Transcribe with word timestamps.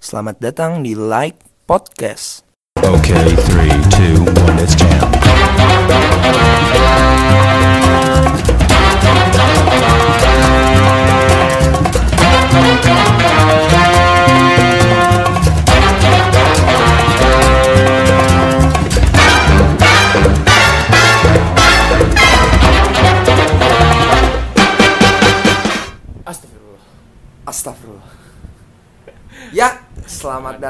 Selamat 0.00 0.40
datang 0.40 0.80
di 0.80 0.96
Like 0.96 1.44
Podcast. 1.68 2.48
Okay, 2.80 3.36
three, 3.52 3.76
two, 3.92 4.24
one, 4.32 4.56
let's 4.56 4.72
jam. 4.72 5.12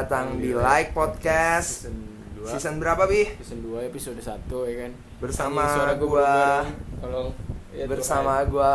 Datang 0.00 0.40
di 0.40 0.56
Like 0.56 0.96
Podcast. 0.96 1.84
Season 1.84 1.92
2. 2.40 2.48
Season 2.56 2.74
berapa, 2.80 3.04
Bi? 3.04 3.36
Season 3.36 3.60
2 3.60 3.84
episode 3.84 4.16
1 4.16 4.48
ya 4.48 4.74
kan. 4.88 4.92
Bersama 5.20 5.60
Anjing, 5.60 5.76
suara 5.76 5.92
gua 6.00 6.24
dong. 6.24 6.68
Tolong. 7.04 7.28
Ya, 7.76 7.84
Bersama 7.84 8.40
gua 8.48 8.72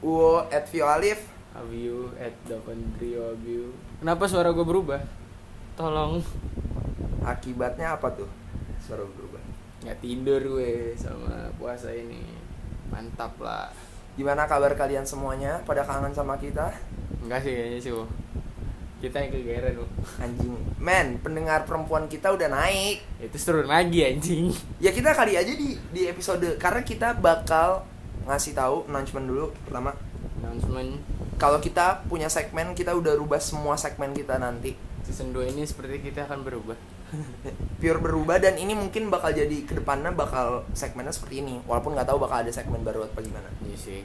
Uwo 0.00 0.48
at 0.48 0.64
Vio 0.72 0.88
Alif. 0.88 1.28
Abiu 1.52 2.08
at 2.16 2.32
Davandrio 2.48 3.36
Abiu. 3.36 3.76
Kenapa 4.00 4.24
suara 4.24 4.48
gue 4.48 4.64
berubah? 4.64 4.96
Tolong. 5.76 6.24
Akibatnya 7.20 7.92
apa 7.92 8.08
tuh? 8.16 8.32
Suara 8.80 9.04
berubah. 9.04 9.44
Nggak 9.84 10.00
tidur 10.00 10.40
gue 10.56 10.96
sama 10.96 11.52
puasa 11.60 11.92
ini. 11.92 12.24
Mantap 12.88 13.36
lah. 13.44 13.68
Gimana 14.16 14.48
kabar 14.48 14.72
kalian 14.72 15.04
semuanya? 15.04 15.60
Pada 15.68 15.84
kangen 15.84 16.16
sama 16.16 16.40
kita? 16.40 16.72
Enggak 17.20 17.44
sih 17.44 17.52
kayaknya 17.52 17.78
sih. 17.84 17.92
Wo. 17.92 18.08
Kita 19.02 19.18
yang 19.18 19.34
kegeran 19.34 19.82
loh. 19.82 19.90
Anjing. 20.22 20.54
Men, 20.78 21.18
pendengar 21.18 21.66
perempuan 21.66 22.06
kita 22.06 22.30
udah 22.30 22.46
naik. 22.46 23.02
Itu 23.18 23.34
turun 23.42 23.66
lagi 23.66 24.06
anjing. 24.06 24.54
Ya 24.78 24.94
kita 24.94 25.10
kali 25.10 25.34
aja 25.34 25.50
di 25.50 25.74
di 25.90 26.06
episode 26.06 26.54
karena 26.62 26.86
kita 26.86 27.18
bakal 27.18 27.82
ngasih 28.30 28.54
tahu 28.54 28.86
announcement 28.86 29.26
dulu 29.26 29.50
pertama 29.66 29.98
Announcement 30.42 31.02
kalau 31.38 31.58
kita 31.58 32.06
punya 32.06 32.30
segmen 32.30 32.74
kita 32.78 32.94
udah 32.94 33.18
rubah 33.18 33.42
semua 33.42 33.74
segmen 33.74 34.14
kita 34.14 34.38
nanti 34.38 34.78
season 35.02 35.34
2 35.34 35.54
ini 35.54 35.66
seperti 35.66 35.98
kita 36.10 36.30
akan 36.30 36.46
berubah. 36.46 36.78
pure 37.82 38.00
berubah 38.00 38.40
dan 38.40 38.56
ini 38.56 38.72
mungkin 38.72 39.12
bakal 39.12 39.36
jadi 39.36 39.68
ke 39.68 39.76
depannya 39.76 40.14
bakal 40.16 40.64
segmennya 40.72 41.12
seperti 41.12 41.44
ini 41.44 41.60
walaupun 41.68 41.92
nggak 41.92 42.08
tahu 42.08 42.16
bakal 42.24 42.40
ada 42.40 42.48
segmen 42.48 42.80
baru 42.80 43.04
apa 43.04 43.20
gimana 43.20 43.52
Iya 43.66 43.76
sih. 43.76 44.00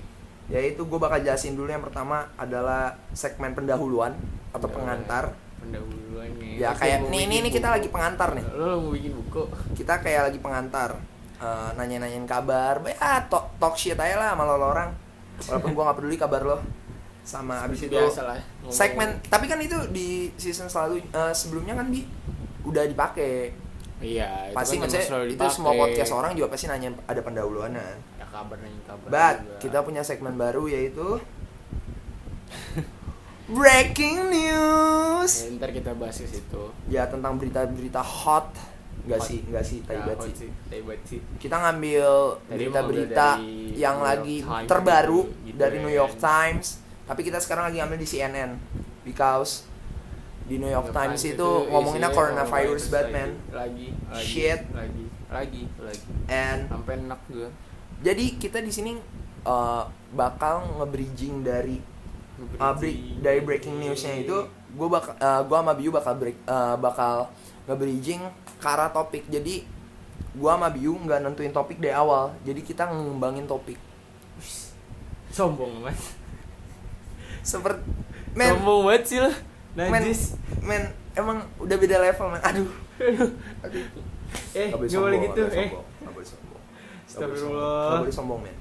Yaitu 0.47 0.87
gue 0.87 0.99
bakal 0.99 1.19
jelasin 1.19 1.59
dulu 1.59 1.67
yang 1.67 1.83
pertama 1.83 2.31
adalah 2.39 2.95
segmen 3.11 3.51
pendahuluan 3.51 4.15
atau 4.55 4.67
pengantar. 4.71 5.35
Pendahuluan 5.59 6.31
nih. 6.39 6.63
ya 6.63 6.71
Terus 6.71 6.79
kayak 6.79 6.99
nih 7.11 7.21
ini 7.27 7.27
bikin 7.27 7.39
ini 7.43 7.49
kita 7.51 7.67
lagi 7.75 7.87
pengantar 7.91 8.29
nih. 8.31 8.45
Lo 8.55 8.79
mau 8.79 8.91
bikin 8.95 9.11
buku? 9.11 9.41
kita 9.75 9.99
kayak 9.99 10.31
lagi 10.31 10.39
pengantar. 10.39 10.89
Eh, 11.37 11.69
nanya-nanyain 11.75 12.25
kabar. 12.25 12.79
Ya 12.87 13.27
talk, 13.27 13.59
talk 13.59 13.75
shit 13.75 13.99
aja 13.99 14.15
lah 14.15 14.29
sama 14.33 14.47
lo 14.47 14.55
orang. 14.57 14.89
Walaupun 15.45 15.69
gue 15.75 15.83
nggak 15.83 15.97
peduli 15.99 16.17
kabar 16.17 16.41
lo 16.41 16.57
sama 17.27 17.59
abis 17.67 17.91
itu 17.91 17.99
lah. 17.99 18.39
segmen. 18.71 19.19
Tapi 19.27 19.45
kan 19.51 19.59
itu 19.59 19.75
di 19.91 20.31
season 20.39 20.71
selalu 20.71 21.03
eh, 21.03 21.33
sebelumnya 21.35 21.75
kan 21.75 21.91
di 21.91 22.07
udah 22.63 22.87
dipakai 22.87 23.51
Iya. 23.97 24.53
itu 24.53 24.55
pasti 24.55 24.77
kan 24.77 24.85
maksudnya 24.85 25.01
emang 25.01 25.09
selalu 25.09 25.25
itu 25.33 25.45
semua 25.49 25.73
podcast 25.73 26.11
orang 26.13 26.31
juga 26.37 26.47
pasti 26.53 26.65
nanya 26.69 26.89
ada 27.09 27.21
pendahuluannya. 27.21 27.85
Ya 28.16 28.16
kabar 28.37 28.57
nanya 28.59 28.81
kabar. 28.85 29.07
but 29.07 29.35
juga. 29.39 29.57
kita 29.59 29.79
punya 29.81 30.01
segmen 30.01 30.35
baru 30.35 30.67
yaitu 30.67 31.17
breaking 33.49 34.29
news 34.29 35.31
Ya, 35.39 35.55
ntar 35.55 35.71
kita 35.71 35.91
bahas 35.93 36.15
ke 36.15 36.27
situ. 36.27 36.63
ya 36.87 37.03
tentang 37.05 37.35
berita-berita 37.35 37.99
hot 37.99 38.51
Enggak 38.99 39.23
sih, 39.23 39.39
enggak 39.41 39.63
sih, 39.63 39.79
tai 39.81 39.95
Ya, 39.95 40.03
banget 40.05 40.35
sih. 40.35 40.51
Tai 40.67 40.81
banget 40.83 41.01
sih. 41.07 41.19
Kita 41.39 41.55
ngambil 41.57 42.07
berita-berita 42.45 43.29
yang 43.73 44.03
lagi 44.03 44.43
Times 44.43 44.67
terbaru 44.67 45.21
gitu, 45.23 45.47
gitu 45.47 45.55
dari 45.55 45.77
New 45.79 45.93
York 45.93 46.19
kan. 46.19 46.51
Times, 46.51 46.83
tapi 47.07 47.23
kita 47.23 47.39
sekarang 47.39 47.71
lagi 47.71 47.79
ambil 47.79 47.95
di 47.95 48.03
CNN 48.03 48.59
because 49.07 49.63
di 50.43 50.59
New 50.59 50.67
York 50.67 50.91
Times 50.91 51.23
itu 51.23 51.39
ngomonginnya 51.71 52.07
isinya 52.07 52.19
coronavirus 52.19 52.83
Batman 52.89 53.29
Lagi, 53.49 53.87
lagi, 54.05 54.19
Shit. 54.19 54.59
lagi, 54.71 55.05
lagi, 55.29 55.63
lagi. 55.77 56.09
and 56.27 56.67
Sampai 56.67 56.99
enak 56.99 57.21
gue. 57.29 57.47
Jadi 57.97 58.25
kita 58.37 58.61
di 58.61 58.69
sini 58.69 58.91
uh, 59.43 59.83
bakal 60.13 60.77
nge-bridging 60.77 61.41
dari 61.41 61.81
uh, 62.59 62.73
bre- 62.73 63.17
dari 63.19 63.39
breaking 63.41 63.77
newsnya 63.77 64.21
itu 64.21 64.37
gue 64.67 64.87
bakal 64.87 65.17
uh, 65.17 65.41
gue 65.41 65.57
sama 65.57 65.73
Biu 65.73 65.89
bakal 65.89 66.13
break 66.15 66.37
uh, 66.45 66.77
bakal 66.77 67.31
nge-bridging 67.65 68.21
ke 68.57 68.67
arah 68.67 68.89
topik. 68.89 69.25
Jadi 69.27 69.65
gue 70.37 70.49
sama 70.51 70.69
Biu 70.69 70.93
nggak 70.93 71.19
nentuin 71.25 71.49
topik 71.49 71.81
dari 71.81 71.95
awal. 71.95 72.35
Jadi 72.45 72.61
kita 72.61 72.85
ngembangin 72.87 73.49
topik. 73.49 73.79
Sombong 75.33 75.81
mas. 75.83 76.15
seperti 77.43 77.83
men. 78.35 78.53
Sombong 78.53 78.81
banget 78.85 79.03
sih 79.07 79.19
lo. 79.19 79.31
men 79.77 79.89
Najis. 79.93 80.35
men 80.61 80.83
emang 81.13 81.45
udah 81.57 81.77
beda 81.77 81.97
level 82.01 82.27
men. 82.33 82.41
Aduh. 82.43 82.69
Aduh. 83.63 83.85
Eh, 84.53 84.67
Nggak 84.69 84.77
boleh 84.77 84.89
gak 84.91 85.01
boleh 85.01 85.17
sombong, 85.17 85.23
gitu. 85.23 85.41
Eh, 85.41 85.51
sombong, 85.51 85.55
nggak 85.55 85.63
boleh 85.63 85.67
sombong. 85.67 85.85
Nggak 86.03 86.13
boleh 86.13 86.27
sombong. 86.27 86.61
Astagfirullah. 87.19 87.81
Nggak 87.89 88.01
boleh 88.01 88.13
sombong 88.13 88.41
men 88.41 88.55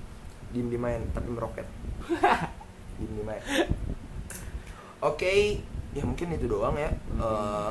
diem 0.47 0.67
diem 0.67 0.81
main 0.81 1.03
tapi 1.11 1.29
meroket 1.29 1.67
diem 2.97 3.11
diem 3.13 3.27
main 3.27 3.43
oke 5.01 5.35
ya 5.93 6.03
mungkin 6.03 6.27
itu 6.33 6.47
doang 6.47 6.75
ya 6.75 6.91
Hmm. 7.09 7.21
Eh, 7.21 7.71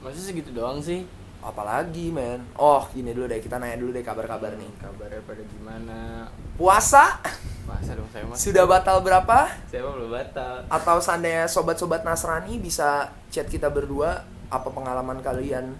masa 0.00 0.20
segitu 0.20 0.50
doang 0.50 0.78
sih? 0.78 1.04
apalagi 1.40 2.08
men 2.08 2.40
oh 2.54 2.88
gini 2.88 3.12
dulu 3.12 3.24
deh 3.26 3.36
kita 3.36 3.56
nanya 3.56 3.76
dulu 3.76 3.92
deh 3.92 4.00
kabar-kabar 4.00 4.52
nih 4.54 4.70
Kabarnya 4.74 5.20
pada 5.22 5.42
gimana? 5.44 6.24
puasa 6.56 7.20
Masa 7.62 7.92
dong 7.92 8.08
saya 8.08 8.24
mas. 8.24 8.40
sudah 8.40 8.64
batal 8.64 9.00
berapa 9.00 9.52
Saya 9.66 9.84
belum 9.84 10.08
batal. 10.08 10.64
atau 10.64 10.96
seandainya 10.98 11.44
sobat-sobat 11.44 12.00
Nasrani 12.00 12.56
bisa 12.56 13.12
chat 13.28 13.44
kita 13.44 13.68
berdua 13.68 14.24
apa 14.48 14.68
pengalaman 14.68 15.20
kalian 15.20 15.76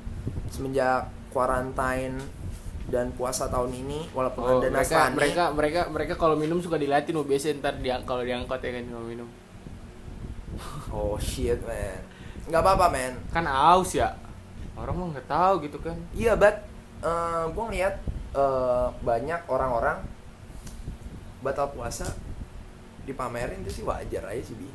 semenjak 0.48 1.08
quarantine 1.32 2.20
dan 2.84 3.08
puasa 3.16 3.48
tahun 3.48 3.72
ini 3.72 4.12
walaupun 4.12 4.40
Oh, 4.44 4.50
anda 4.60 4.68
mereka, 4.68 4.76
Nasrani 4.84 5.14
mereka 5.16 5.44
mereka 5.56 5.80
mereka 5.88 6.14
kalau 6.20 6.36
minum 6.36 6.60
suka 6.60 6.76
diliatin 6.76 7.16
mau 7.16 7.24
biasa 7.24 7.56
ntar 7.56 7.80
dia 7.80 7.96
kalau 8.04 8.20
diangkot 8.20 8.60
ya 8.60 8.70
kan 8.76 8.84
kalau 8.92 9.06
minum. 9.08 9.28
Oh 10.92 11.16
shit 11.16 11.58
man. 11.64 11.98
Nggak 12.46 12.60
apa-apa 12.60 12.86
man. 12.92 13.12
Kan 13.32 13.48
aus 13.48 13.96
ya. 13.96 14.12
Orang 14.76 15.00
mah 15.00 15.06
nggak 15.16 15.28
tahu 15.28 15.54
gitu 15.64 15.78
kan. 15.80 15.96
Iya 16.12 16.36
but 16.36 16.60
uh, 17.00 17.48
gue 17.48 17.64
ngeliat 17.72 17.94
eh, 18.36 18.88
banyak 19.02 19.40
orang-orang 19.48 19.98
batal 21.40 21.72
puasa 21.72 22.08
dipamerin 23.04 23.60
itu 23.64 23.80
sih 23.80 23.84
wajar 23.84 24.28
aja 24.28 24.42
sih 24.44 24.56
bi. 24.60 24.68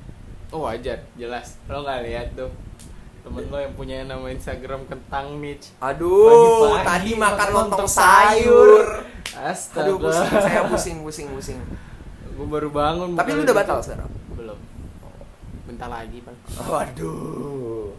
Oh 0.50 0.66
wajar. 0.66 1.06
Jelas. 1.14 1.62
Lo 1.70 1.86
nggak 1.86 2.02
lihat 2.10 2.28
tuh 2.34 2.50
temen 3.30 3.46
lo 3.54 3.58
yang 3.62 3.74
punya 3.78 3.98
nama 4.10 4.26
Instagram 4.34 4.90
kentang 4.90 5.38
Mitch. 5.38 5.70
Aduh 5.78 6.74
Pagi-pagi 6.74 6.82
tadi 6.82 7.12
makan 7.14 7.48
lontong 7.54 7.86
sayur. 7.86 9.06
astaga. 9.38 9.86
Aduh 9.86 9.96
pusing 10.02 10.30
saya 10.42 10.62
pusing 10.66 10.98
pusing 11.06 11.28
pusing. 11.38 11.60
Gue 12.34 12.48
baru 12.50 12.74
bangun 12.74 13.14
tapi 13.14 13.38
lu 13.38 13.46
udah 13.46 13.54
gitu. 13.54 13.62
batal 13.62 13.78
sekarang? 13.86 14.10
Belum. 14.34 14.58
Bentar 15.70 15.94
lagi 15.94 16.26
pak. 16.26 16.34
Waduh. 16.66 17.94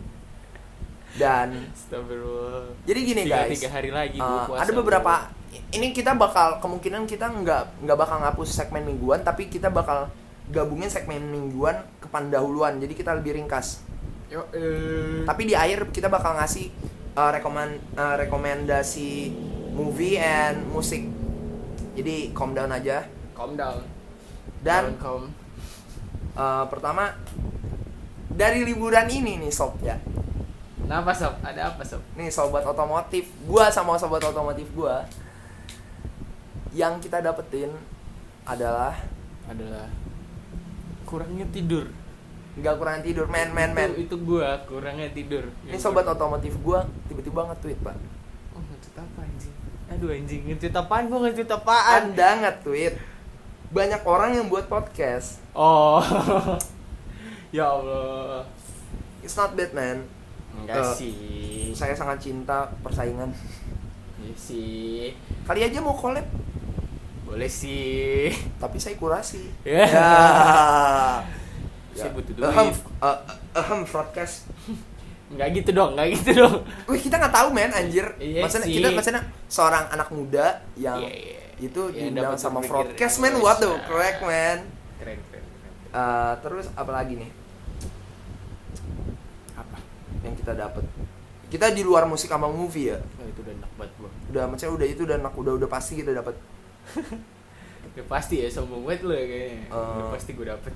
Dan 1.14 1.70
Astagfirullah. 1.70 2.74
Jadi 2.86 3.00
gini 3.06 3.22
tiga, 3.26 3.46
guys, 3.46 3.50
tiga 3.54 3.68
hari 3.70 3.90
lagi 3.94 4.18
uh, 4.18 4.46
puasa, 4.50 4.66
ada 4.66 4.72
beberapa 4.74 5.12
ini 5.74 5.90
kita 5.94 6.14
bakal 6.14 6.58
kemungkinan 6.58 7.06
kita 7.06 7.26
nggak 7.30 7.86
nggak 7.86 7.98
bakal 7.98 8.18
ngapus 8.18 8.50
segmen 8.50 8.82
mingguan, 8.82 9.22
tapi 9.22 9.46
kita 9.46 9.70
bakal 9.70 10.10
gabungin 10.50 10.90
segmen 10.90 11.22
mingguan 11.22 11.82
ke 12.02 12.06
pendahuluan. 12.10 12.82
Jadi 12.82 12.98
kita 12.98 13.14
lebih 13.14 13.38
ringkas. 13.38 13.82
Yo, 14.30 14.46
eh. 14.54 15.26
Tapi 15.26 15.42
di 15.42 15.58
akhir 15.58 15.90
kita 15.90 16.06
bakal 16.06 16.38
ngasih 16.38 16.70
uh, 17.18 17.34
rekomen 17.34 17.82
uh, 17.98 18.14
rekomendasi 18.14 19.34
movie 19.74 20.14
and 20.22 20.70
musik. 20.70 21.02
Jadi 21.98 22.30
calm 22.30 22.54
down 22.54 22.70
aja. 22.70 23.02
calm 23.34 23.58
down 23.58 23.82
Dan 24.62 24.94
calm 25.02 25.34
uh, 26.38 26.62
pertama 26.70 27.10
dari 28.30 28.62
liburan 28.62 29.10
ini 29.10 29.34
nih 29.42 29.50
sob 29.50 29.74
ya. 29.82 29.98
Kenapa 30.78 31.10
sob? 31.10 31.34
Ada 31.42 31.74
apa 31.74 31.82
sob? 31.82 31.98
nih 32.14 32.30
sobat 32.30 32.62
otomotif 32.62 33.34
gua 33.50 33.66
sama 33.66 33.98
sobat 33.98 34.22
otomotif 34.22 34.70
gua 34.78 35.02
yang 36.70 37.02
kita 37.02 37.18
dapetin 37.18 37.74
adalah 38.46 38.94
Adalah 39.50 39.90
kurangnya 41.02 41.42
tidur. 41.50 41.90
Nggak 42.52 42.74
kurang 42.76 42.98
tidur 43.00 43.26
men 43.26 43.50
men 43.50 43.70
men 43.70 43.90
Itu, 43.92 44.02
itu 44.04 44.16
gua 44.20 44.58
kurangnya 44.64 45.06
tidur. 45.08 45.46
ini 45.62 45.74
sobat 45.74 46.02
otomotif 46.04 46.58
gua 46.58 46.82
tiba-tiba 47.06 47.46
nge-tweet 47.46 47.78
pak 47.78 47.94
Oh 48.50 48.60
nge-tweet 48.60 48.96
apa 48.96 49.20
anjing? 49.20 49.54
Aduh 49.88 50.10
anjing 50.10 50.42
nge-tweet 50.44 50.74
apaan? 50.74 51.06
Gua 51.06 51.18
nge-tweet 51.22 51.46
apaan? 51.48 52.10
anda 52.10 52.28
nge-tweet 52.40 52.94
banyak 53.70 54.02
orang 54.02 54.34
yang 54.34 54.46
buat 54.46 54.66
podcast 54.66 55.38
Oh. 55.52 56.02
ya 57.50 57.66
Allah. 57.68 58.42
it's 59.20 59.34
not 59.34 59.54
bad 59.54 59.70
man 59.70 60.02
Enggak 60.52 60.82
Eh, 60.82 60.94
sih. 60.96 61.16
saya 61.70 61.94
sangat 61.94 62.18
cinta 62.20 62.66
persaingan 62.80 63.30
Iya 64.18 64.34
sih. 64.34 65.14
kali 65.42 65.62
aja 65.62 65.78
mau 65.78 65.94
collab 65.94 66.26
Boleh 67.22 67.46
sih. 67.46 68.34
tapi 68.58 68.76
saya 68.76 68.94
kurasi 68.94 69.46
Ya. 69.64 69.86
ya 69.86 70.10
Saya 71.92 72.10
butuh 72.12 72.32
duit. 72.32 72.44
ahem 72.44 72.68
uh, 72.98 73.18
ahem 73.52 73.80
broadcast 73.84 74.46
Enggak 75.30 75.48
gitu 75.54 75.70
dong, 75.70 75.94
enggak 75.94 76.08
gitu 76.12 76.30
dong. 76.36 76.66
Wih 76.86 76.98
kita 76.98 77.14
nggak 77.14 77.30
tahu 77.30 77.48
men 77.50 77.70
anjir. 77.70 78.02
Iya 78.18 78.42
maksudnya 78.42 78.66
sih. 78.66 78.74
kita 78.76 78.88
maksudnya 78.90 79.22
seorang 79.46 79.86
anak 79.88 80.08
muda 80.10 80.46
yang 80.74 80.98
Iya, 80.98 81.10
iya. 81.14 81.38
itu 81.62 81.82
Yang 81.88 82.10
diundang 82.10 82.34
sama 82.34 82.58
broadcast 82.60 83.16
man 83.18 83.38
what 83.38 83.56
the 83.56 83.64
Indonesia. 83.64 83.86
correct 83.86 84.18
man. 84.20 84.58
Keren, 84.98 85.18
keren, 85.24 85.44
keren. 85.46 85.72
Eh, 85.92 86.32
terus 86.42 86.66
apa 86.74 86.90
lagi 86.90 87.14
nih 87.16 87.30
Apa? 89.54 89.78
yang 90.20 90.34
kita 90.34 90.52
dapat? 90.52 90.82
Kita 91.46 91.66
di 91.68 91.82
luar 91.82 92.06
musik 92.06 92.26
sama 92.26 92.46
movie 92.46 92.90
ya. 92.90 92.98
Oh, 92.98 93.22
itu 93.24 93.40
udah 93.40 93.54
enak 93.54 93.70
banget 93.74 93.92
gua. 93.98 94.10
Udah 94.28 94.42
maksudnya 94.46 94.72
udah 94.72 94.86
itu 94.88 95.02
dan 95.04 95.18
udah 95.22 95.52
udah 95.56 95.68
pasti 95.68 95.92
kita 95.96 96.10
dapat. 96.12 96.34
Udah 97.90 98.06
pasti 98.06 98.38
ya 98.38 98.46
sombong 98.46 98.82
banget 98.82 99.02
lu 99.02 99.10
ya 99.10 99.24
kayaknya. 99.24 99.62
Udah 99.68 100.04
Eh. 100.04 100.10
pasti 100.14 100.30
gua 100.32 100.46
dapet. 100.54 100.74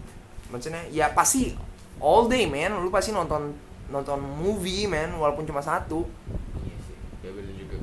Maksudnya 0.55 0.87
ya 0.95 1.11
pasti 1.11 1.51
all 1.99 2.31
day 2.31 2.47
man. 2.47 2.79
Lu 2.79 2.95
pasti 2.95 3.11
nonton 3.11 3.51
nonton 3.91 4.23
movie 4.23 4.87
man 4.87 5.19
walaupun 5.19 5.43
cuma 5.43 5.59
satu. 5.59 6.07
Iya 6.63 6.79
sih. 6.87 6.97
Ya 7.27 7.31
bener 7.35 7.55
juga. 7.59 7.77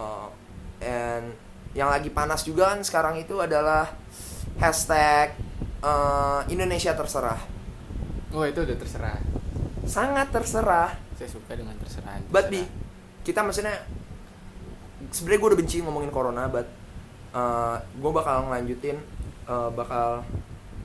Uh, 0.00 0.32
and 0.80 1.36
yang 1.76 1.92
lagi 1.92 2.08
panas 2.08 2.48
juga 2.48 2.72
kan 2.72 2.80
sekarang 2.80 3.20
itu 3.20 3.36
adalah 3.36 3.92
hashtag 4.56 5.36
uh, 5.84 6.40
Indonesia 6.48 6.96
terserah. 6.96 7.38
Oh, 8.34 8.42
itu 8.42 8.62
udah 8.64 8.78
terserah. 8.78 9.18
Sangat 9.86 10.32
terserah. 10.32 10.90
Saya 11.14 11.30
suka 11.30 11.54
dengan 11.54 11.76
terserah. 11.78 12.18
But 12.30 12.50
bi, 12.50 12.66
kita 13.22 13.46
maksudnya 13.46 13.84
sebenarnya 15.14 15.38
gue 15.38 15.48
udah 15.54 15.60
benci 15.60 15.76
ngomongin 15.86 16.10
corona, 16.10 16.50
but 16.50 16.66
uh, 17.30 17.78
gue 17.78 18.10
bakal 18.10 18.50
ngelanjutin, 18.50 18.98
uh, 19.46 19.70
bakal 19.70 20.26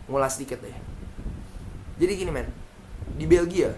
ngulas 0.06 0.38
dikit 0.38 0.62
deh. 0.62 0.89
Jadi 2.00 2.12
gini 2.16 2.32
men, 2.32 2.48
di 3.14 3.28
Belgia, 3.28 3.76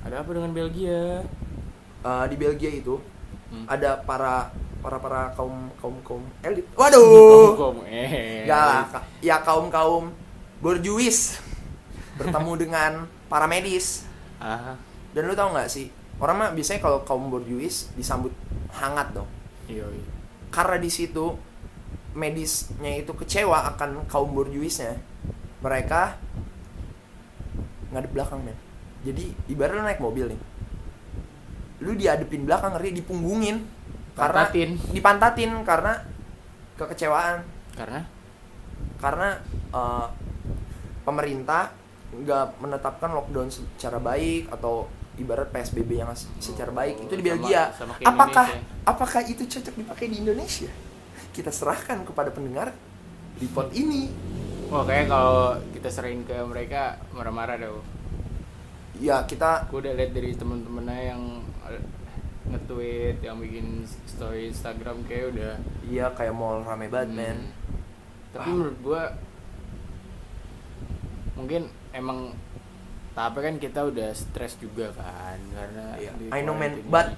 Ada 0.00 0.20
apa 0.20 0.30
dengan 0.32 0.52
Belgia? 0.52 1.24
uh, 2.00 2.24
di 2.26 2.36
Belgia 2.36 2.70
itu 2.70 2.96
Hmm. 3.44 3.70
ada 3.70 4.02
para 4.02 4.50
para 4.82 4.98
para 4.98 5.30
kaum 5.32 5.70
kaum 5.78 5.94
kaum 6.02 6.24
elit. 6.42 6.66
Waduh. 6.74 7.54
Kom, 7.54 7.76
eh. 7.86 8.42
Ya 8.44 8.58
lah, 8.58 8.82
ka- 8.84 9.06
ya 9.22 9.38
kaum 9.38 9.70
kaum 9.70 10.10
borjuis 10.58 11.38
bertemu 12.16 12.52
dengan 12.66 12.92
para 13.30 13.46
medis. 13.46 14.02
Ah, 14.42 14.74
Dan 15.14 15.30
lu 15.30 15.38
tau 15.38 15.54
nggak 15.54 15.70
sih, 15.70 15.86
orang 16.18 16.36
mah 16.36 16.50
biasanya 16.50 16.82
kalau 16.82 17.06
kaum 17.06 17.30
borjuis 17.30 17.94
disambut 17.94 18.34
hangat 18.74 19.14
dong. 19.14 19.28
iya, 19.64 19.86
iya. 19.86 20.06
Karena 20.50 20.76
di 20.76 20.90
situ 20.90 21.38
medisnya 22.12 22.90
itu 22.96 23.14
kecewa 23.14 23.70
akan 23.70 24.02
kaum 24.04 24.34
borjuisnya. 24.34 24.98
Mereka 25.62 26.18
ngadep 27.94 28.10
belakang 28.10 28.42
men. 28.42 28.58
Jadi 29.06 29.30
ibarat 29.48 29.78
lu 29.78 29.82
naik 29.86 30.02
mobil 30.02 30.34
nih. 30.34 30.40
Lu 31.86 31.94
diadepin 31.94 32.42
belakang 32.42 32.74
ngeri 32.74 32.90
dipunggungin. 32.90 33.56
Karena 34.14 34.46
Pantatin. 34.46 34.70
dipantatin 34.90 35.50
karena 35.62 35.92
kekecewaan. 36.78 37.42
Karena 37.74 38.00
karena 38.98 39.38
uh, 39.74 40.06
pemerintah 41.04 41.70
nggak 42.14 42.62
menetapkan 42.62 43.10
lockdown 43.10 43.50
secara 43.50 43.98
baik 43.98 44.46
atau 44.54 44.86
ibarat 45.18 45.50
PSBB 45.50 45.98
yang 45.98 46.10
se- 46.14 46.30
secara 46.38 46.70
baik 46.70 47.06
itu 47.06 47.14
di 47.18 47.24
Belgia. 47.26 47.70
sama 47.74 47.94
apakah 48.02 48.46
Indonesia. 48.50 48.86
apakah 48.86 49.20
itu 49.26 49.42
cocok 49.46 49.74
dipakai 49.78 50.06
di 50.10 50.16
Indonesia? 50.22 50.70
Kita 51.34 51.50
serahkan 51.50 52.06
kepada 52.06 52.30
pendengar 52.30 52.70
di 53.34 53.46
pot 53.50 53.70
ini. 53.74 54.10
Wah 54.74 54.82
kayak 54.82 55.06
kalau 55.06 55.54
kita 55.70 55.86
sering 55.86 56.26
ke 56.26 56.34
mereka 56.42 56.98
marah-marah 57.14 57.54
deh. 57.62 57.70
Ya 58.98 59.22
kita 59.22 59.70
Gue 59.70 59.86
udah 59.86 59.94
lihat 59.94 60.10
dari 60.10 60.34
temen-temennya 60.34 61.14
yang 61.14 61.22
eh, 61.70 61.78
nge-tweet, 62.50 63.22
yang 63.22 63.38
bikin 63.38 63.86
story 63.86 64.50
Instagram 64.50 65.06
kayak 65.06 65.30
udah. 65.30 65.54
iya 65.86 66.10
kayak 66.10 66.34
mall 66.34 66.66
rame 66.66 66.90
banget 66.90 67.14
men. 67.14 67.38
Hmm. 67.38 68.34
Tapi 68.34 68.50
Ah. 68.50 68.50
menurut 68.50 68.78
gue 68.82 69.02
mungkin 71.38 71.62
emang 71.94 72.34
tapi 73.14 73.38
kan 73.46 73.54
kita 73.62 73.86
udah 73.86 74.10
stres 74.10 74.58
juga 74.58 74.90
kan 74.90 75.38
karena 75.54 75.84
di 76.18 76.34
I 76.34 76.42
know 76.42 76.58
man, 76.58 76.82
but 76.90 77.14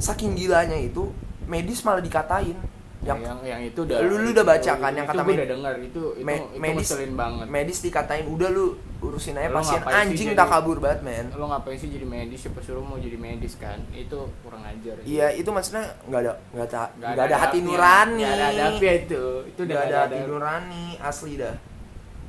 saking 0.00 0.32
gilanya 0.32 0.80
itu 0.80 1.12
medis 1.44 1.84
malah 1.84 2.00
dikatain. 2.00 2.56
Yang 3.02 3.18
Yang 3.18 3.38
yang, 3.44 3.60
itu 3.62 3.80
udah 3.82 3.98
Lu- 4.00 4.16
lu 4.16 4.28
udah 4.30 4.46
baca 4.46 4.72
kan 4.74 4.92
yang 4.92 5.04
kata 5.04 5.18
gue 5.18 5.26
med- 5.26 5.36
udah 5.36 5.48
dengar 5.50 5.74
itu 5.76 6.02
itu, 6.14 6.24
me- 6.24 6.40
itu 6.46 6.58
medis 6.58 6.88
banget 7.12 7.46
medis 7.46 7.78
dikatain 7.80 8.24
udah 8.24 8.48
lu 8.48 8.66
urusin 8.98 9.34
aja 9.34 9.48
Lu 9.48 9.56
pasien 9.58 9.80
anjing 9.84 10.28
tak 10.32 10.48
kabur 10.48 10.78
banget 10.78 11.00
men. 11.02 11.26
lo 11.30 11.44
ngapain 11.46 11.76
sih 11.76 11.88
jadi 11.88 12.06
medis 12.06 12.40
siapa 12.40 12.58
suruh 12.58 12.80
mau 12.80 12.96
jadi 12.96 13.16
medis 13.16 13.54
kan 13.54 13.76
itu 13.90 14.16
kurang 14.40 14.62
ajar 14.62 14.96
Iya 15.00 15.26
itu 15.32 15.48
maksudnya 15.48 15.84
nggak 16.02 16.20
ada 16.22 16.32
nggak 16.50 16.66
ada 16.66 16.82
Nggak 16.96 17.24
ada 17.26 17.36
hati 17.38 17.58
nurani. 17.60 18.20
Nggak 18.20 18.32
ada 18.32 18.46
adabnya 18.48 18.92
itu 18.96 19.24
itu 19.44 19.60
Nggak 19.60 19.82
ada 19.84 19.96
hati 20.00 20.18
nurani 20.22 20.84
asli 20.96 21.32
dah. 21.36 21.54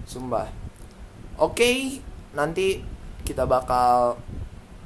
Sumpah. 0.04 0.48
Oke 1.36 2.00
nanti 2.32 2.84
kita 3.24 3.44
bakal 3.44 4.20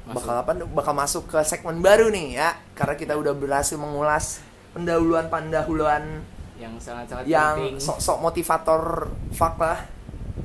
Masuk. 0.02 0.14
bakal 0.16 0.34
apa? 0.36 0.50
Bakal 0.64 0.94
masuk 0.94 1.22
ke 1.26 1.38
segmen 1.42 1.78
baru 1.78 2.08
nih 2.08 2.36
ya 2.36 2.48
karena 2.72 2.94
kita 2.94 3.14
udah 3.14 3.30
berhasil 3.32 3.74
mengulas 3.74 4.38
pendahuluan 4.70 5.26
pendahuluan 5.26 6.22
yang 6.60 6.78
sangat-sangat 6.78 7.26
yang 7.26 7.80
sok-sok 7.80 8.18
motivator 8.22 9.10
fuck 9.34 9.58
lah. 9.58 9.82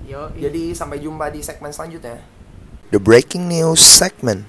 Yo, 0.06 0.30
Jadi 0.34 0.74
sampai 0.74 1.02
jumpa 1.02 1.30
di 1.30 1.46
segmen 1.46 1.70
selanjutnya. 1.70 2.22
The 2.90 3.02
breaking 3.02 3.50
news 3.50 3.82
segment. 3.82 4.46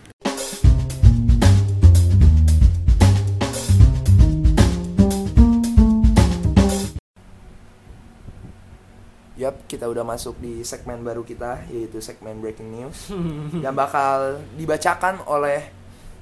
Yap, 9.37 9.69
kita 9.69 9.85
udah 9.85 10.01
masuk 10.01 10.41
di 10.41 10.65
segmen 10.65 11.05
baru 11.05 11.21
kita 11.21 11.69
yaitu 11.69 12.01
segmen 12.01 12.41
breaking 12.41 12.73
news 12.73 13.13
yang 13.65 13.77
bakal 13.77 14.41
dibacakan 14.57 15.21
oleh 15.29 15.69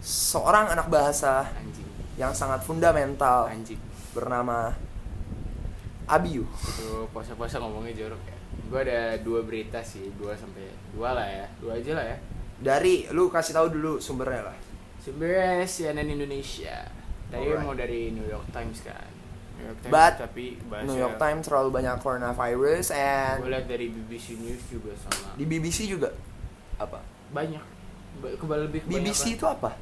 seorang 0.03 0.75
anak 0.75 0.91
bahasa 0.91 1.47
anjing 1.55 1.94
yang 2.15 2.33
sangat 2.35 2.63
fundamental. 2.63 3.51
Anjing. 3.51 3.79
Bernama 4.15 4.71
Abiu. 6.05 6.45
itu 6.45 7.09
puasa-puasa 7.11 7.59
ngomongnya 7.59 7.97
jorok 7.97 8.23
ya. 8.29 8.37
Gue 8.69 8.81
ada 8.85 9.17
dua 9.25 9.41
berita 9.43 9.81
sih 9.81 10.13
dua 10.21 10.37
sampai 10.37 10.69
dua 10.93 11.17
lah 11.17 11.27
ya. 11.27 11.47
Dua 11.59 11.81
aja 11.81 11.93
lah 11.97 12.07
ya. 12.07 12.19
Dari 12.61 13.09
lu 13.11 13.33
kasih 13.33 13.57
tahu 13.57 13.73
dulu 13.73 13.99
sumbernya 13.99 14.53
lah. 14.53 14.57
sebenarnya 15.01 15.69
CNN 15.69 16.09
Indonesia. 16.09 16.81
Tadi 17.29 17.45
Alright. 17.45 17.65
mau 17.65 17.77
dari 17.77 18.13
New 18.13 18.25
York 18.25 18.49
Times 18.53 18.81
kan. 18.85 19.09
New 19.61 19.67
York 19.69 19.79
Times 19.85 19.93
But 19.93 20.15
tapi 20.17 20.45
bahasa 20.69 20.87
New 20.89 20.97
York 20.97 21.17
Times 21.21 21.45
terlalu 21.45 21.71
banyak 21.73 21.97
coronavirus 22.01 22.87
gue 22.89 23.01
and 23.01 23.39
lihat 23.49 23.67
dari 23.69 23.87
BBC 23.93 24.27
News 24.41 24.63
juga 24.69 24.93
sama. 24.97 25.37
Di 25.37 25.45
BBC 25.45 25.89
juga? 25.89 26.13
Apa? 26.81 27.01
banyak. 27.35 27.65
Ba- 28.23 28.35
kebal 28.39 28.71
lebih 28.71 28.87
BBC 28.87 29.35
itu 29.35 29.45
apa? 29.49 29.75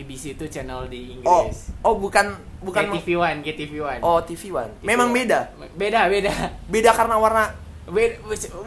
BBC 0.00 0.34
itu 0.34 0.44
channel 0.46 0.86
di 0.86 1.20
Oh, 1.22 1.44
Inggris 1.44 1.58
oh 1.80 1.94
bukan 1.96 2.26
bukan 2.60 2.84
GTV 2.90 3.08
One 3.14 3.38
GTV 3.40 3.72
One 3.78 4.00
Oh, 4.00 4.18
TV 4.20 4.42
One. 4.48 4.72
Memang 4.80 5.08
beda. 5.10 5.52
beda 5.74 6.08
beda 6.08 6.32
Beda 6.66 6.90
karena 6.90 7.16
warna. 7.16 7.44
Beda, 7.84 8.14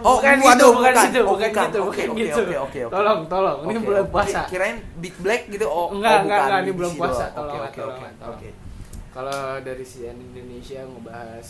Oh, 0.04 0.20
bukan 0.20 0.36
waduh, 0.42 0.52
gitu, 0.52 0.68
bukan, 0.76 0.92
bukan. 0.92 1.06
gitu, 1.08 1.20
Oh, 1.24 1.32
bukan, 1.32 1.50
bukan. 1.50 1.64
gitu, 1.64 1.80
Oke, 1.80 1.88
bukan 1.88 2.08
oke, 2.12 2.20
gitu. 2.20 2.42
oke, 2.42 2.56
oke, 2.60 2.80
oke. 2.84 2.92
Tolong, 2.92 3.20
tolong, 3.26 3.58
ini 3.66 3.80
bulan 3.80 4.04
oke. 4.04 4.12
puasa. 4.12 4.40
Kirain 4.46 4.78
Big 5.00 5.16
Black 5.18 5.42
gitu. 5.48 5.66
Oh, 5.66 5.96
Enggak, 5.96 6.12
oh, 6.14 6.22
enggak, 6.28 6.40
bukan. 6.40 6.50
enggak, 6.52 6.60
ini 6.60 6.72
belum 6.76 6.94
puasa. 7.00 7.26
Tolong, 7.32 7.60
Oke, 7.64 7.82
oke. 7.82 8.08
Oke. 8.20 8.50
Kalau 9.14 9.40
dari 9.62 9.86
CNN 9.86 10.20
Indonesia 10.20 10.80
ngebahas, 10.84 11.48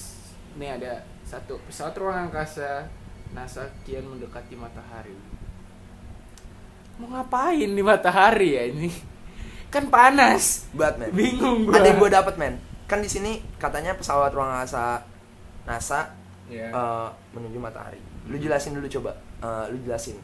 ini 0.53 0.67
ada 0.69 0.93
satu 1.23 1.57
pesawat 1.65 1.95
ruang 1.95 2.29
angkasa 2.29 2.85
NASA 3.33 3.65
kian 3.81 4.05
mendekati 4.05 4.53
matahari. 4.53 5.15
Mau 6.93 7.09
ngapain 7.09 7.73
di 7.73 7.81
matahari 7.81 8.49
ya 8.53 8.63
ini? 8.69 8.89
Kan 9.73 9.89
panas. 9.89 10.69
Batman. 10.71 11.09
Bingung 11.11 11.65
gua. 11.65 11.75
Ada 11.75 11.87
yang 11.89 11.97
gue 11.97 12.11
dapet 12.11 12.35
men. 12.37 12.55
Kan 12.85 13.01
di 13.01 13.09
sini 13.09 13.41
katanya 13.57 13.97
pesawat 13.97 14.29
ruang 14.29 14.47
angkasa 14.47 15.01
NASA 15.65 16.13
Ya. 16.45 16.69
eh, 16.69 17.07
menuju 17.33 17.57
matahari. 17.57 17.97
Lu 18.29 18.37
jelasin 18.37 18.77
dulu 18.77 18.85
coba. 18.87 19.17
Eh, 19.39 19.65
lu 19.67 19.81
jelasin 19.81 20.21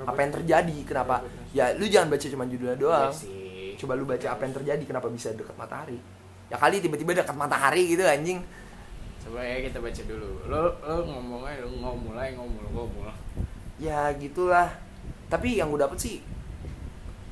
apa 0.00 0.16
yang 0.16 0.32
terjadi 0.32 0.76
kenapa 0.86 1.20
ya 1.50 1.74
lu 1.74 1.84
jangan 1.84 2.08
baca 2.08 2.22
cuma 2.24 2.46
judulnya 2.46 2.72
Iya 2.72 2.80
doang 2.80 3.12
sih. 3.12 3.74
coba 3.76 3.92
lu 3.92 4.06
baca 4.06 4.22
apa 4.22 4.42
yang 4.46 4.54
terjadi 4.54 4.82
kenapa 4.86 5.10
bisa 5.10 5.34
dekat 5.34 5.52
matahari 5.58 5.98
ya 6.46 6.56
kali 6.56 6.78
tiba-tiba 6.78 7.12
dekat 7.12 7.36
matahari 7.36 7.90
gitu 7.90 8.06
anjing 8.06 8.38
Coba 9.20 9.42
ya 9.42 9.60
kita 9.60 9.76
baca 9.76 10.02
dulu. 10.06 10.30
Lo 10.46 10.72
lo 10.78 10.94
ngomong 11.04 11.42
aja, 11.44 11.60
lo 11.60 11.74
ngomong 11.74 12.00
mulai 12.06 12.32
ngomong 12.32 12.64
ngomong. 12.70 13.12
ya 13.76 14.08
gitulah 14.14 14.72
tapi 15.28 15.58
yang 15.58 15.68
gue 15.68 15.80
dapet 15.82 15.98
sih 15.98 16.16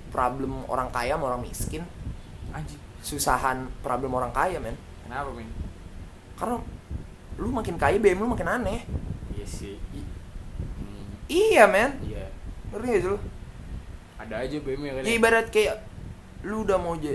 problem 0.09 0.65
orang 0.67 0.89
kaya 0.91 1.15
sama 1.17 1.33
orang 1.35 1.43
miskin. 1.45 1.83
Anjing. 2.53 2.81
Susahan 3.01 3.69
problem 3.85 4.13
orang 4.17 4.33
kaya 4.35 4.59
men. 4.59 4.75
Kenapa 5.05 5.31
men? 5.33 5.49
Karena 6.35 6.57
lu 7.39 7.49
makin 7.55 7.79
kaya 7.79 7.97
BM 8.03 8.19
lu 8.25 8.31
makin 8.35 8.49
aneh. 8.49 8.83
Iya 9.31 9.47
sih. 9.47 9.79
I- 9.95 10.11
hmm, 10.81 11.07
iya 11.31 11.65
men. 11.71 11.97
Iya. 12.03 12.27
Ngerti 12.75 12.87
gak 12.91 13.01
sih 13.01 13.11
lu? 13.15 13.19
Ada 14.19 14.35
aja 14.45 14.57
BM 14.59 14.81
ya 14.83 14.93
ibarat 15.07 15.47
kayak 15.49 15.79
lu 16.43 16.67
udah 16.67 16.79
mau 16.79 16.99
je, 16.99 17.15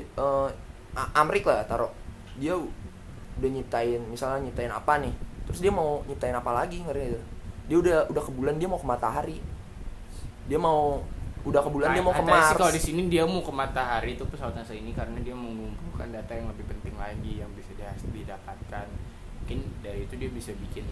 A- 0.96 1.12
Amrik 1.20 1.44
lah 1.44 1.68
taruh. 1.68 1.92
Dia 2.40 2.56
udah 2.58 3.50
nyiptain 3.50 4.00
misalnya 4.08 4.48
nyiptain 4.48 4.72
apa 4.72 5.02
nih? 5.04 5.14
Terus 5.50 5.60
dia 5.60 5.72
mau 5.74 6.02
nyiptain 6.08 6.34
apa 6.34 6.52
lagi 6.56 6.80
ngerti 6.82 7.00
gak 7.04 7.12
sih? 7.20 7.26
dia 7.64 7.80
udah 7.80 7.98
udah 8.12 8.24
ke 8.28 8.32
bulan 8.36 8.60
dia 8.60 8.68
mau 8.68 8.80
ke 8.80 8.88
matahari. 8.88 9.38
Dia 10.48 10.60
mau 10.60 11.00
udah 11.44 11.60
ke 11.60 11.70
bulan 11.76 11.92
dia 11.92 12.04
mau 12.04 12.16
ke 12.16 12.24
Mars 12.24 12.56
sih 12.56 12.56
kalau 12.56 12.72
di 12.72 12.80
sini 12.80 13.02
dia 13.12 13.28
mau 13.28 13.44
ke 13.44 13.52
matahari 13.52 14.16
itu 14.16 14.24
pesawat 14.24 14.56
NASA 14.56 14.72
ini 14.72 14.96
karena 14.96 15.20
dia 15.20 15.36
mengumpulkan 15.36 16.08
data 16.16 16.32
yang 16.32 16.48
lebih 16.48 16.64
penting 16.72 16.96
lagi 16.96 17.44
yang 17.44 17.52
bisa 17.52 17.76
dia 17.76 17.92
didapatkan. 18.00 18.88
Mungkin 19.44 19.60
dari 19.84 20.08
itu 20.08 20.16
dia 20.16 20.32
bisa 20.32 20.56
bikin 20.56 20.88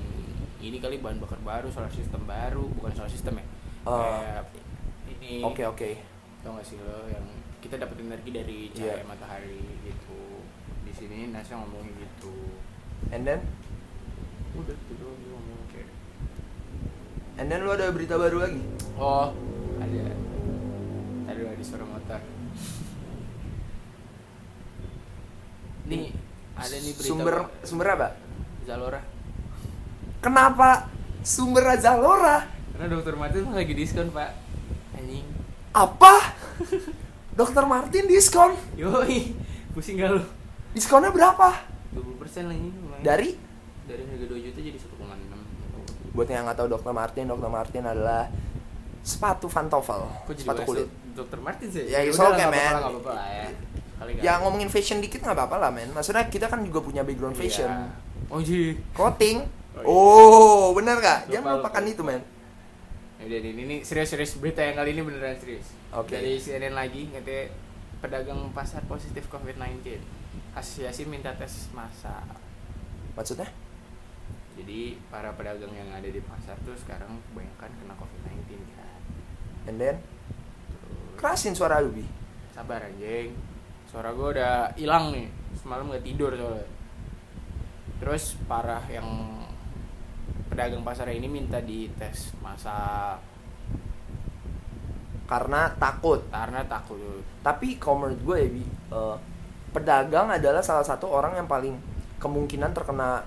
ini 0.60 0.77
kali 0.84 1.00
bahan 1.00 1.24
bakar 1.24 1.39
baru 1.39 1.72
solar 1.72 1.88
system 1.88 2.27
baru 2.27 2.67
bukan 2.75 2.91
solar 2.91 3.08
system 3.08 3.39
ya. 3.39 3.46
Oh. 3.88 4.03
Kayak 4.03 4.43
ini. 5.08 5.34
Oke 5.39 5.63
oke. 5.63 5.89
Tau 6.43 6.60
gak 6.60 6.67
sih 6.67 6.75
lo 6.84 7.08
yang 7.08 7.25
kita 7.63 7.79
dapat 7.79 7.96
energi 8.03 8.29
dari 8.36 8.60
cahaya 8.75 9.08
matahari 9.08 9.63
gitu. 9.88 10.43
Di 10.84 10.91
sini 10.91 11.31
NASA 11.31 11.55
ngomongin 11.55 11.96
gitu. 11.96 12.60
And 13.15 13.24
then? 13.24 13.39
Udah 14.51 14.75
gitu 14.75 15.00
doang 15.00 15.15
dia 15.15 15.31
ngomong 15.31 15.63
kayak. 15.72 15.89
And 17.39 17.48
then 17.48 17.63
lu 17.63 17.72
ada 17.72 17.88
berita 17.96 18.20
baru 18.20 18.43
lagi? 18.43 18.60
Oh 19.00 19.31
ada 19.81 20.13
suara 21.63 21.88
motor 21.88 22.20
nih 25.89 26.12
ada 26.58 26.75
nih 26.77 26.94
berita 26.94 27.10
sumber 27.10 27.36
sumber 27.65 27.88
apa? 27.98 28.10
Zalora. 28.62 29.01
Kenapa? 30.22 30.86
Sumber 31.25 31.65
Zalora? 31.82 32.46
Karena 32.77 32.88
dokter 32.94 33.18
Martin 33.18 33.50
lagi 33.50 33.74
diskon 33.74 34.13
pak. 34.13 34.38
Anjing. 34.94 35.25
Apa? 35.74 36.38
Dokter 37.39 37.65
Martin 37.65 38.06
diskon? 38.06 38.53
Yoi 38.77 39.34
pusing 39.72 39.98
gak 39.98 40.13
lu? 40.13 40.22
Diskonnya 40.75 41.10
berapa? 41.10 41.58
20% 41.96 42.20
persen 42.20 42.44
lagi 42.51 42.70
dari? 43.01 43.34
Dari 43.88 44.03
harga 44.06 44.25
2 44.30 44.46
juta 44.46 44.60
jadi 44.62 44.77
1,6 44.77 45.41
buat 46.12 46.27
yang 46.27 46.44
nggak 46.44 46.60
tahu 46.60 46.68
Dokter 46.68 46.91
Martin 46.91 47.32
Dokter 47.32 47.48
Martin 47.48 47.88
adalah 47.88 48.27
sepatu 49.00 49.48
jadi 49.48 50.12
sepatu 50.44 50.68
kulit 50.68 50.91
Dokter 51.12 51.39
Martin 51.39 51.68
sih 51.68 51.86
Ya, 51.86 52.01
it's 52.01 52.15
okay, 52.15 52.48
man. 52.48 52.74
apa-apa 52.77 53.12
lah 53.12 53.27
ya 53.27 53.48
Kali 53.98 54.12
ya 54.18 54.34
ngomongin 54.39 54.65
fashion 54.68 54.98
dikit 54.98 55.22
nggak 55.22 55.36
apa-apa 55.36 55.56
lah 55.58 55.70
men 55.70 55.89
maksudnya 55.91 56.25
kita 56.25 56.46
kan 56.46 56.62
juga 56.62 56.82
punya 56.82 57.01
background 57.01 57.34
fashion 57.34 57.70
oh 58.27 58.39
ji 58.39 58.75
clothing 58.91 59.46
Oh, 59.72 59.80
iya. 59.80 59.88
oh 59.88 60.65
bener 60.75 61.00
gak 61.00 61.20
Lupa, 61.22 61.32
jangan 61.32 61.51
lupakan 61.56 61.80
lupa, 61.82 61.94
itu 61.94 62.03
men 62.03 62.22
Ya 63.15 63.24
udah 63.24 63.39
ini, 63.39 63.50
ini 63.56 63.75
serius-serius 63.80 64.36
berita 64.36 64.60
yang 64.60 64.75
kali 64.75 64.91
ini 64.91 65.00
beneran 65.00 65.38
serius. 65.38 65.70
Oke. 65.94 66.12
Dari 66.12 66.36
CNN 66.36 66.74
lagi 66.74 67.06
katanya 67.08 67.53
pedagang 68.00 68.50
pasar 68.50 68.82
positif 68.84 69.30
COVID-19. 69.30 69.86
Asosiasi 70.51 71.06
minta 71.06 71.32
tes 71.32 71.70
massal. 71.72 72.20
maksudnya 73.12 73.46
Jadi 74.53 75.00
para 75.08 75.32
pedagang 75.32 75.70
yang 75.70 75.88
ada 75.88 76.03
di 76.03 76.20
pasar 76.20 76.60
tuh 76.60 76.75
sekarang 76.75 77.15
kebanyakan 77.30 77.72
kena 77.77 77.94
COVID-19 77.94 78.41
kan. 78.74 79.00
and 79.63 79.77
then 79.77 79.96
kerasin 81.22 81.54
suara 81.54 81.78
lu 81.78 81.94
bi 81.94 82.06
sabar 82.51 82.82
anjing. 82.90 83.32
Suara 83.86 84.10
gue 84.12 84.28
udah 84.34 84.74
hilang 84.74 85.13
nih. 85.13 85.30
Semalam 85.56 85.94
gak 85.94 86.01
tidur 86.01 86.34
soalnya. 86.34 86.66
Terus 88.01 88.34
parah 88.50 88.82
yang 88.90 89.06
pedagang 90.50 90.82
pasar 90.82 91.13
ini 91.13 91.30
minta 91.30 91.62
dites 91.62 92.36
massal 92.44 93.22
karena 95.32 95.72
takut 95.80 96.28
karena 96.28 96.60
takut 96.68 97.24
tapi 97.40 97.80
kalau 97.80 98.04
menurut 98.04 98.20
gue 98.20 98.36
ya 98.36 98.50
bi 98.51 98.66
eh, 98.68 99.18
pedagang 99.72 100.28
adalah 100.28 100.60
salah 100.60 100.84
satu 100.84 101.08
orang 101.08 101.40
yang 101.40 101.48
paling 101.48 101.80
kemungkinan 102.20 102.75
terkena 102.75 103.24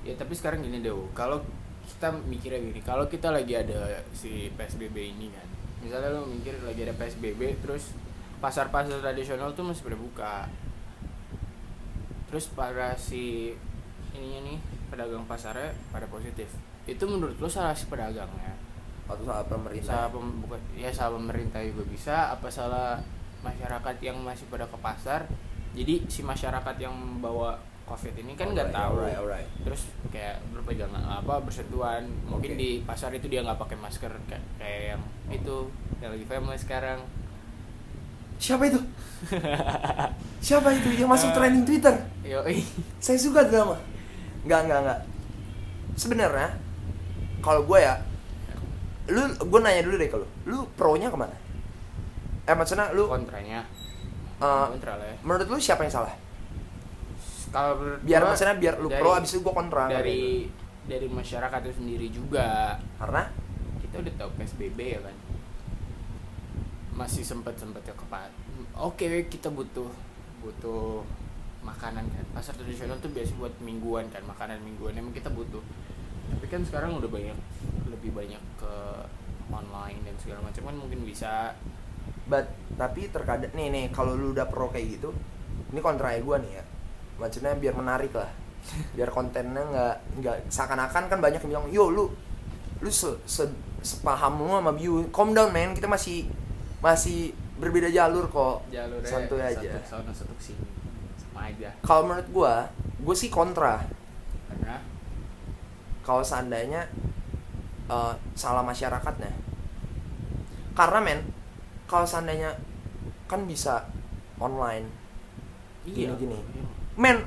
Ya 0.00 0.16
tapi 0.16 0.32
sekarang 0.32 0.64
gini 0.64 0.80
deh, 0.80 0.96
kalau 1.12 1.44
kita 1.84 2.08
mikirnya 2.24 2.56
gini, 2.56 2.80
kalau 2.80 3.04
kita 3.04 3.28
lagi 3.28 3.52
ada 3.52 4.00
si 4.16 4.48
PSBB 4.56 4.96
ini 4.96 5.28
kan, 5.28 5.48
misalnya 5.80 6.12
lo 6.12 6.28
mikir 6.28 6.60
lagi 6.60 6.84
ada 6.84 6.94
PSBB, 6.96 7.60
terus 7.64 7.96
pasar-pasar 8.40 9.00
tradisional 9.00 9.52
tuh 9.52 9.68
masih 9.68 9.84
pada 9.84 9.98
buka, 10.00 10.34
terus 12.28 12.48
para 12.52 12.96
si 12.96 13.52
ininya 14.16 14.40
nih 14.48 14.58
pedagang 14.88 15.24
pasarnya 15.28 15.72
pada 15.92 16.08
positif, 16.08 16.48
itu 16.88 17.04
menurut 17.04 17.36
lo 17.36 17.48
salah 17.48 17.76
si 17.76 17.84
pedagangnya, 17.88 18.56
atau 19.06 19.24
salah 19.24 19.46
pemerintah? 19.46 19.86
Salah 19.86 20.08
pem, 20.12 20.26
bukan, 20.40 20.60
ya 20.74 20.90
salah 20.90 21.16
pemerintah 21.20 21.60
juga 21.64 21.84
bisa, 21.88 22.16
apa 22.32 22.48
salah 22.48 23.00
masyarakat 23.40 23.96
yang 24.04 24.20
masih 24.20 24.44
pada 24.52 24.68
ke 24.68 24.78
pasar, 24.80 25.24
jadi 25.72 26.04
si 26.10 26.20
masyarakat 26.20 26.76
yang 26.76 26.92
membawa 26.92 27.56
covid 27.90 28.14
ini 28.14 28.38
kan 28.38 28.54
nggak 28.54 28.70
Alright, 28.70 28.78
tahu. 28.78 28.94
alright, 28.96 29.18
alright. 29.18 29.48
terus 29.66 29.82
kayak 30.08 30.38
berpegangan 30.54 31.02
apa 31.02 31.42
bersentuhan. 31.42 32.06
Mungkin 32.24 32.54
Oke. 32.54 32.58
di 32.58 32.70
pasar 32.80 33.10
itu 33.10 33.26
dia 33.26 33.42
nggak 33.42 33.58
pakai 33.58 33.76
masker 33.76 34.12
kayak, 34.24 34.44
kayak 34.56 34.80
yang 34.94 35.02
itu 35.28 35.56
yang 35.98 36.14
lagi 36.14 36.22
famous 36.24 36.62
sekarang. 36.62 37.02
Siapa 38.38 38.62
itu? 38.64 38.78
Siapa 40.46 40.72
itu 40.72 40.88
yang 40.96 41.10
masuk 41.10 41.28
Eh. 41.28 41.34
trending 41.34 41.64
Twitter? 41.66 41.92
yo 42.22 42.40
saya 42.98 43.18
suka 43.18 43.44
drama. 43.44 43.76
Nggak 44.46 44.60
nggak 44.64 44.78
nggak. 44.80 45.00
Sebenarnya 45.94 46.48
kalau 47.40 47.66
gue 47.66 47.78
ya 47.80 47.98
lu 49.10 49.20
gue 49.26 49.60
nanya 49.60 49.82
dulu 49.82 49.96
deh 49.98 50.08
kalau 50.08 50.26
lu. 50.46 50.62
Pro 50.72 50.94
nya 50.94 51.10
ke 51.10 51.18
mana? 51.18 51.34
Eh 52.46 52.54
maksudnya 52.54 52.94
lu 52.94 53.10
kontranya. 53.10 53.66
Kontra 54.40 54.96
lah 54.96 55.04
ya. 55.04 55.16
menurut 55.20 55.52
lu 55.52 55.60
siapa 55.60 55.84
yang 55.84 55.92
salah 55.92 56.16
kalau 57.50 57.98
biar 58.06 58.22
gua, 58.22 58.28
maksudnya 58.30 58.56
biar 58.56 58.74
lu 58.78 58.88
dari- 58.88 59.02
pro 59.02 59.10
abis 59.18 59.30
itu 59.34 59.40
gue 59.42 59.54
kontra 59.54 59.84
dari 59.90 60.46
dari 60.86 61.06
masyarakat 61.06 61.60
itu 61.66 61.74
sendiri 61.82 62.06
juga. 62.10 62.78
Karena? 62.98 63.22
Kita 63.82 63.94
udah 64.02 64.14
tahu 64.14 64.30
psbb 64.38 64.78
ya 64.78 65.00
kan? 65.02 65.16
Masih 66.94 67.22
sempet 67.26 67.54
sempet 67.58 67.82
ya 67.86 67.94
kepat 67.94 68.30
oke 68.80 69.28
kita 69.28 69.52
butuh 69.52 69.90
butuh 70.40 71.04
makanan 71.60 72.06
kan. 72.08 72.24
Pasar 72.32 72.56
tradisional 72.56 72.96
tuh 73.02 73.12
biasa 73.12 73.36
buat 73.36 73.52
mingguan 73.60 74.08
kan 74.08 74.24
makanan 74.24 74.62
mingguan. 74.64 74.96
Emang 74.96 75.12
kita 75.12 75.28
butuh. 75.28 75.60
Tapi 76.30 76.46
kan 76.48 76.64
sekarang 76.64 76.96
udah 76.96 77.10
banyak 77.10 77.36
lebih 77.92 78.16
banyak 78.16 78.40
ke 78.56 78.74
online 79.50 79.98
dan 80.06 80.14
segala 80.16 80.40
macam 80.40 80.62
kan 80.70 80.76
mungkin 80.78 81.04
bisa. 81.04 81.52
But 82.30 82.48
tapi 82.78 83.10
terkadang 83.12 83.52
nih 83.52 83.68
nih 83.68 83.84
kalau 83.92 84.16
lu 84.16 84.32
udah 84.32 84.48
pro 84.48 84.72
kayak 84.72 84.96
gitu 84.96 85.12
ini 85.70 85.80
kontra 85.82 86.14
gue 86.16 86.36
nih 86.40 86.52
ya 86.56 86.64
maksudnya 87.20 87.52
biar 87.54 87.76
menarik 87.76 88.16
lah. 88.16 88.32
Biar 88.96 89.12
kontennya 89.12 89.60
nggak 89.60 89.94
nggak 90.20 90.36
seakan-akan 90.48 91.04
kan 91.06 91.18
banyak 91.20 91.40
yang 91.44 91.50
bilang 91.52 91.66
yo 91.68 91.92
lu 91.92 92.08
lu 92.80 92.88
se, 92.88 93.12
se- 93.28 93.52
sepaham 93.84 94.40
lu 94.40 94.48
sama 94.48 94.72
view 94.72 95.04
calm 95.12 95.36
down 95.36 95.52
man. 95.52 95.76
Kita 95.76 95.84
masih 95.84 96.24
masih 96.80 97.36
berbeda 97.60 97.92
jalur 97.92 98.24
kok. 98.26 98.64
Jalurnya 98.72 99.04
santuy 99.04 99.40
aja. 99.44 99.60
satu 99.60 99.84
sana 99.84 100.12
satu 100.16 100.34
sini 100.40 100.64
sama 101.20 101.52
aja. 101.52 101.68
Kalau 101.84 102.08
menurut 102.08 102.28
gue 102.32 102.54
gue 103.04 103.16
sih 103.16 103.28
kontra. 103.28 103.84
Karena? 104.48 104.80
Kalau 106.00 106.24
seandainya 106.24 106.88
eh, 107.88 108.12
salah 108.32 108.64
masyarakatnya. 108.64 109.32
Karena 110.72 110.98
men 111.04 111.20
kalau 111.84 112.08
seandainya 112.08 112.56
kan 113.28 113.44
bisa 113.44 113.84
online. 114.40 114.88
Iya. 115.84 116.12
Gini-gini. 116.16 116.40
Men 117.00 117.24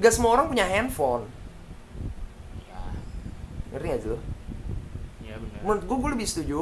nggak 0.00 0.12
semua 0.16 0.40
orang 0.40 0.48
punya 0.48 0.64
handphone. 0.64 1.28
Ya. 2.64 2.80
Ngerti 3.76 3.86
gak 3.92 4.00
sih 4.00 4.10
ya 5.28 5.36
benar. 5.36 5.60
Menurut 5.60 5.82
gue 5.84 5.96
gue 6.00 6.10
lebih 6.16 6.26
setuju 6.26 6.58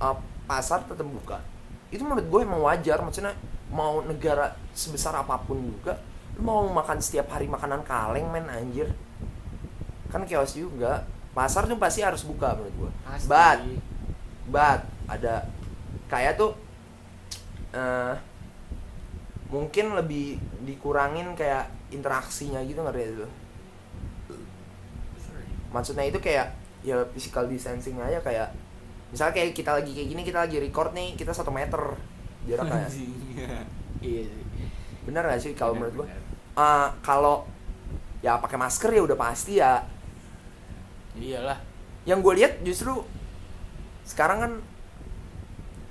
uh, 0.00 0.16
pasar 0.48 0.88
tetap 0.88 1.04
buka. 1.04 1.44
Itu 1.92 2.08
menurut 2.08 2.24
gue 2.24 2.40
emang 2.40 2.64
wajar 2.64 3.04
maksudnya 3.04 3.36
mau 3.68 4.00
negara 4.00 4.56
sebesar 4.72 5.12
apa 5.12 5.36
pun 5.44 5.60
juga 5.60 6.00
lu 6.38 6.46
mau 6.46 6.64
makan 6.70 7.02
setiap 7.02 7.28
hari 7.36 7.44
makanan 7.44 7.84
kaleng 7.84 8.24
men 8.32 8.48
anjir. 8.48 8.88
Kan 10.08 10.24
chaos 10.24 10.56
juga. 10.56 11.04
Pasar 11.36 11.68
tuh 11.68 11.78
pasti 11.78 12.02
harus 12.02 12.24
buka 12.24 12.56
menurut 12.56 12.74
gue 12.74 12.90
but 13.30 13.58
but 14.50 14.80
ada 15.06 15.46
kayak 16.10 16.34
tuh 16.34 16.56
eh 17.76 18.16
mungkin 19.48 19.96
lebih 19.96 20.36
dikurangin 20.64 21.32
kayak 21.32 21.72
interaksinya 21.88 22.60
gitu 22.68 22.84
ngerti 22.84 23.00
gak 23.00 23.10
sih 23.10 23.20
lo? 23.24 23.30
maksudnya 25.68 26.04
itu 26.08 26.20
kayak 26.20 26.52
ya 26.84 26.96
physical 27.12 27.44
distancing 27.48 27.96
aja 28.00 28.20
kayak 28.24 28.48
misalnya 29.12 29.34
kayak 29.36 29.56
kita 29.56 29.70
lagi 29.72 29.92
kayak 29.92 30.08
gini 30.08 30.22
kita 30.24 30.38
lagi 30.44 30.56
record 30.60 30.92
nih 30.92 31.16
kita 31.16 31.32
satu 31.32 31.52
meter 31.52 31.80
jaraknya 32.48 32.88
Anjing. 32.88 33.12
iya 34.04 34.22
sih 34.24 34.44
bener 35.08 35.24
gak 35.24 35.40
sih 35.40 35.52
kalau 35.56 35.76
menurut 35.76 36.04
gue 36.04 36.06
bener. 36.08 36.22
Ah, 36.58 36.90
kalau 37.06 37.46
ya 38.18 38.36
pakai 38.36 38.58
masker 38.58 38.90
ya 38.90 39.02
udah 39.04 39.16
pasti 39.16 39.62
ya 39.62 39.80
iyalah 41.16 41.58
yang 42.04 42.24
gue 42.24 42.34
lihat 42.40 42.60
justru 42.64 43.04
sekarang 44.08 44.38
kan 44.40 44.52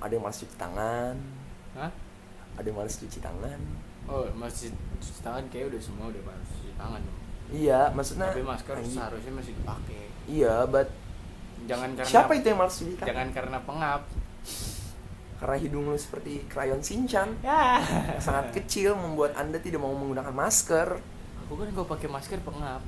ada 0.02 0.12
yang 0.14 0.22
malas 0.22 0.38
cuci 0.42 0.56
tangan? 0.58 1.14
Ada 2.58 2.66
yang 2.66 2.76
malas 2.76 2.98
cuci 2.98 3.18
tangan. 3.22 3.60
Oh 4.10 4.26
masih 4.34 4.74
cuci 4.98 5.20
tangan 5.22 5.44
kayak 5.48 5.70
udah 5.70 5.80
semua 5.80 6.10
udah 6.10 6.22
harus 6.26 6.50
cuci 6.58 6.74
tangan 6.74 7.02
iya 7.48 7.88
maksudnya 7.96 8.28
tapi 8.28 8.44
masker 8.44 8.76
anjing. 8.76 8.92
seharusnya 8.92 9.32
masih 9.32 9.52
dipakai. 9.56 10.02
Iya 10.28 10.54
but 10.68 10.88
jangan 11.64 11.90
karena 11.96 12.10
siapa 12.12 12.32
itu 12.36 12.46
yang 12.52 12.58
malas 12.60 12.74
cuci 12.76 12.92
tangan? 13.00 13.08
Jangan 13.08 13.28
karena 13.32 13.58
pengap. 13.64 14.02
Karena 15.38 15.56
hidung 15.56 15.84
lu 15.86 15.96
seperti 15.96 16.32
krayon 16.50 16.82
sinchan. 16.82 17.38
Ya. 17.40 17.80
Sangat 18.24 18.52
kecil 18.52 18.98
membuat 18.98 19.32
anda 19.38 19.56
tidak 19.62 19.80
mau 19.80 19.94
menggunakan 19.94 20.34
masker. 20.34 20.98
Aku 21.46 21.56
kan 21.56 21.70
kalau 21.72 21.88
pakai 21.88 22.08
masker 22.10 22.42
pengap. 22.44 22.82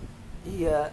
Iya 0.44 0.92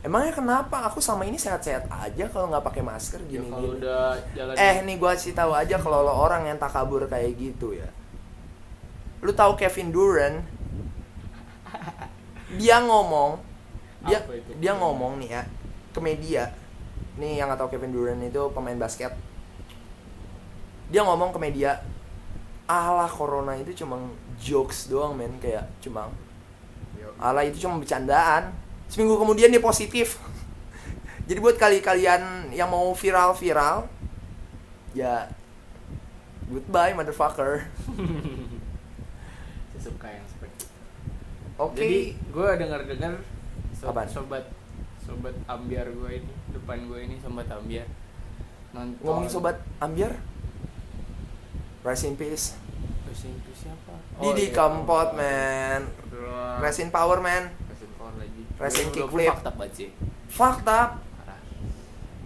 emangnya 0.00 0.32
kenapa? 0.32 0.88
Aku 0.88 0.98
sama 1.04 1.28
ini 1.28 1.36
sehat-sehat 1.36 1.84
aja 1.88 2.24
kalau 2.32 2.48
nggak 2.48 2.64
pakai 2.64 2.82
masker 2.84 3.20
ya 3.28 3.36
gini 3.36 3.48
kalau 3.52 3.76
gini 3.76 3.84
udah 3.84 4.16
jalan 4.32 4.52
eh 4.56 4.76
nih 4.84 4.96
gua 4.96 5.12
kasih 5.12 5.36
tahu 5.36 5.52
aja 5.52 5.76
kalau 5.76 6.00
lo 6.00 6.12
orang 6.12 6.48
yang 6.48 6.56
takabur 6.56 7.04
kayak 7.04 7.36
gitu 7.36 7.76
ya. 7.76 7.88
Lu 9.20 9.32
tahu 9.36 9.56
Kevin 9.60 9.92
Durant? 9.92 10.40
Dia 12.60 12.82
ngomong 12.82 13.38
dia 14.08 14.24
dia 14.56 14.72
ngomong 14.74 15.20
nih 15.20 15.28
ya 15.36 15.42
ke 15.92 16.00
media. 16.00 16.48
Nih 17.20 17.36
yang 17.36 17.52
nggak 17.52 17.60
tahu 17.60 17.76
Kevin 17.76 17.92
Durant 17.92 18.20
itu 18.24 18.42
pemain 18.56 18.78
basket. 18.80 19.12
Dia 20.88 21.04
ngomong 21.04 21.30
ke 21.30 21.38
media 21.38 21.84
alah 22.64 23.10
corona 23.10 23.54
itu 23.58 23.84
cuma 23.84 24.00
jokes 24.40 24.88
doang 24.88 25.12
men. 25.12 25.36
Kayak 25.38 25.68
cuma 25.84 26.08
Yo. 26.96 27.12
alah 27.20 27.44
itu 27.44 27.60
cuma 27.60 27.76
bercandaan 27.76 28.50
seminggu 28.90 29.14
kemudian 29.16 29.48
dia 29.54 29.62
positif. 29.62 30.18
Jadi 31.30 31.38
buat 31.38 31.54
kali 31.54 31.78
kalian 31.78 32.50
yang 32.50 32.66
mau 32.66 32.90
viral 32.90 33.38
viral 33.38 33.86
ya 34.90 35.30
goodbye 36.50 36.90
motherfucker. 36.98 37.70
Saya 39.70 39.80
suka 39.80 40.06
yang 40.10 40.26
seperti 40.26 40.66
itu. 40.66 40.66
oke. 41.54 41.78
Jadi 41.78 42.00
gue 42.18 42.48
dengar 42.58 42.80
dengar 42.82 43.12
Apaan? 43.80 44.10
sobat 44.10 44.44
sobat 45.00 45.34
ambiar 45.46 45.88
gue 45.88 46.10
ini 46.20 46.32
depan 46.52 46.84
gue 46.84 46.98
ini 47.00 47.16
sobat 47.22 47.48
ambiar 47.48 47.88
nonton 48.70 49.00
ngomongin 49.02 49.30
sobat 49.30 49.56
ambiar? 49.78 50.18
Rest 51.80 52.04
in 52.04 52.14
peace. 52.18 52.58
Rest 53.08 53.24
in 53.24 53.38
peace 53.40 53.64
siapa? 53.64 53.94
Didi 54.20 54.50
iya. 54.50 54.54
Kempot 54.54 55.16
man. 55.16 55.88
Rest 56.60 56.84
in 56.84 56.92
power 56.92 57.24
man. 57.24 57.48
Rest 57.72 57.88
in 57.88 57.92
power 57.96 58.12
lagi 58.20 58.39
Udah 58.60 58.68
kickflip. 58.92 59.28
fakta 59.32 59.50
banget 59.56 59.72
sih. 59.72 59.88
Parah 60.36 61.00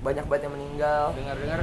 banyak 0.02 0.24
banget 0.26 0.42
yang 0.50 0.54
meninggal. 0.58 1.14
Dengar 1.14 1.36
dengar 1.38 1.60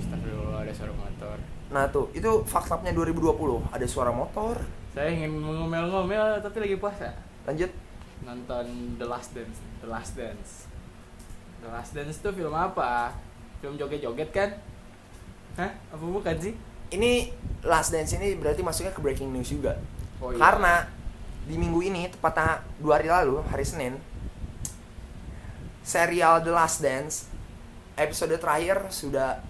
Astagfirullah 0.00 0.60
ada 0.64 0.72
suara 0.72 0.92
motor. 0.96 1.36
Nah 1.68 1.84
tuh 1.92 2.08
itu 2.16 2.30
upnya 2.48 2.92
2020 2.96 3.68
ada 3.68 3.86
suara 3.86 4.08
motor. 4.08 4.56
Saya 4.96 5.12
ingin 5.12 5.36
mengomel-ngomel 5.36 6.40
tapi 6.40 6.56
lagi 6.64 6.76
puasa. 6.80 7.12
Lanjut. 7.44 7.68
Nonton 8.24 8.96
The 8.96 9.06
Last 9.06 9.36
Dance 9.36 9.60
The 9.84 9.88
Last 9.92 10.16
Dance. 10.16 10.70
The 11.60 11.68
Last 11.68 11.92
Dance 11.92 12.16
tuh 12.24 12.32
film 12.32 12.56
apa? 12.56 13.12
Film 13.60 13.76
joget-joget 13.76 14.30
kan? 14.32 14.50
Hah? 15.60 15.70
Apa 15.92 16.00
bukan 16.00 16.32
sih? 16.40 16.56
Ini 16.92 17.28
last 17.64 17.88
dance 17.92 18.12
ini 18.16 18.36
berarti 18.36 18.60
masuknya 18.60 18.92
ke 18.92 19.00
breaking 19.00 19.32
news 19.32 19.48
juga. 19.48 19.76
Oh 20.20 20.32
karena 20.32 20.86
di 21.42 21.58
minggu 21.58 21.80
ini 21.82 22.06
tepatnya 22.06 22.62
dua 22.78 23.02
hari 23.02 23.10
lalu 23.10 23.42
hari 23.50 23.66
Senin 23.66 23.98
serial 25.82 26.38
The 26.46 26.52
Last 26.54 26.78
Dance 26.78 27.26
episode 27.98 28.38
terakhir 28.38 28.88
sudah 28.88 29.42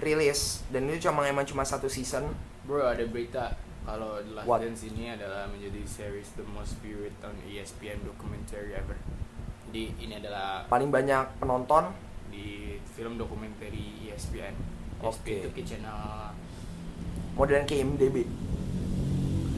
rilis. 0.00 0.64
Dan 0.72 0.88
itu 0.88 1.06
cuma 1.08 1.26
emang 1.28 1.44
cuma 1.44 1.62
satu 1.62 1.86
season. 1.86 2.32
Bro 2.64 2.84
ada 2.84 3.04
berita 3.04 3.56
kalau 3.84 4.20
The 4.24 4.32
Last 4.32 4.46
What? 4.48 4.60
Dance 4.64 4.82
ini 4.88 5.12
adalah 5.12 5.44
menjadi 5.48 5.84
series 5.84 6.32
the 6.36 6.46
most 6.56 6.80
viewed 6.80 7.12
on 7.20 7.36
E 7.44 7.60
ESPN 7.60 8.04
documentary 8.04 8.72
ever. 8.72 8.96
Jadi 9.68 9.92
ini 10.00 10.14
adalah 10.16 10.64
paling 10.66 10.88
banyak 10.88 11.40
penonton. 11.40 11.92
di 12.28 12.76
film 12.92 13.16
dokumenter 13.16 13.72
E 13.72 14.12
ESPN 14.12 14.52
Oke. 15.00 15.32
ESPN 15.32 15.40
itu 15.40 15.48
kayak 15.56 15.66
channel 15.66 16.00
modern 17.40 17.64
apa 17.64 18.22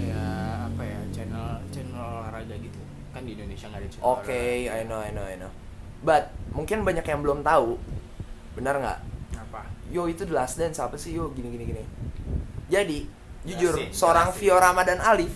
ya 0.01 0.25
olahraga 2.41 2.57
gitu. 2.57 2.81
Kan 3.13 3.23
di 3.29 3.33
Indonesia 3.37 3.67
nggak 3.69 3.81
ada 3.85 3.89
oke 4.01 4.41
I 4.65 4.83
know 4.89 5.01
I 5.01 5.11
know 5.13 5.25
I 5.27 5.37
know. 5.37 5.53
But 6.01 6.33
mungkin 6.57 6.83
banyak 6.87 7.05
yang 7.05 7.21
belum 7.21 7.45
tahu. 7.45 7.77
Benar 8.57 8.81
nggak? 8.81 8.99
Apa? 9.37 9.69
Yo 9.93 10.09
itu 10.09 10.25
The 10.25 10.33
Last 10.33 10.57
Dance. 10.57 10.81
Apa 10.81 10.97
sih 10.97 11.13
yo? 11.13 11.29
Gini 11.37 11.53
gini 11.53 11.65
gini. 11.69 11.85
Jadi 12.73 13.05
jujur 13.45 13.77
Jelasin, 13.77 13.93
seorang 13.93 14.29
jelasin. 14.33 14.41
Vio 14.41 14.57
Ramadan 14.57 15.01
Alif 15.05 15.33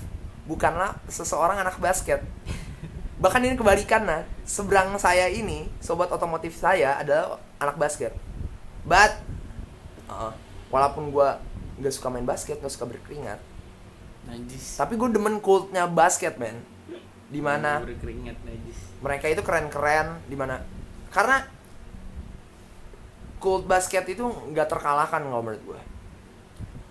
bukanlah 0.49 0.97
seseorang 1.11 1.61
anak 1.61 1.77
basket. 1.77 2.25
Bahkan 3.23 3.41
ini 3.45 3.55
kebalikan 3.57 4.09
nah 4.09 4.25
seberang 4.49 4.97
saya 4.97 5.29
ini 5.29 5.69
sobat 5.81 6.09
otomotif 6.09 6.57
saya 6.57 6.97
adalah 6.97 7.37
anak 7.61 7.77
basket. 7.77 8.17
But 8.89 9.21
uh, 10.09 10.33
walaupun 10.73 11.13
gua 11.13 11.41
nggak 11.81 11.93
suka 11.93 12.09
main 12.09 12.25
basket 12.25 12.63
nggak 12.63 12.73
suka 12.73 12.87
berkeringat. 12.89 13.41
Najis. 14.25 14.81
Tapi 14.81 14.97
gue 14.97 15.09
demen 15.13 15.37
cultnya 15.37 15.85
basket 15.85 16.41
man 16.41 16.65
berkeringat 17.83 18.39
najis. 18.47 18.79
Mereka 19.01 19.27
itu 19.33 19.43
keren-keren 19.43 20.21
di 20.29 20.37
mana? 20.37 20.61
Karena 21.11 21.43
cult 23.45 23.69
basket 23.69 24.09
itu 24.09 24.25
nggak 24.25 24.73
terkalahkan 24.73 25.21
kalau 25.21 25.45
menurut 25.45 25.61
gue 25.69 25.81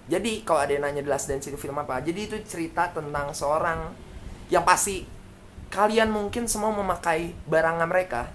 jadi 0.05 0.45
kalau 0.45 0.61
ada 0.61 0.71
yang 0.77 0.85
nanya 0.85 1.01
The 1.01 1.09
Last 1.09 1.25
Dance 1.25 1.49
itu 1.49 1.57
film 1.57 1.81
apa 1.81 1.97
jadi 2.05 2.29
itu 2.29 2.37
cerita 2.45 2.93
tentang 2.93 3.33
seorang 3.33 3.89
yang 4.53 4.61
pasti 4.61 5.01
kalian 5.73 6.13
mungkin 6.13 6.45
semua 6.45 6.69
memakai 6.69 7.33
barangan 7.49 7.89
mereka 7.89 8.29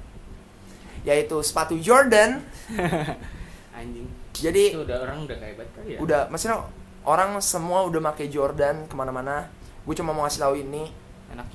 yaitu 1.06 1.38
sepatu 1.46 1.78
Jordan. 1.78 2.42
Anjing. 3.78 4.10
Jadi 4.34 4.74
itu 4.74 4.82
udah 4.82 4.98
orang 5.06 5.22
udah 5.22 5.36
kayak 5.38 5.54
banget 5.54 5.70
kali 5.78 5.88
ya? 5.94 5.98
Udah 6.02 6.20
maksudnya 6.26 6.58
orang 7.06 7.38
semua 7.38 7.86
udah 7.86 8.02
pakai 8.10 8.26
Jordan 8.26 8.90
ke 8.90 8.94
mana-mana. 8.98 9.46
Gue 9.86 9.94
cuma 9.94 10.10
mau 10.10 10.26
ngasih 10.26 10.42
tahu 10.42 10.54
ini 10.58 10.90
enak 11.32 11.46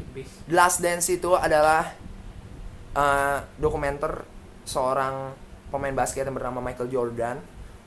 The 0.47 0.53
Last 0.53 0.79
Dance 0.79 1.09
itu 1.09 1.33
adalah 1.33 1.93
uh, 2.93 3.37
dokumenter 3.57 4.25
seorang 4.63 5.33
pemain 5.73 5.93
basket 5.93 6.29
yang 6.29 6.37
bernama 6.37 6.61
Michael 6.61 6.89
Jordan 6.93 7.37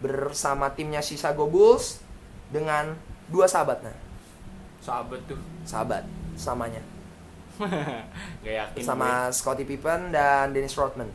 bersama 0.03 0.69
timnya 0.75 1.01
Chicago 1.01 1.49
Bulls 1.49 2.03
dengan 2.53 2.99
dua 3.31 3.49
sahabatnya, 3.49 3.95
sahabat 4.83 5.21
tuh. 5.25 5.41
Sahabat 5.67 6.05
samanya, 6.37 6.83
gak 8.45 8.55
yakin 8.55 8.83
sama 8.85 9.33
Scottie 9.33 9.67
Pippen 9.67 10.13
dan 10.13 10.53
Dennis 10.53 10.77
Rodman. 10.77 11.09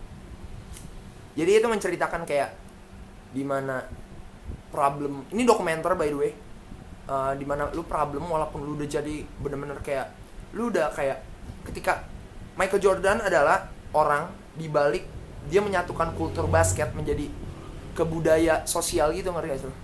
Jadi 1.38 1.52
itu 1.62 1.68
menceritakan 1.70 2.28
kayak 2.28 2.52
di 3.32 3.48
mana 3.48 3.80
problem 4.72 5.24
ini 5.32 5.48
dokumenter 5.48 5.96
by 5.96 6.08
the 6.12 6.18
way 6.18 6.32
uh, 7.08 7.32
di 7.36 7.48
mana 7.48 7.72
lu 7.72 7.84
problem 7.88 8.28
walaupun 8.28 8.64
lu 8.64 8.76
udah 8.76 8.88
jadi 8.88 9.24
bener-bener 9.40 9.80
kayak 9.80 10.12
lu 10.52 10.68
udah 10.68 10.92
kayak 10.92 11.24
ketika 11.66 12.04
Michael 12.56 12.82
Jordan 12.82 13.18
adalah 13.20 13.72
orang 13.92 14.28
di 14.54 14.68
balik 14.68 15.08
dia 15.48 15.60
menyatukan 15.60 16.14
kultur 16.14 16.46
basket 16.46 16.92
menjadi 16.92 17.32
kebudaya 17.92 18.64
sosial 18.64 19.12
gitu 19.12 19.32
ngerti 19.32 19.48
gak 19.50 19.60
sih 19.62 19.76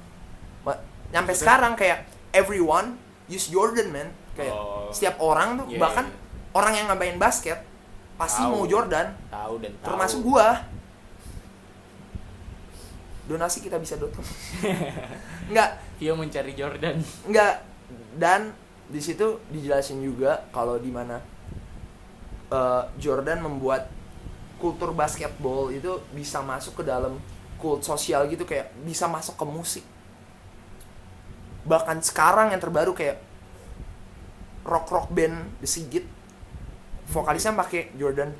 nyampe 1.07 1.31
sekarang 1.31 1.73
kayak 1.73 2.03
everyone 2.35 2.99
use 3.27 3.47
Jordan 3.47 3.87
man. 3.91 4.11
Kayak 4.35 4.53
Oh. 4.53 4.91
setiap 4.91 5.15
orang 5.17 5.55
tuh 5.57 5.65
Iya, 5.71 5.79
bahkan 5.79 6.05
iya. 6.05 6.15
orang 6.51 6.73
yang 6.75 6.85
ngapain 6.91 7.15
basket 7.15 7.63
pasti 8.19 8.43
Tahu. 8.43 8.51
mau 8.51 8.63
Jordan. 8.67 9.07
Tahu 9.31 9.53
dan 9.63 9.71
tahu. 9.79 9.87
Termasuk 9.87 10.19
gua. 10.21 10.67
Donasi 13.27 13.59
kita 13.59 13.75
bisa 13.75 13.95
dot 13.95 14.11
nggak. 15.51 15.69
Dia 15.99 16.11
mencari 16.11 16.51
Jordan. 16.53 16.95
Nggak. 17.27 17.55
Dan 18.15 18.51
di 18.87 19.03
situ 19.03 19.43
dijelasin 19.51 19.99
juga 19.99 20.47
kalau 20.55 20.79
di 20.79 20.91
mana 20.91 21.19
eh, 22.51 22.83
Jordan 22.99 23.43
membuat 23.43 23.91
kultur 24.57 24.95
basketball 24.95 25.69
itu 25.69 26.01
bisa 26.15 26.41
masuk 26.41 26.81
ke 26.81 26.83
dalam 26.87 27.21
kult 27.61 27.85
sosial 27.85 28.25
gitu 28.29 28.45
kayak 28.45 28.73
bisa 28.85 29.05
masuk 29.05 29.37
ke 29.37 29.45
musik. 29.45 29.85
Bahkan 31.67 31.99
sekarang 32.01 32.55
yang 32.55 32.61
terbaru 32.61 32.95
kayak 32.95 33.19
rock 34.63 34.87
rock 34.89 35.07
band 35.11 35.51
The 35.61 35.67
Sigit 35.67 36.05
vokalisnya 37.11 37.55
pakai 37.55 37.91
Jordan. 37.95 38.31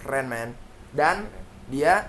Keren 0.00 0.26
man. 0.30 0.50
Dan 0.94 1.26
dia 1.66 2.06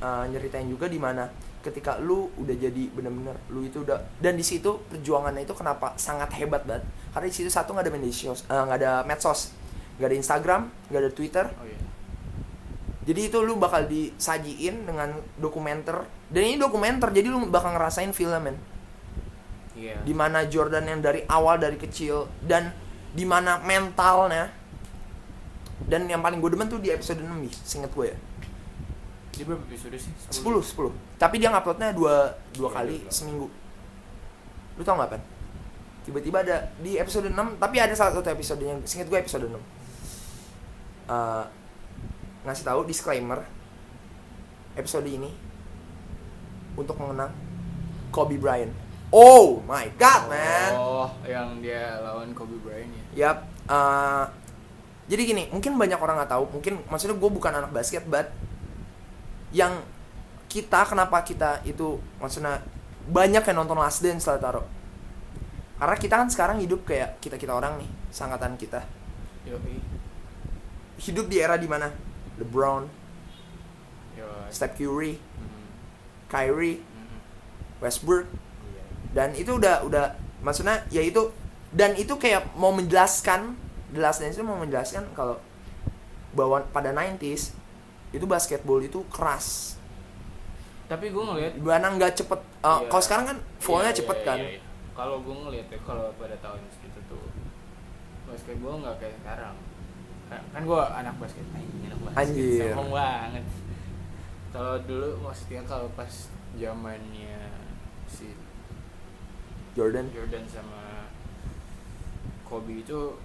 uh, 0.00 0.24
nyeritain 0.30 0.66
juga 0.66 0.86
di 0.86 0.98
mana 0.98 1.26
ketika 1.66 1.98
lu 1.98 2.30
udah 2.38 2.54
jadi 2.54 2.86
bener-bener 2.94 3.34
lu 3.50 3.66
itu 3.66 3.82
udah 3.82 3.98
dan 4.22 4.38
di 4.38 4.46
situ 4.46 4.78
perjuangannya 4.86 5.42
itu 5.42 5.54
kenapa 5.58 5.98
sangat 5.98 6.30
hebat 6.38 6.62
banget? 6.62 6.86
Karena 7.10 7.26
di 7.26 7.34
situ 7.34 7.50
satu 7.50 7.74
nggak 7.74 7.90
ada 7.90 7.92
media 7.92 8.12
uh, 8.30 8.62
nggak 8.70 8.78
ada 8.78 8.92
medsos 9.02 9.50
nggak 9.98 10.08
ada 10.08 10.16
Instagram 10.16 10.62
nggak 10.88 11.00
ada 11.02 11.10
Twitter. 11.10 11.46
Oh 11.58 11.66
iya. 11.66 11.78
Jadi 13.06 13.20
itu 13.30 13.38
lu 13.42 13.54
bakal 13.58 13.86
disajiin 13.86 14.86
dengan 14.86 15.18
dokumenter 15.38 16.06
dan 16.30 16.42
ini 16.42 16.56
dokumenter 16.58 17.10
jadi 17.10 17.26
lu 17.26 17.50
bakal 17.50 17.74
ngerasain 17.74 18.10
filmen 18.14 18.54
iya. 19.74 19.98
Di 20.02 20.14
mana 20.14 20.46
Jordan 20.46 20.86
yang 20.86 21.02
dari 21.02 21.26
awal 21.26 21.58
dari 21.58 21.78
kecil 21.78 22.30
dan 22.46 22.70
di 23.10 23.26
mana 23.26 23.58
mentalnya. 23.58 24.54
Dan 25.76 26.08
yang 26.08 26.24
paling 26.24 26.40
gue 26.40 26.50
demen 26.56 26.72
tuh 26.72 26.80
di 26.80 26.88
episode 26.88 27.20
6 27.20 27.28
nih 27.36 27.52
seinget 27.52 27.92
gue 27.92 28.08
ya 28.08 28.16
dia 29.36 29.44
berapa 29.44 29.62
episode 29.62 29.96
sih 29.96 30.12
10 30.32 30.42
10 30.42 31.20
tapi 31.20 31.36
dia 31.36 31.48
nguploadnya 31.48 31.92
dua 31.92 32.32
dua 32.52 32.68
Iya, 32.68 32.76
kali 32.76 32.96
seminggu 33.08 33.46
lu 34.76 34.82
tau 34.82 34.96
gak 34.96 35.12
Pan? 35.12 35.22
tiba-tiba 36.02 36.38
ada 36.40 36.56
di 36.78 36.96
episode 36.96 37.26
6 37.28 37.34
tapi 37.58 37.76
ada 37.76 37.90
salah 37.92 38.14
satu 38.14 38.28
episode 38.28 38.62
yang 38.62 38.78
seinget 38.82 39.06
gue 39.06 39.18
episode 39.18 39.46
6 39.46 39.58
Eh, 41.06 41.44
ngasih 42.42 42.66
tahu 42.66 42.82
disclaimer 42.82 43.46
episode 44.74 45.06
ini 45.06 45.30
untuk 46.74 46.98
mengenang 46.98 47.30
Kobe 48.10 48.34
Bryant 48.36 48.74
oh 49.08 49.62
my 49.62 49.86
god 49.94 50.26
man 50.26 50.72
oh 50.74 51.06
yang 51.22 51.62
dia 51.62 52.02
lawan 52.02 52.34
Kobe 52.34 52.58
Bryant 52.58 52.90
ya 52.90 53.04
Yap. 53.30 53.38
eh, 53.70 54.24
jadi 55.06 55.22
gini, 55.22 55.46
mungkin 55.54 55.78
banyak 55.78 56.02
orang 56.02 56.18
nggak 56.18 56.34
tahu. 56.34 56.50
Mungkin 56.50 56.82
maksudnya 56.90 57.14
gue 57.14 57.30
bukan 57.30 57.54
anak 57.54 57.70
basket, 57.70 58.02
but 58.10 58.26
yang 59.52 59.82
kita 60.46 60.86
kenapa 60.86 61.22
kita 61.22 61.60
itu 61.66 61.98
maksudnya 62.18 62.62
banyak 63.06 63.42
yang 63.42 63.56
nonton 63.62 63.78
Last 63.78 64.02
Dance 64.02 64.26
lah 64.26 64.38
taro. 64.38 64.62
Karena 65.76 65.96
kita 66.00 66.14
kan 66.16 66.28
sekarang 66.32 66.56
hidup 66.58 66.88
kayak 66.88 67.20
kita 67.20 67.36
kita 67.36 67.52
orang 67.52 67.76
nih, 67.78 67.90
sangkatan 68.08 68.56
kita 68.56 68.80
yo 69.46 69.62
hidup 70.98 71.30
di 71.30 71.38
era 71.38 71.54
di 71.54 71.70
mana 71.70 71.86
LeBron, 72.40 72.82
yo 74.18 74.26
Steph 74.50 74.74
Curry, 74.74 75.14
Mhm. 75.20 75.64
Kyrie, 76.26 76.82
Mhm. 76.82 77.18
Westbrook, 77.78 78.26
Iya. 78.26 78.82
dan 79.14 79.28
itu 79.38 79.54
udah 79.54 79.86
udah 79.86 80.16
maksudnya 80.42 80.82
ya 80.90 81.04
itu 81.04 81.30
dan 81.70 81.94
itu 81.94 82.16
kayak 82.16 82.56
mau 82.56 82.72
menjelaskan 82.72 83.54
The 83.92 84.00
Last 84.02 84.24
Dance 84.24 84.34
itu 84.34 84.42
mau 84.42 84.58
menjelaskan 84.58 85.12
kalau 85.14 85.38
bahwa 86.34 86.64
pada 86.74 86.90
90s 86.90 87.54
itu 88.12 88.24
basketball 88.24 88.78
itu 88.78 89.02
keras. 89.10 89.78
Tapi 90.86 91.10
gue 91.10 91.24
ngeliat 91.24 91.52
mana 91.58 91.98
nggak 91.98 92.14
cepet 92.14 92.40
uh, 92.62 92.78
Iya. 92.78 92.86
kalau 92.86 93.02
sekarang 93.02 93.24
kan 93.26 93.38
fallnya 93.58 93.90
Iya, 93.90 93.98
cepet 94.02 94.18
iya, 94.22 94.26
kan? 94.26 94.38
iya, 94.38 94.50
iya. 94.54 94.62
kalau 94.94 95.16
gue 95.20 95.34
ngeliat 95.34 95.66
ya 95.66 95.78
kalau 95.82 96.06
pada 96.14 96.36
tahun 96.38 96.60
segitu 96.70 97.00
tuh 97.10 97.26
basketball 98.30 98.78
nggak 98.82 98.96
kayak 99.02 99.16
sekarang. 99.22 99.56
Kan, 100.26 100.42
kan 100.54 100.62
gue 100.62 100.80
anak 100.82 101.14
basket. 101.18 101.46
Anjing, 101.54 101.82
anak 101.90 101.98
basket. 102.02 102.18
Anjir. 102.22 102.62
sombong 102.70 102.90
banget. 102.94 103.44
Kalau 104.54 104.74
dulu 104.86 105.08
maksudnya 105.20 105.62
kalau 105.66 105.86
pas 105.98 106.12
zamannya 106.56 107.38
si 108.08 108.32
Jordan? 109.76 110.06
Jordan 110.14 110.44
sama 110.48 111.10
Kobe 112.46 112.80
itu 112.80 113.18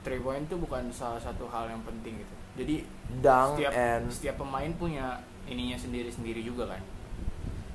three 0.00 0.22
point 0.22 0.46
itu 0.46 0.56
bukan 0.56 0.88
salah 0.88 1.20
satu 1.20 1.44
hal 1.50 1.68
yang 1.68 1.82
penting 1.84 2.22
gitu 2.22 2.34
jadi 2.52 2.82
dunk 3.16 3.50
setiap 3.56 3.72
and 3.72 4.04
setiap 4.08 4.36
pemain 4.36 4.70
punya 4.72 5.06
ininya 5.44 5.74
sendiri 5.74 6.06
sendiri 6.06 6.40
juga 6.40 6.66
kan. 6.68 6.82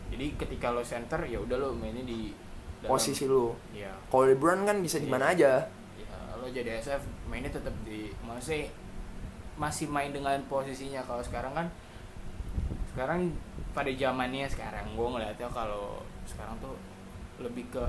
Jadi 0.07 0.35
ketika 0.35 0.69
lo 0.69 0.79
center 0.79 1.19
ya 1.23 1.37
udah 1.37 1.57
lo 1.57 1.69
mainnya 1.71 2.03
di 2.03 2.31
dalam- 2.77 2.91
posisi 2.91 3.25
lu 3.25 3.51
ya 3.71 3.89
kalau 4.05 4.25
LeBron 4.25 4.63
kan 4.63 4.77
bisa 4.79 4.97
di 4.97 5.07
Iya. 5.07 5.13
mana 5.13 5.25
aja. 5.29 5.51
Ya 5.95 6.11
lo 6.35 6.47
jadi 6.47 6.77
SF 6.77 7.01
mainnya 7.25 7.49
tetap 7.49 7.73
di 7.81 8.07
masih 8.21 8.69
masih 9.55 9.87
main 9.87 10.11
dengan 10.11 10.35
posisinya. 10.45 10.99
Kalau 11.01 11.19
sekarang 11.19 11.51
kan 11.53 11.67
sekarang 12.87 13.31
pada 13.71 13.91
zamannya 13.91 14.45
sekarang 14.45 14.85
gue 14.89 15.07
ngeliatnya 15.09 15.47
kalau 15.49 15.99
sekarang 16.25 16.55
tuh 16.57 16.75
lebih 17.37 17.67
ke 17.69 17.83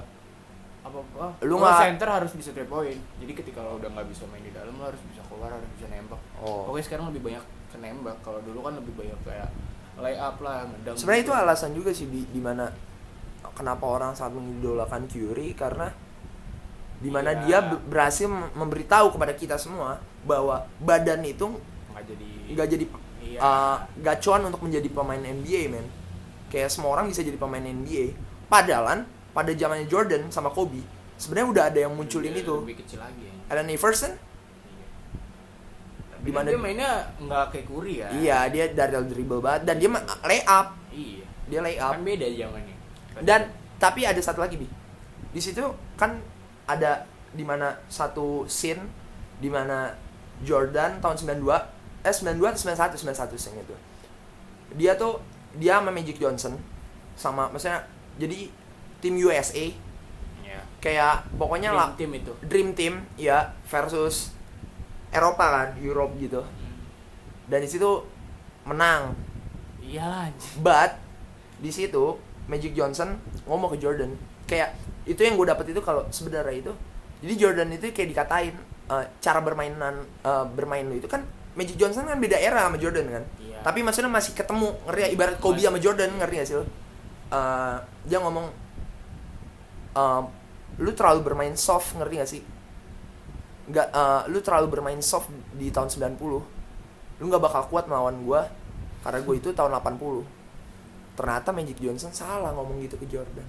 apa 0.82 0.98
apa? 1.04 1.26
Lu 1.42 1.54
lo 1.54 1.56
nggak- 1.60 1.82
center 1.84 2.08
harus 2.08 2.32
bisa 2.32 2.50
three 2.50 2.66
point. 2.66 2.98
Jadi 3.16 3.32
ketika 3.34 3.58
lo 3.60 3.74
udah 3.76 3.86
nggak 3.88 4.06
bisa 4.06 4.22
main 4.26 4.40
di 4.40 4.50
dalam 4.50 4.70
lo 4.72 4.84
harus 4.84 5.02
bisa 5.04 5.22
keluar 5.36 5.52
harus 5.52 5.68
bisa 5.70 5.86
nembak 5.86 6.20
oh 6.38 6.64
Pokoknya 6.64 6.84
sekarang 6.86 7.06
lebih 7.10 7.22
banyak 7.22 7.44
ke 7.66 7.76
nembak. 7.76 8.16
Kalau 8.20 8.40
dulu 8.40 8.58
kan 8.62 8.72
lebih 8.74 8.94
banyak 8.94 9.18
kayak 9.22 9.48
lay 9.96 10.14
up 10.14 10.36
lah, 10.38 10.64
ngedang. 10.66 10.96
sebenarnya 10.96 11.22
itu 11.22 11.30
gitu. 11.30 11.42
alasan 11.42 11.70
juga 11.72 11.90
sih 11.90 12.06
di 12.06 12.24
di 12.26 12.38
mana 12.38 12.68
kenapa 13.50 13.84
orang 13.84 14.12
sangat 14.12 14.36
mengidolakan 14.36 15.04
Curry 15.06 15.52
karena 15.52 15.88
di 16.96 17.08
mana 17.08 17.32
Iya. 17.32 17.40
dia 17.42 17.58
be- 17.62 17.82
berhasil 17.86 18.24
mem- 18.26 18.52
memberitahu 18.54 19.12
kepada 19.12 19.32
kita 19.32 19.56
semua 19.56 19.96
bahwa 20.22 20.64
badan 20.78 21.20
itu 21.22 21.48
nggak 21.90 22.04
jadi 22.06 22.28
nggak 22.50 22.68
jadi 22.70 22.84
Iya. 23.18 23.38
uh, 23.38 23.76
gacuan 23.98 24.44
untuk 24.44 24.60
menjadi 24.62 24.88
pemain 24.88 25.18
NBA 25.18 25.68
men 25.68 25.86
kayak 26.46 26.68
semua 26.68 26.94
orang 26.94 27.06
bisa 27.06 27.20
jadi 27.20 27.36
pemain 27.36 27.60
NBA 27.60 28.16
padahal 28.46 29.04
pada 29.30 29.50
zamannya 29.50 29.84
Jordan 29.84 30.28
sama 30.28 30.48
Kobe 30.48 30.80
sebenarnya 31.16 31.48
udah 31.48 31.64
ada 31.66 31.78
yang 31.78 31.92
munculin 31.92 32.30
Lebih- 32.30 32.44
itu 32.44 32.54
lebih 32.58 32.76
kecil 32.78 32.98
lagi 32.98 33.22
ya. 33.22 33.32
Allen 33.48 33.68
Iverson 33.68 34.12
Dimana- 36.26 36.48
dia 36.48 36.58
mainnya 36.58 36.90
nggak 37.18 37.44
kayak 37.50 37.64
Curry 37.64 37.94
ya. 38.02 38.08
iya 38.12 38.38
dia 38.48 38.64
dari 38.68 38.98
dribble 39.06 39.38
banget 39.38 39.62
dan 39.64 39.76
dia 39.76 39.88
lay 40.22 40.42
up 40.42 40.74
Iya. 40.90 41.24
dia 41.46 41.60
lay 41.60 41.76
up 41.76 41.94
Kan 41.94 42.02
beda 42.02 42.26
zamannya. 42.28 42.74
dan 43.22 43.40
tapi 43.76 44.02
ada 44.02 44.18
satu 44.18 44.40
lagi 44.40 44.56
bi 44.56 44.66
di 45.30 45.38
situ 45.38 45.62
kan 45.94 46.16
ada 46.64 47.04
di 47.30 47.44
mana 47.44 47.76
satu 47.86 48.44
scene 48.46 48.80
di 49.36 49.46
mana 49.46 49.92
Jordan 50.40 50.98
tahun 50.98 51.16
92 51.38 51.48
eh 52.02 52.12
92 52.12 52.40
atau 52.44 52.60
91 52.60 52.96
91 52.96 53.36
sing 53.36 53.54
itu 53.54 53.76
dia 54.72 54.94
tuh 54.94 55.20
dia 55.54 55.76
sama 55.76 55.88
Magic 55.90 56.16
Johnson 56.16 56.56
sama 57.14 57.48
maksudnya 57.48 57.84
jadi 58.16 58.48
tim 58.98 59.16
USA 59.16 59.72
Iya. 60.40 60.60
kayak 60.78 61.36
pokoknya 61.36 61.70
lah 61.70 61.92
Dream 61.92 61.98
team 61.98 62.12
itu. 62.16 62.32
dream 62.42 62.68
team 62.72 62.94
ya 63.16 63.50
versus 63.66 64.35
Eropa 65.16 65.46
kan 65.48 65.68
Europe 65.80 66.12
gitu. 66.20 66.44
Dan 67.48 67.64
di 67.64 67.68
situ 67.70 68.04
menang. 68.68 69.16
Iyalah. 69.80 70.28
But 70.60 71.00
di 71.56 71.72
situ 71.72 72.20
Magic 72.46 72.76
Johnson 72.76 73.16
ngomong 73.48 73.72
ke 73.74 73.78
Jordan. 73.80 74.12
Kayak 74.44 74.76
itu 75.08 75.18
yang 75.22 75.40
gue 75.40 75.46
dapet 75.48 75.72
itu 75.72 75.80
kalau 75.80 76.04
sebenarnya 76.12 76.66
itu 76.66 76.72
jadi 77.24 77.34
Jordan 77.48 77.72
itu 77.72 77.90
kayak 77.94 78.08
dikatain 78.12 78.54
eh, 78.92 79.04
cara 79.22 79.40
bermainan 79.40 80.04
eh, 80.26 80.44
bermain 80.52 80.84
lu 80.84 80.98
itu 80.98 81.08
kan 81.08 81.22
Magic 81.56 81.78
Johnson 81.80 82.04
kan 82.04 82.20
beda 82.20 82.36
era 82.36 82.68
sama 82.68 82.76
Jordan 82.76 83.06
kan. 83.08 83.24
Iya. 83.40 83.58
tapi 83.64 83.80
maksudnya 83.80 84.12
masih 84.12 84.36
ketemu 84.36 84.76
ngerti 84.84 85.00
ya 85.00 85.08
ibarat 85.14 85.36
Kobe 85.40 85.62
sama 85.62 85.78
Jordan 85.80 86.10
ngerti 86.20 86.34
gak 86.36 86.48
sih 86.50 86.56
lu 86.60 86.66
Eh, 87.26 87.76
dia 88.06 88.18
ngomong 88.22 88.46
eh, 89.98 90.22
lu 90.78 90.90
terlalu 90.94 91.20
bermain 91.26 91.54
soft 91.58 91.98
ngerti 91.98 92.14
gak 92.22 92.30
sih 92.30 92.42
nggak 93.66 93.88
eh, 93.90 94.22
lu 94.30 94.38
terlalu 94.42 94.66
bermain 94.70 95.00
soft 95.02 95.30
di 95.58 95.70
tahun 95.74 95.90
90 95.90 96.18
lu 97.16 97.24
nggak 97.26 97.42
bakal 97.42 97.62
kuat 97.72 97.90
melawan 97.90 98.16
gua 98.22 98.46
karena 99.06 99.22
gue 99.22 99.34
itu 99.38 99.54
tahun 99.54 99.70
80 99.78 100.26
ternyata 101.16 101.54
Magic 101.54 101.78
Johnson 101.78 102.10
salah 102.10 102.50
ngomong 102.52 102.82
gitu 102.82 102.98
ke 102.98 103.06
Jordan. 103.08 103.46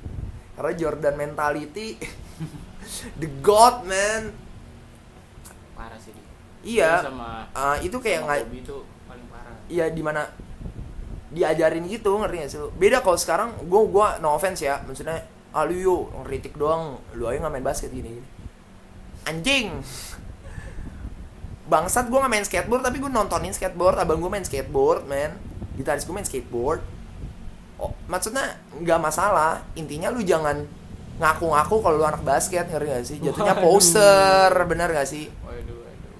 Karena 0.53 0.71
Jordan 0.77 1.15
mentality 1.17 1.97
the 3.21 3.27
god 3.41 3.81
man. 3.89 4.31
Parah 5.73 5.97
sih 5.97 6.13
dia. 6.13 6.25
iya 6.61 6.91
sama 7.01 7.49
Ah, 7.57 7.75
itu 7.81 7.97
kayak 7.97 8.19
nggak 8.29 8.39
itu 8.53 8.85
paling 9.09 9.27
parah. 9.33 9.57
iya 9.65 9.89
di 9.89 10.01
mana 10.05 10.29
diajarin 11.33 11.83
gitu 11.89 12.15
ngerti 12.21 12.35
gak 12.39 12.51
sih 12.53 12.59
lu? 12.61 12.69
Beda 12.77 13.03
kalau 13.03 13.19
sekarang 13.19 13.49
gue 13.67 13.81
gua 13.89 14.21
no 14.21 14.37
offense 14.37 14.61
ya. 14.63 14.79
Maksudnya 14.85 15.25
ah 15.51 15.65
lu 15.65 15.75
yo 15.75 15.95
ngeritik 16.23 16.53
doang. 16.55 17.01
Lu 17.17 17.25
aja 17.25 17.41
nggak 17.41 17.53
main 17.53 17.65
basket 17.65 17.89
gini 17.91 18.21
gini 18.21 18.36
anjing. 19.27 19.83
Bangsat 21.67 22.07
gue 22.07 22.15
nggak 22.15 22.31
main 22.31 22.45
skateboard 22.47 22.83
tapi 22.87 22.97
gue 23.03 23.11
nontonin 23.11 23.51
skateboard. 23.51 23.99
Abang 23.99 24.23
gue 24.23 24.31
main 24.31 24.45
skateboard 24.45 25.03
man 25.05 25.35
gitaris 25.75 26.07
gue 26.07 26.15
main 26.15 26.25
skateboard. 26.25 26.81
Oh 27.77 27.91
maksudnya 28.07 28.55
nggak 28.71 28.99
masalah. 29.03 29.61
Intinya 29.75 30.07
lu 30.09 30.23
jangan 30.23 30.63
ngaku-ngaku 31.17 31.75
kalau 31.83 31.95
lu 31.99 32.05
anak 32.07 32.23
basket 32.23 32.65
ngerti 32.71 32.87
gak 32.87 33.05
sih? 33.05 33.17
Jatuhnya 33.19 33.57
Waduh. 33.57 33.65
poser 33.67 34.51
bener 34.69 34.89
gak 34.93 35.09
sih? 35.09 35.27
Waduh, 35.43 35.77
waduh. 35.81 36.13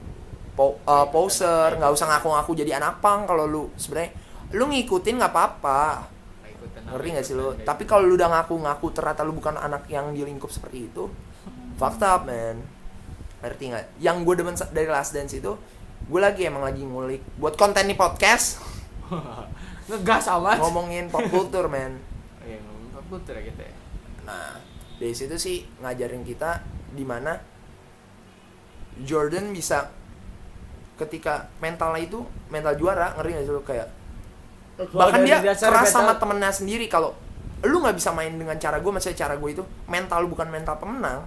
po 0.58 0.66
uh, 0.84 1.08
poser. 1.14 1.78
nggak 1.78 1.92
usah 1.94 2.06
ngaku-ngaku 2.12 2.52
jadi 2.58 2.82
anak 2.82 3.00
pang 3.00 3.24
kalau 3.24 3.48
lu 3.48 3.64
sebenarnya. 3.80 4.12
Lu 4.52 4.68
ngikutin 4.68 5.16
nggak 5.16 5.32
apa-apa. 5.32 6.12
Ngerti 6.88 7.08
nggak 7.14 7.26
sih 7.26 7.36
lu? 7.36 7.56
tapi 7.64 7.84
kalau 7.88 8.08
lu 8.08 8.16
udah 8.20 8.32
ngaku-ngaku 8.32 8.88
ternyata 8.92 9.24
lu 9.24 9.36
bukan 9.36 9.56
anak 9.56 9.88
yang 9.88 10.12
di 10.12 10.24
lingkup 10.24 10.52
seperti 10.52 10.88
itu 10.92 11.08
fucked 11.78 12.02
up 12.02 12.26
man 12.26 12.77
ngerti 13.42 13.64
nggak? 13.74 13.86
Yang 14.02 14.18
gue 14.26 14.36
demen 14.38 14.56
dari 14.74 14.90
last 14.90 15.12
dance 15.14 15.34
itu 15.38 15.54
gue 16.08 16.20
lagi 16.22 16.46
emang 16.46 16.64
lagi 16.64 16.86
ngulik 16.86 17.22
buat 17.42 17.58
konten 17.58 17.86
di 17.86 17.96
podcast. 17.98 18.62
Ngegas 19.90 20.26
amat. 20.38 20.58
Ngomongin 20.62 21.10
pop 21.10 21.26
culture 21.30 21.70
men. 21.74 21.98
Iya 22.44 22.58
ngomongin 22.64 22.90
pop 22.94 23.06
culture 23.12 23.40
kita 23.40 23.62
ya. 23.66 23.76
Nah 24.26 24.58
dari 24.98 25.14
situ 25.14 25.36
sih 25.38 25.64
ngajarin 25.82 26.26
kita 26.26 26.62
di 26.94 27.06
mana 27.06 27.38
Jordan 28.98 29.54
bisa 29.54 29.94
ketika 30.98 31.54
mentalnya 31.62 32.02
itu 32.02 32.26
mental 32.50 32.74
juara 32.74 33.14
ngeri 33.18 33.38
nggak 33.38 33.46
sih 33.46 33.54
lu? 33.54 33.62
Kayak 33.62 33.88
bahkan 34.94 35.26
dia 35.26 35.42
keras 35.42 35.94
sama 35.94 36.18
temennya 36.18 36.50
sendiri. 36.50 36.90
Kalau 36.90 37.14
lu 37.66 37.82
nggak 37.82 37.98
bisa 37.98 38.14
main 38.14 38.34
dengan 38.34 38.58
cara 38.62 38.78
gue 38.78 38.92
maksudnya 38.94 39.18
cara 39.18 39.34
gue 39.34 39.50
itu 39.50 39.64
mental 39.90 40.26
lu 40.26 40.30
bukan 40.30 40.46
mental 40.46 40.78
pemenang 40.78 41.26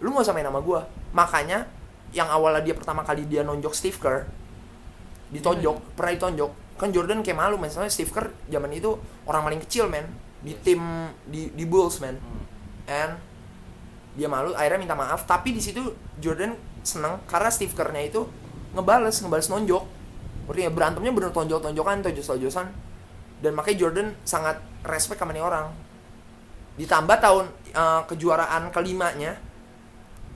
lu 0.00 0.12
nggak 0.12 0.24
usah 0.24 0.34
main 0.34 0.48
sama 0.48 0.60
gue 0.64 0.80
makanya 1.12 1.68
yang 2.10 2.26
awalnya 2.26 2.64
dia 2.64 2.74
pertama 2.74 3.06
kali 3.06 3.28
dia 3.28 3.46
nonjok 3.46 3.72
Steve 3.76 3.98
Kerr 4.00 4.26
ditonjok 5.30 5.94
pernah 5.94 6.12
ditonjok. 6.18 6.50
Kan 6.76 6.90
Jordan 6.90 7.22
kayak 7.22 7.38
malu 7.38 7.56
men. 7.56 7.70
Soalnya 7.70 7.92
Steve 7.94 8.10
Kerr 8.10 8.34
zaman 8.50 8.70
itu 8.74 8.90
orang 9.24 9.46
paling 9.46 9.60
kecil 9.62 9.86
men. 9.86 10.06
Di 10.42 10.56
tim 10.58 10.82
di 11.24 11.50
di 11.54 11.64
Bulls 11.64 12.02
men. 12.02 12.18
Hmm. 12.18 12.44
and 12.90 13.14
dia 14.18 14.26
malu 14.26 14.50
akhirnya 14.58 14.82
minta 14.82 14.98
maaf. 14.98 15.24
Tapi 15.24 15.54
di 15.54 15.62
situ 15.62 15.80
Jordan 16.18 16.58
seneng 16.82 17.22
karena 17.30 17.50
Steve 17.52 17.70
Kerr-nya 17.70 18.02
itu 18.02 18.26
ngebales 18.74 19.22
ngebales 19.22 19.48
nonjok. 19.48 19.84
Nggak? 20.50 20.74
berantemnya 20.74 21.14
bener 21.14 21.30
tonjok-tonjokan 21.30 22.02
tojos-tojosan 22.02 22.66
dan 23.38 23.52
makanya 23.54 23.86
Jordan 23.86 24.08
sangat 24.26 24.58
respect 24.82 25.22
sama 25.22 25.30
nih 25.30 25.46
orang. 25.46 25.70
Ditambah 26.74 27.16
tahun 27.22 27.46
eh, 27.70 28.02
kejuaraan 28.10 28.74
kelimanya 28.74 29.38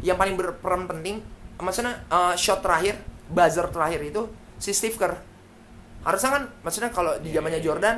yang 0.04 0.20
paling 0.20 0.36
berperan 0.36 0.84
penting 0.84 1.24
maksudnya 1.56 2.04
eh, 2.12 2.34
shot 2.36 2.60
terakhir 2.60 3.00
buzzer 3.32 3.64
terakhir 3.72 4.04
itu 4.04 4.28
si 4.60 4.76
Steve 4.76 5.00
Kerr. 5.00 5.16
Harusnya 6.04 6.30
kan 6.36 6.42
maksudnya 6.60 6.92
kalau 6.92 7.16
di 7.24 7.32
Iya, 7.32 7.40
zamannya 7.40 7.58
iya, 7.58 7.64
iya. 7.64 7.68
Jordan 7.72 7.96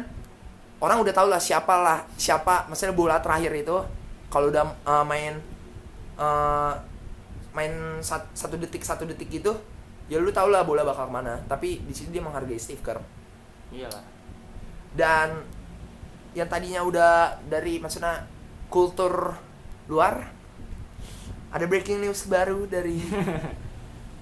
orang 0.79 1.03
udah 1.03 1.13
tau 1.13 1.27
lah 1.27 1.43
siapa 1.43 1.75
lah 1.83 1.99
siapa 2.15 2.71
maksudnya 2.71 2.95
bola 2.95 3.19
terakhir 3.19 3.51
itu 3.51 3.77
kalau 4.31 4.55
udah 4.55 4.65
uh, 4.87 5.03
main 5.03 5.35
uh, 6.15 6.73
main 7.57 7.73
sat- 8.05 8.31
satu 8.37 8.55
detik 8.61 8.85
satu 8.85 9.09
detik 9.09 9.27
gitu 9.33 9.57
ya 10.07 10.23
lu 10.23 10.31
tau 10.31 10.47
lah 10.47 10.63
bola 10.63 10.87
bakal 10.87 11.11
ke 11.11 11.13
mana. 11.19 11.35
Tapi 11.51 11.83
di 11.83 11.91
sini 11.91 12.15
dia 12.15 12.23
menghargai 12.23 12.61
Steve 12.63 12.79
Kerr. 12.85 13.03
Iyalah. 13.75 14.05
Dan 14.95 15.43
yang 16.37 16.47
tadinya 16.47 16.85
udah 16.87 17.41
dari 17.51 17.83
maksudnya 17.83 18.23
kultur 18.71 19.35
luar 19.91 20.36
ada 21.51 21.65
breaking 21.65 22.03
news 22.03 22.27
baru 22.27 22.67
dari 22.67 22.99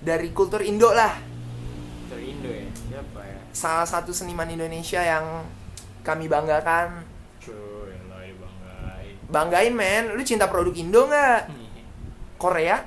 dari 0.09 0.29
kultur 0.37 0.61
Indo 0.61 0.93
lah. 0.93 1.17
Kultur 2.05 2.21
Indo 2.21 2.51
ya? 2.53 2.69
Siapa 2.69 3.21
ya? 3.25 3.39
Salah 3.55 3.89
satu 3.89 4.13
seniman 4.13 4.49
Indonesia 4.53 5.01
yang 5.01 5.49
kami 6.05 6.29
banggakan. 6.29 7.01
Cuy 7.41 7.97
lah 8.13 8.29
banggain. 8.29 9.15
Banggain 9.33 9.75
men. 9.75 10.05
Lu 10.13 10.23
cinta 10.23 10.47
produk 10.47 10.77
Indo 10.77 11.09
nggak? 11.09 11.43
Korea 12.43 12.85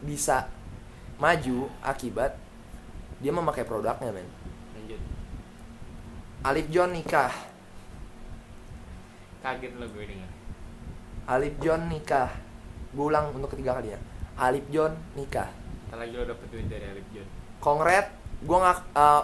bisa 0.00 0.48
maju 1.18 1.66
akibat 1.84 2.38
dia 3.20 3.34
memakai 3.34 3.66
produknya 3.68 4.14
men. 4.14 4.28
Lanjut. 4.78 5.00
Alif 6.46 6.66
John 6.72 6.96
nikah. 6.96 7.34
Kaget 9.44 9.76
lo 9.76 9.86
gue 9.92 10.04
denger. 10.08 10.30
Alif 11.28 11.54
John 11.60 11.92
nikah 11.92 12.47
gue 12.98 13.06
ulang 13.06 13.30
untuk 13.30 13.54
ketiga 13.54 13.78
kalinya 13.78 13.94
Alif 14.34 14.66
John 14.74 14.90
nikah. 15.14 15.46
Ntar 15.86 16.02
lagi 16.02 16.14
lo 16.18 16.26
dapet 16.26 16.46
duit 16.50 16.66
dari 16.66 16.82
Alif 16.82 17.06
John. 17.14 17.26
Kongret 17.62 18.10
gue 18.42 18.58
nggak 18.58 18.78
uh, 18.98 19.22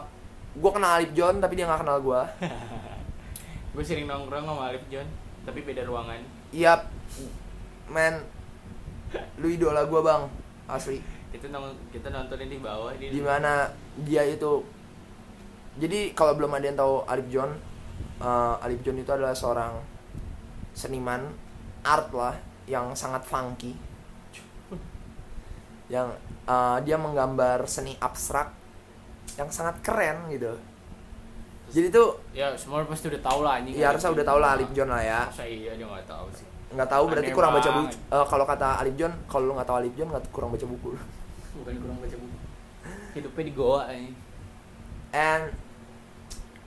gue 0.55 0.71
kenal 0.71 0.93
Alif 1.03 1.11
John 1.19 1.43
tapi 1.43 1.59
dia 1.59 1.67
nggak 1.67 1.83
kenal 1.83 1.99
gue 1.99 2.21
gue 3.75 3.83
sering 3.83 4.07
nongkrong 4.07 4.47
sama 4.47 4.71
Alif 4.71 4.87
John 4.87 5.07
tapi 5.43 5.67
beda 5.67 5.83
ruangan. 5.83 6.23
Iya 6.55 6.87
men 7.91 8.23
lu 9.43 9.51
idola 9.51 9.83
gue 9.91 10.01
bang. 10.07 10.23
Asli. 10.71 11.03
Itu 11.35 11.51
nong 11.51 11.75
kita 11.91 12.15
nontonin 12.15 12.47
di 12.47 12.63
bawah 12.63 12.95
di 12.95 13.11
di 13.11 13.19
mana 13.19 13.75
dia 14.07 14.23
itu. 14.23 14.63
Jadi 15.75 16.15
kalau 16.15 16.39
belum 16.39 16.55
ada 16.55 16.67
yang 16.71 16.79
tahu 16.79 16.95
Alif 17.11 17.27
John 17.27 17.51
uh, 18.23 18.63
Alif 18.63 18.87
John 18.87 19.03
itu 19.03 19.11
adalah 19.11 19.35
seorang 19.35 19.83
seniman 20.75 21.35
art 21.83 22.11
lah 22.15 22.54
yang 22.65 22.97
sangat 22.97 23.23
funky. 23.25 23.77
Yang 25.93 26.17
uh, 26.49 26.81
dia 26.81 26.97
menggambar 26.97 27.69
seni 27.69 27.93
abstrak 28.01 28.53
yang 29.37 29.53
sangat 29.53 29.81
keren 29.85 30.33
gitu. 30.33 30.57
Jadi 31.75 31.91
tuh 31.91 32.21
ya 32.31 32.55
semua 32.55 32.85
pasti 32.87 33.09
udah 33.09 33.23
tahu 33.25 33.41
lah 33.43 33.59
anjing 33.59 33.75
ya 33.75 33.91
harusnya 33.91 34.13
udah 34.15 34.25
tau 34.25 34.39
lah 34.39 34.51
Alif 34.55 34.71
John 34.77 34.89
lah 34.89 35.03
ya. 35.03 35.27
Masa 35.27 35.45
iya 35.49 35.73
dia 35.75 35.87
nggak 35.89 36.07
tahu 36.07 36.27
sih. 36.31 36.47
Nggak 36.71 36.89
tahu 36.93 37.05
berarti 37.11 37.31
Aneh 37.33 37.37
kurang 37.37 37.53
baca 37.57 37.71
buku. 37.73 37.97
Eh, 37.97 38.27
kalau 38.31 38.45
kata 38.47 38.69
Alif 38.85 38.95
John 38.95 39.13
kalau 39.27 39.45
lu 39.49 39.53
nggak 39.57 39.69
tahu 39.69 39.77
Alif 39.83 39.95
John 39.97 40.09
nggak 40.13 40.25
kurang 40.31 40.51
baca 40.55 40.67
buku. 40.69 40.89
Bukan 41.61 41.75
kurang 41.83 41.99
baca 41.99 42.17
buku. 42.17 42.37
Hidupnya 43.17 43.45
di 43.45 43.53
goa 43.57 43.83
ini. 43.91 44.11
And 45.15 45.45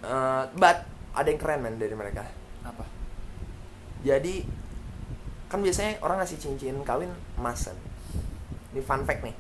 uh, 0.04 0.44
but 0.58 0.78
ada 1.16 1.28
yang 1.30 1.40
keren 1.40 1.60
men 1.64 1.76
dari 1.80 1.96
mereka. 1.96 2.28
Apa? 2.68 2.84
Jadi 4.04 4.44
kan 5.48 5.64
biasanya 5.64 5.96
orang 6.04 6.20
ngasih 6.20 6.38
cincin 6.38 6.76
kawin 6.84 7.08
emas 7.40 7.72
kan. 7.72 7.78
Ini 8.76 8.82
fun 8.84 9.08
fact 9.08 9.24
nih. 9.24 9.36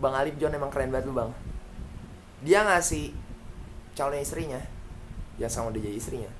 Bang 0.00 0.16
Alif 0.16 0.34
John 0.36 0.50
emang 0.50 0.72
keren 0.72 0.90
banget 0.90 1.06
lu 1.06 1.14
bang. 1.14 1.30
Dia 2.42 2.64
ngasih 2.64 3.12
calon 3.92 4.16
istrinya, 4.16 4.58
ya 5.36 5.46
sama 5.46 5.70
dia 5.70 5.84
jadi 5.84 5.96
istrinya. 5.96 6.30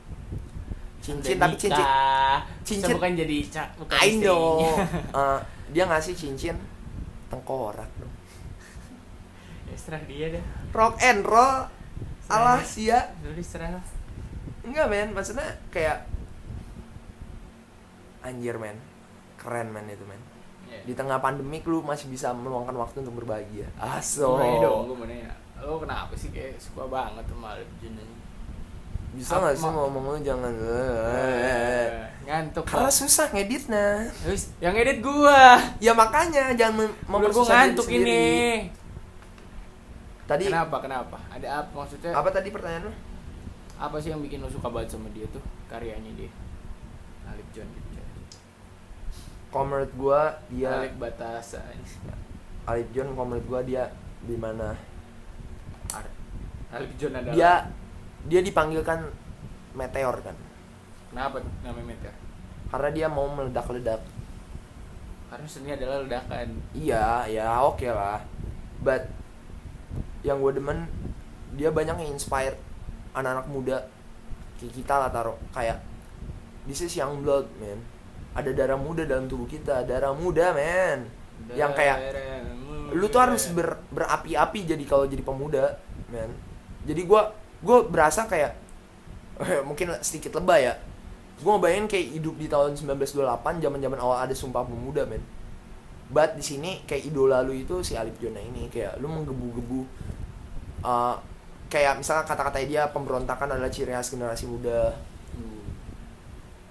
Cincin 1.00 1.36
tapi 1.38 1.56
cincin. 1.56 1.80
nikah. 1.80 2.38
cincin- 2.60 2.96
bukan 2.96 3.12
jadi 3.16 3.36
ca 3.48 3.64
bukan 3.78 3.96
I 3.96 4.10
know. 4.18 4.60
istrinya. 4.60 4.84
Eh, 5.20 5.38
dia 5.70 5.84
ngasih 5.86 6.14
cincin 6.16 6.56
tengkorak 7.30 7.86
dong. 7.96 8.12
ya 9.70 9.76
serah 9.78 10.02
dia 10.02 10.34
dah 10.34 10.44
Rock 10.74 10.98
and 10.98 11.22
roll 11.22 11.70
ala 12.26 12.58
sia. 12.66 13.14
Enggak 14.60 14.86
men, 14.90 15.14
maksudnya 15.14 15.46
kayak 15.70 16.09
anjir 18.20 18.56
men. 18.56 18.76
Keren 19.40 19.72
men 19.72 19.88
itu 19.88 20.04
men. 20.04 20.20
Ya. 20.70 20.86
di 20.86 20.94
tengah 20.94 21.18
pandemik 21.18 21.66
lu 21.66 21.82
masih 21.82 22.06
bisa 22.06 22.30
meluangkan 22.30 22.70
waktu 22.78 23.02
untuk 23.02 23.26
berbahagia. 23.26 23.66
Aso 23.74 24.38
dong 24.38 24.94
nanya 25.02 25.34
lo 25.60 25.76
kenapa 25.76 26.16
sih 26.16 26.32
kayak 26.32 26.56
suka 26.56 26.88
banget 26.88 27.24
sama 27.28 27.52
Alif 27.52 27.68
John 27.84 27.92
ini? 27.98 28.16
Bisa 29.10 29.42
nggak 29.42 29.54
sih 29.58 29.68
ngomong 29.68 30.04
lu? 30.08 30.16
Jangan. 30.22 30.52
Eh, 30.56 31.90
ngantuk 32.24 32.64
karena 32.64 32.88
Pak. 32.88 32.96
susah 32.96 33.26
ngeditnya. 33.34 34.06
Terus, 34.24 34.54
yang 34.62 34.72
edit 34.78 35.02
gua. 35.04 35.58
Ya 35.82 35.92
makanya 35.92 36.54
jangan 36.56 36.86
mem- 36.86 36.98
mempersusah 37.10 37.74
ngantuk 37.74 37.90
sendiri. 37.90 38.08
ini. 38.08 38.24
Tadi 40.30 40.46
kenapa 40.46 40.76
kenapa? 40.78 41.16
Ada 41.28 41.66
apa 41.66 41.72
maksudnya? 41.74 42.14
Apa 42.14 42.28
tadi 42.30 42.48
pertanyaan 42.54 42.86
lu? 42.88 42.92
Apa 43.76 43.98
sih 43.98 44.14
yang 44.14 44.22
bikin 44.22 44.40
lo 44.40 44.48
suka 44.48 44.70
banget 44.70 44.94
sama 44.94 45.10
dia 45.10 45.26
tuh? 45.34 45.42
Karyanya 45.66 46.14
dia. 46.14 46.30
Alif 47.26 47.48
John 47.50 47.66
kalau 49.50 49.64
menurut 49.66 49.92
gua 49.98 50.20
dia 50.46 50.86
Alif 50.86 50.96
Batasa 50.96 51.58
Alif 52.70 52.88
John 52.94 53.12
kalau 53.18 53.26
menurut 53.34 53.46
gua 53.50 53.60
dia 53.66 53.90
di 54.22 54.38
mana? 54.38 54.78
Alif 56.70 56.92
John 56.98 57.18
adalah 57.18 57.34
dia 57.34 57.52
dia 58.30 58.40
dipanggilkan 58.46 59.10
meteor 59.74 60.16
kan? 60.22 60.36
Kenapa 61.10 61.42
namanya 61.66 61.86
Meteor? 61.90 62.16
Karena 62.70 62.90
dia 62.94 63.06
mau 63.10 63.26
meledak-ledak. 63.26 63.98
Karena 65.26 65.46
seni 65.50 65.74
adalah 65.74 66.06
ledakan. 66.06 66.48
Iya 66.70 67.26
ya 67.26 67.46
oke 67.66 67.90
lah. 67.90 68.22
But 68.78 69.10
yang 70.22 70.38
gue 70.38 70.54
demen 70.54 70.86
dia 71.58 71.74
banyak 71.74 71.98
yang 71.98 72.10
inspire 72.14 72.54
anak-anak 73.10 73.46
muda. 73.50 73.78
Kayak 74.62 74.72
kita 74.78 74.94
lah 74.94 75.10
taruh 75.10 75.38
kayak 75.50 75.82
this 76.68 76.86
is 76.86 76.94
young 76.94 77.26
blood 77.26 77.50
man 77.58 77.80
ada 78.36 78.50
darah 78.54 78.78
muda 78.78 79.02
dalam 79.02 79.26
tubuh 79.26 79.48
kita 79.50 79.82
darah 79.86 80.14
muda 80.14 80.54
man 80.54 81.08
yang 81.56 81.72
kayak 81.72 82.14
lu 82.94 83.06
tuh 83.06 83.22
harus 83.22 83.50
ber, 83.50 83.80
berapi-api 83.90 84.66
jadi 84.66 84.84
kalau 84.86 85.06
jadi 85.06 85.22
pemuda 85.24 85.78
man 86.10 86.30
jadi 86.84 87.02
gue 87.04 87.22
gue 87.60 87.78
berasa 87.88 88.24
kayak 88.24 88.56
mungkin 89.68 89.96
sedikit 90.04 90.36
lebay 90.40 90.68
ya. 90.68 90.74
Gue 91.40 91.50
ngebayangin 91.56 91.88
kayak 91.88 92.06
hidup 92.20 92.34
di 92.36 92.46
tahun 92.52 92.76
1928 92.76 93.64
zaman 93.64 93.78
zaman 93.80 93.98
awal 94.00 94.18
ada 94.20 94.34
sumpah 94.36 94.64
pemuda 94.64 95.08
men. 95.08 95.24
But 96.10 96.36
di 96.36 96.44
sini 96.44 96.84
kayak 96.84 97.08
idola 97.08 97.40
lu 97.40 97.56
itu 97.56 97.80
si 97.80 97.96
Alif 97.96 98.18
Jona 98.20 98.42
ini 98.42 98.68
kayak 98.68 98.98
lu 99.00 99.08
menggebu-gebu 99.08 99.80
uh, 100.84 101.16
kayak 101.70 102.02
misalnya 102.02 102.26
kata-kata 102.26 102.60
dia 102.66 102.90
pemberontakan 102.90 103.56
adalah 103.56 103.72
ciri 103.72 103.94
khas 103.94 104.12
generasi 104.12 104.44
muda. 104.50 104.92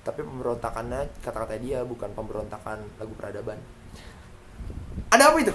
Tapi 0.10 0.26
pemberontakannya 0.26 1.02
kata-kata 1.22 1.62
dia 1.62 1.86
bukan 1.86 2.10
pemberontakan 2.12 2.82
lagu 2.98 3.14
peradaban. 3.14 3.62
Ada 5.10 5.24
apa 5.30 5.38
itu? 5.40 5.54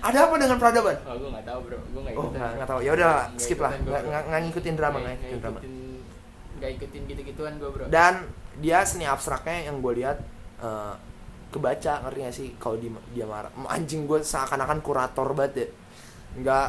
Ada 0.00 0.18
apa 0.30 0.34
dengan 0.38 0.56
peradaban? 0.56 0.96
Oh, 1.04 1.14
gue 1.18 1.28
nggak 1.28 1.44
tahu 1.44 1.58
bro, 1.66 1.78
gue 1.82 2.00
nggak 2.00 2.14
oh 2.14 2.24
ikutan. 2.30 2.50
nggak 2.56 2.68
tahu. 2.70 2.80
Ya 2.80 2.90
udah 2.94 3.12
skip 3.36 3.58
lah. 3.58 3.72
nggak 3.76 4.40
ngikutin 4.48 4.74
drama 4.78 4.96
Nggak- 4.96 5.18
ngikutin 5.18 5.38
drama. 5.42 5.58
ikutin, 5.58 5.74
nggak 6.56 6.70
ikutin 6.78 7.02
gitu-gituan 7.04 7.52
gue 7.58 7.70
bro. 7.70 7.84
dan 7.90 8.14
dia 8.62 8.78
seni 8.86 9.04
abstraknya 9.04 9.68
yang 9.68 9.82
gue 9.82 9.92
lihat 10.00 10.18
eh, 10.62 10.94
kebaca 11.50 11.92
ngerti 12.06 12.18
gak 12.22 12.34
sih? 12.36 12.48
Kalau 12.56 12.78
di, 12.78 12.88
dia 13.10 13.26
marah. 13.26 13.50
Anjing 13.66 14.06
gue 14.06 14.22
seakan-akan 14.22 14.78
kurator 14.80 15.28
banget 15.34 15.52
ya. 15.52 15.68
Nggak 16.38 16.66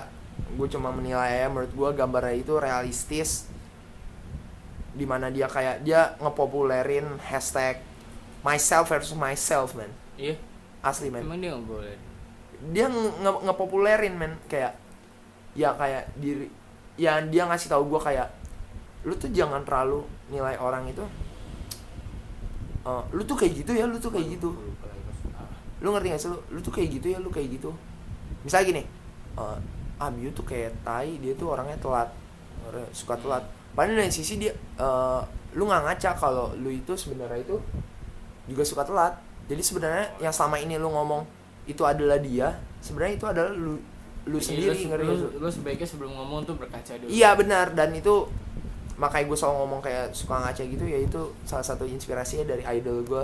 gue 0.58 0.68
cuma 0.74 0.90
menilai 0.90 1.46
ya 1.46 1.48
menurut 1.48 1.70
gue 1.70 1.90
gambarnya 1.94 2.34
itu 2.34 2.58
realistis 2.58 3.46
di 4.92 5.06
mana 5.08 5.32
dia 5.32 5.48
kayak 5.48 5.88
dia 5.88 6.14
ngepopulerin 6.20 7.20
hashtag 7.24 7.80
myself 8.44 8.92
versus 8.92 9.16
myself 9.16 9.72
man. 9.78 9.90
Iya, 10.20 10.36
asli 10.84 11.08
man. 11.08 11.24
Emang 11.24 11.40
dia 11.40 11.56
boleh. 11.56 11.96
dia 12.62 12.86
nge- 12.86 13.16
nge- 13.26 13.42
ngepopulerin 13.50 14.14
men 14.14 14.38
kayak 14.46 14.78
ya 15.58 15.74
kayak 15.74 16.14
diri 16.16 16.46
ya 16.94 17.18
dia 17.26 17.50
ngasih 17.50 17.74
tahu 17.74 17.90
gue 17.90 17.98
kayak 17.98 18.30
lu 19.02 19.18
tuh 19.18 19.34
jangan 19.34 19.66
terlalu 19.66 20.06
nilai 20.30 20.56
orang 20.62 20.86
itu. 20.86 21.02
Eh, 22.82 23.04
lu 23.14 23.22
tuh 23.26 23.38
kayak 23.38 23.54
gitu 23.66 23.72
ya 23.78 23.86
lu 23.86 23.98
tuh 23.98 24.10
kayak 24.14 24.38
gitu. 24.38 24.50
Lu 25.82 25.90
ngerti 25.90 26.08
gak 26.14 26.22
sih 26.22 26.30
lu? 26.30 26.38
Lu 26.54 26.60
tuh 26.62 26.74
kayak 26.74 26.90
gitu 27.02 27.08
ya 27.10 27.18
lu 27.18 27.30
kayak 27.34 27.50
gitu. 27.58 27.74
Misalnya 28.46 28.66
gini 28.68 28.84
eh 29.32 29.58
Abiu 30.02 30.34
tuh 30.34 30.42
kayak 30.44 30.74
tai 30.82 31.22
dia 31.22 31.34
tuh 31.38 31.54
orangnya 31.54 31.78
telat 31.78 32.10
suka 32.92 33.14
telat 33.18 33.46
padahal 33.74 34.04
dari 34.04 34.12
sisi 34.14 34.38
dia 34.42 34.54
eh, 34.56 35.22
lu 35.56 35.68
nggak 35.68 35.84
ngaca 35.88 36.12
kalau 36.16 36.56
lu 36.60 36.72
itu 36.72 36.96
sebenarnya 36.96 37.44
itu 37.44 37.60
juga 38.48 38.64
suka 38.64 38.84
telat 38.88 39.14
jadi 39.48 39.62
sebenarnya 39.64 40.06
yang 40.24 40.34
selama 40.34 40.58
ini 40.60 40.80
lu 40.80 40.92
ngomong 40.92 41.24
itu 41.68 41.84
adalah 41.84 42.18
dia 42.20 42.56
sebenarnya 42.82 43.14
itu 43.20 43.26
adalah 43.28 43.52
lu 43.54 43.78
lu 44.30 44.38
Jadi 44.38 44.46
sendiri 44.54 44.78
lu, 44.78 44.90
ngerti 44.94 45.06
lu, 45.06 45.16
sih? 45.18 45.30
lu 45.42 45.50
sebaiknya 45.50 45.88
sebelum 45.90 46.12
ngomong 46.14 46.46
tuh 46.46 46.54
berkaca 46.54 46.94
dulu. 46.94 47.10
Iya 47.10 47.34
benar 47.34 47.74
dan 47.74 47.90
itu 47.98 48.30
makanya 49.02 49.26
gue 49.34 49.38
selalu 49.38 49.56
ngomong 49.66 49.82
kayak 49.82 50.14
suka 50.14 50.36
ngaca 50.38 50.62
gitu 50.62 50.86
ya 50.86 51.02
itu 51.02 51.22
salah 51.42 51.66
satu 51.66 51.90
inspirasinya 51.90 52.46
dari 52.54 52.62
idol 52.70 53.02
gue 53.02 53.24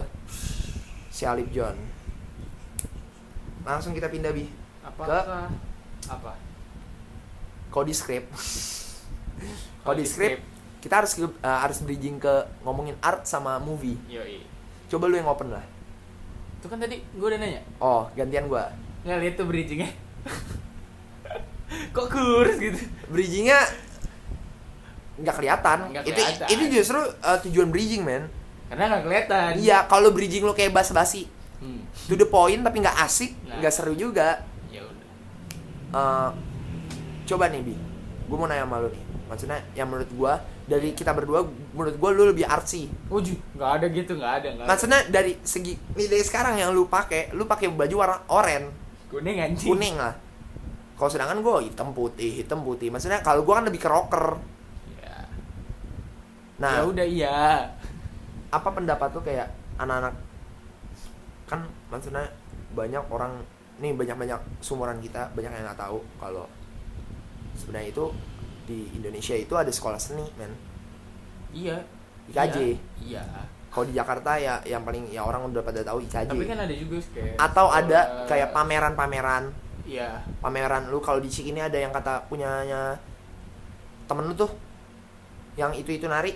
si 1.13 1.21
Alip 1.29 1.53
John. 1.53 1.77
Langsung 3.62 3.93
kita 3.93 4.10
pindah 4.10 4.33
bi 4.33 4.49
Apakah 4.81 5.53
apa? 6.10 6.33
Kodi 7.69 7.93
script. 7.93 8.33
Kodi 9.88 10.04
script 10.04 10.43
kita 10.78 11.00
harus 11.00 11.15
uh, 11.17 11.32
harus 11.41 11.82
bridging 11.82 12.15
ke 12.15 12.30
ngomongin 12.62 12.93
art 13.00 13.23
sama 13.23 13.58
movie. 13.58 13.97
Yoi. 14.08 14.43
Coba 14.88 15.08
lu 15.08 15.15
yang 15.15 15.26
open 15.26 15.50
lah. 15.50 15.63
Itu 16.60 16.67
kan 16.67 16.78
tadi 16.78 17.00
gue 17.02 17.23
udah 17.26 17.39
nanya. 17.39 17.62
Oh 17.80 18.06
gantian 18.13 18.45
gue. 18.45 18.63
Nggak 19.04 19.17
lihat 19.19 19.34
tuh 19.36 19.45
bridgingnya. 19.45 19.89
Kok 21.95 22.08
kurus 22.08 22.56
gitu? 22.58 22.80
Bridgingnya 23.08 23.60
nggak 25.17 25.36
kelihatan. 25.36 25.78
Itu 25.97 26.13
kelihatan. 26.13 26.47
itu 26.47 26.63
justru 26.71 27.00
uh, 27.02 27.38
tujuan 27.43 27.67
bridging 27.67 28.04
men. 28.04 28.30
Karena 28.69 28.84
nggak 28.88 29.04
kelihatan. 29.04 29.50
Iya 29.58 29.88
kalau 29.88 30.12
bridging 30.12 30.43
lu 30.43 30.52
kayak 30.52 30.71
bas-basi 30.71 31.28
Hmm. 31.58 31.82
to 32.06 32.13
the 32.13 32.30
point 32.30 32.62
tapi 32.62 32.86
nggak 32.86 33.02
asik 33.02 33.34
Nah. 33.41 33.58
nggak 33.58 33.73
seru 33.73 33.97
juga. 33.97 34.45
Ya 34.69 34.86
udah. 34.86 35.10
Eh, 35.89 36.30
coba 37.26 37.50
nih 37.50 37.65
bi 37.65 37.73
gue 38.23 38.38
mau 38.38 38.45
nanya 38.45 38.62
sama 38.62 38.78
lu 38.78 38.93
nih 38.93 39.04
maksudnya 39.28 39.60
yang 39.76 39.88
menurut 39.88 40.08
gue 40.08 40.34
dari 40.66 40.92
kita 40.92 41.12
berdua 41.12 41.44
menurut 41.76 41.96
gue 41.96 42.10
lu 42.16 42.24
lebih 42.32 42.48
artsy 42.48 42.88
Oh, 43.08 43.20
ju, 43.20 43.36
nggak 43.54 43.72
ada 43.80 43.86
gitu, 43.92 44.16
nggak 44.16 44.34
ada, 44.40 44.48
nggak 44.56 44.63
ada. 44.63 44.70
maksudnya 44.72 45.00
dari 45.08 45.36
segi 45.44 45.76
nih 45.94 46.08
dari 46.08 46.24
sekarang 46.24 46.56
yang 46.56 46.72
lu 46.72 46.88
pakai 46.88 47.36
lu 47.36 47.44
pakai 47.44 47.68
baju 47.68 47.96
warna 48.00 48.18
oranye 48.28 48.72
kuning 49.08 49.38
anjing. 49.38 49.68
kuning 49.68 49.96
lah 49.96 50.16
kalau 50.96 51.10
sedangkan 51.12 51.44
gue 51.44 51.70
hitam 51.70 51.92
putih 51.92 52.32
hitam 52.40 52.63
putih 52.63 52.88
maksudnya 52.88 53.20
kalau 53.20 53.44
gue 53.44 53.54
kan 53.54 53.63
lebih 53.63 53.84
ke 53.84 53.90
rocker 53.92 54.40
Ya. 54.98 55.28
nah 56.58 56.82
ya 56.82 56.84
udah 56.88 57.06
iya. 57.06 57.40
apa 58.50 58.70
pendapat 58.72 59.12
lu 59.12 59.22
kayak 59.22 59.48
anak-anak 59.78 60.16
kan 61.46 61.63
maksudnya 61.88 62.28
banyak 62.74 63.04
orang 63.08 63.40
nih 63.78 63.94
banyak-banyak 63.94 64.40
sumuran 64.60 64.98
kita 65.00 65.30
banyak 65.32 65.52
yang 65.54 65.63
nggak 65.63 65.80
tahu 65.80 66.02
kalau 66.18 66.50
sebenarnya 67.56 67.94
itu 67.94 68.06
di 68.67 68.91
Indonesia 68.93 69.32
itu 69.34 69.53
ada 69.53 69.71
sekolah 69.71 69.95
seni 69.95 70.27
men 70.36 70.51
Iya. 71.49 71.80
IKJ. 72.27 72.58
Iya. 72.60 72.75
iya. 72.99 73.23
kalau 73.67 73.86
di 73.86 73.93
Jakarta 73.93 74.36
ya 74.36 74.58
yang 74.63 74.82
paling 74.82 75.08
ya 75.08 75.21
orang 75.21 75.47
udah 75.47 75.62
pada 75.62 75.80
tahu 75.82 76.01
IKJ 76.01 76.27
Tapi 76.27 76.43
kan 76.45 76.60
ada 76.60 76.73
juga 76.73 76.97
kayak 77.10 77.36
atau 77.38 77.65
sekolah- 77.67 77.77
ada 77.80 77.99
kayak 78.25 78.49
pameran-pameran 78.51 79.43
Iya. 79.84 80.10
pameran 80.38 80.84
lu 80.88 80.99
kalau 80.99 81.17
di 81.17 81.27
Cikini 81.27 81.62
ada 81.62 81.75
yang 81.75 81.89
kata 81.89 82.27
punyanya 82.27 82.97
temen 84.03 84.25
lu 84.25 84.34
tuh 84.34 84.51
yang 85.53 85.71
itu 85.71 85.88
itu 85.89 86.06
nari 86.06 86.36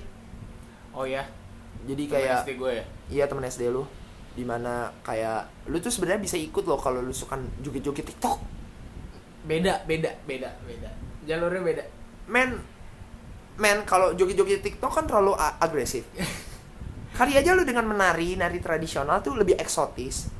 Oh 0.91 1.03
ya. 1.03 1.23
jadi 1.81 2.03
Temen 2.03 2.13
kayak 2.13 2.37
SD 2.41 2.51
gue 2.55 2.71
ya. 2.73 2.85
iya 3.09 3.23
temen 3.25 3.43
SD 3.43 3.67
lu 3.67 3.83
di 4.31 4.43
mana 4.43 4.87
kayak 5.01 5.67
lu 5.67 5.75
tuh 5.77 5.89
sebenarnya 5.89 6.21
bisa 6.21 6.37
ikut 6.37 6.63
loh 6.63 6.77
kalau 6.77 6.99
lu 6.99 7.11
suka 7.11 7.35
joget-joget 7.59 8.05
TikTok 8.05 8.37
Beda, 9.41 9.81
beda, 9.83 10.13
beda, 10.23 10.53
beda. 10.61 10.89
Jalurnya 11.23 11.65
beda. 11.65 11.83
Men 12.31 12.55
men 13.57 13.83
kalau 13.83 14.11
joget-joget 14.11 14.63
TikTok 14.63 14.89
kan 14.89 15.05
terlalu 15.05 15.31
agresif 15.59 16.07
kali 17.17 17.35
aja 17.35 17.51
lu 17.51 17.61
dengan 17.61 17.83
menari 17.85 18.33
nari 18.33 18.57
tradisional 18.57 19.19
tuh 19.19 19.35
lebih 19.35 19.53
eksotis 19.55 20.31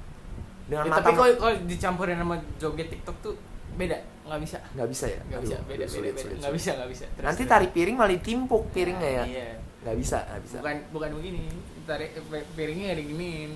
dengan 0.66 0.88
Ya, 0.88 0.90
mata 0.90 1.04
tapi 1.04 1.14
kalau 1.14 1.34
kalau 1.38 1.56
dicampurin 1.68 2.16
sama 2.16 2.40
joget 2.56 2.88
TikTok 2.88 3.18
tuh 3.22 3.36
beda, 3.72 3.96
nggak 4.24 4.40
bisa. 4.40 4.58
nggak 4.72 4.88
bisa 4.90 5.06
ya 5.06 5.20
Nggak 5.26 5.42
bisa, 5.42 5.56
beda, 5.62 5.86
sulit, 5.86 6.12
beda, 6.12 6.22
beda. 6.22 6.36
Nggak 6.40 6.54
bisa, 6.54 6.70
nggak 6.74 6.90
bisa. 6.90 7.06
Terus, 7.10 7.24
nanti 7.24 7.44
tari 7.46 7.68
piring 7.70 7.96
malah 7.96 8.12
ditimpuk 8.12 8.64
piringnya 8.72 9.10
ya 9.14 9.24
Iya. 9.26 9.48
nggak 9.82 9.96
bisa 9.98 10.18
nggak 10.22 10.42
bisa 10.42 10.58
Bukan 10.60 10.78
bukan 10.92 11.10
begini. 11.14 11.44
Tarik 11.82 12.10
pi- 12.22 12.48
piringnya 12.54 12.86
nggak 12.88 13.00
diginiin. 13.00 13.52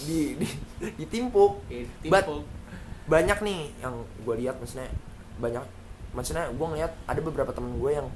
di, 0.00 0.18
di 0.36 0.46
ditimpuk 0.96 1.62
Eh, 1.66 1.86
But- 2.04 2.26
timpuk. 2.26 2.42
banyak 3.06 3.38
nih 3.40 3.60
yang 3.80 3.94
gue 4.20 4.34
lihat 4.36 4.54
maksudnya 4.56 4.86
banyak 5.36 5.62
maksudnya 6.16 6.48
gue 6.48 6.66
ngeliat 6.66 6.92
ada 7.04 7.20
beberapa 7.20 7.52
temen 7.52 7.76
gue 7.76 7.92
yang 7.92 8.08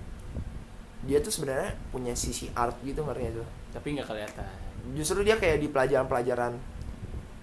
dia 1.00 1.20
tuh 1.20 1.28
sebenarnya 1.30 1.76
punya 1.88 2.12
sisi 2.12 2.48
art 2.50 2.76
gitu 2.80 3.00
ngerti 3.00 3.32
tuh 3.34 3.46
Tapi 3.70 3.86
nggak 3.94 4.06
kelihatan. 4.06 4.48
justru 4.92 5.20
dia 5.20 5.36
kayak 5.36 5.60
di 5.60 5.68
pelajaran-pelajaran 5.68 6.52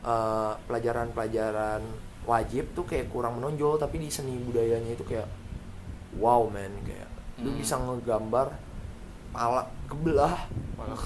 eh, 0.03 0.53
pelajaran-pelajaran 0.65 1.81
wajib 2.23 2.73
tuh 2.73 2.83
kayak 2.83 3.07
kurang 3.07 3.39
menonjol 3.39 3.77
tapi 3.77 3.97
di 3.97 4.09
seni 4.09 4.35
budayanya 4.35 4.91
itu 4.91 5.03
kayak 5.03 5.29
wow 6.17 6.43
man 6.45 6.73
kayak 6.83 7.07
lu 7.37 7.47
Hmm. 7.47 7.59
bisa 7.61 7.77
ngegambar 7.77 8.49
pala 9.29 9.69
kebelah 9.85 10.49
Malah 10.73 11.03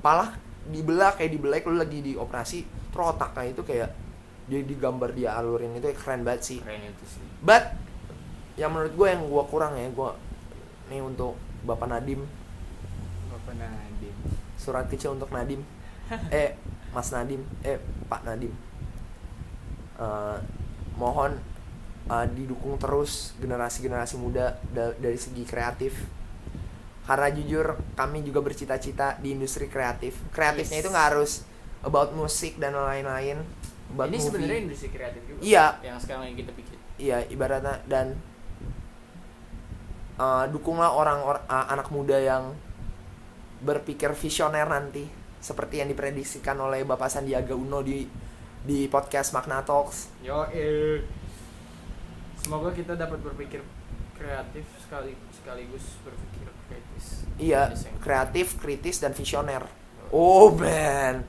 pala 0.00 0.26
dibelah 0.64 1.12
kayak 1.12 1.30
dibelek 1.30 1.64
lu 1.64 1.76
lagi 1.76 2.00
di 2.00 2.12
operasi 2.16 2.64
terus 2.88 3.06
otaknya 3.06 3.52
itu 3.52 3.62
kayak 3.62 3.92
dia 4.44 4.60
digambar 4.60 5.12
dia 5.12 5.36
alurin 5.36 5.76
itu 5.76 5.88
keren 5.94 6.20
banget 6.20 6.42
sih 6.42 6.58
keren 6.58 6.80
itu 6.82 7.04
sih. 7.06 7.20
but 7.40 7.68
yang 8.54 8.70
menurut 8.70 8.92
gue 8.92 9.08
yang 9.08 9.22
gue 9.22 9.44
kurang 9.46 9.74
ya 9.74 9.86
gue 9.86 10.10
nih 10.86 11.00
untuk 11.00 11.34
bapak 11.62 11.88
Nadim 11.88 12.22
Bapak 13.26 13.54
Nadim. 13.56 14.14
surat 14.54 14.86
kecil 14.86 15.12
untuk 15.12 15.28
Nadim 15.28 15.60
eh 16.30 16.54
Mas 16.90 17.10
Nadim 17.10 17.42
eh 17.60 17.78
Pak 18.04 18.22
Nadim 18.24 18.52
Eh, 19.94 20.38
mohon 20.94 21.38
eh, 22.04 22.26
didukung 22.28 22.74
terus 22.76 23.30
generasi-generasi 23.38 24.14
muda 24.16 24.58
da- 24.68 24.90
dari 24.92 25.14
segi 25.14 25.46
kreatif 25.46 25.94
karena 27.04 27.30
jujur 27.30 27.66
kami 27.94 28.26
juga 28.26 28.42
bercita-cita 28.42 29.14
di 29.18 29.30
industri 29.30 29.68
kreatif 29.68 30.18
kreatifnya 30.30 30.78
Yes. 30.78 30.82
itu 30.82 30.90
nggak 30.90 31.06
harus 31.08 31.32
about 31.80 32.10
musik 32.10 32.58
dan 32.58 32.74
lain-lain 32.74 33.38
Ini 33.94 34.18
sebenarnya 34.18 34.66
industri 34.66 34.90
kreatif 34.90 35.22
juga. 35.24 35.38
Iya. 35.38 35.66
Yang 35.84 35.98
sekarang 36.02 36.22
yang 36.26 36.36
kita 36.36 36.52
pikir. 36.52 36.74
iya 36.96 37.18
ibaratnya 37.24 37.78
dan 37.86 38.18
uh, 40.18 40.44
dukunglah 40.50 40.94
orang 40.94 41.18
or- 41.22 41.44
uh, 41.46 41.66
anak 41.70 41.88
muda 41.90 42.18
yang 42.18 42.54
berpikir 43.64 44.12
visioner 44.12 44.68
nanti 44.68 45.08
seperti 45.40 45.80
yang 45.80 45.88
diprediksikan 45.92 46.56
oleh 46.60 46.84
Bapak 46.84 47.08
Sandiaga 47.12 47.52
Uno 47.52 47.84
di 47.84 48.04
di 48.64 48.88
podcast 48.88 49.36
Magna 49.36 49.60
Talks. 49.60 50.08
Yo, 50.24 50.48
eh. 50.48 51.04
Semoga 52.40 52.72
kita 52.72 52.96
dapat 52.96 53.20
berpikir 53.20 53.60
kreatif 54.16 54.64
sekali 54.80 55.12
sekaligus 55.32 56.00
berpikir 56.00 56.48
kritis. 56.68 57.06
Iya, 57.36 57.72
kreatif, 58.00 58.56
kritis 58.56 59.04
dan 59.04 59.12
visioner. 59.12 59.64
Oh, 60.08 60.48
man. 60.56 61.24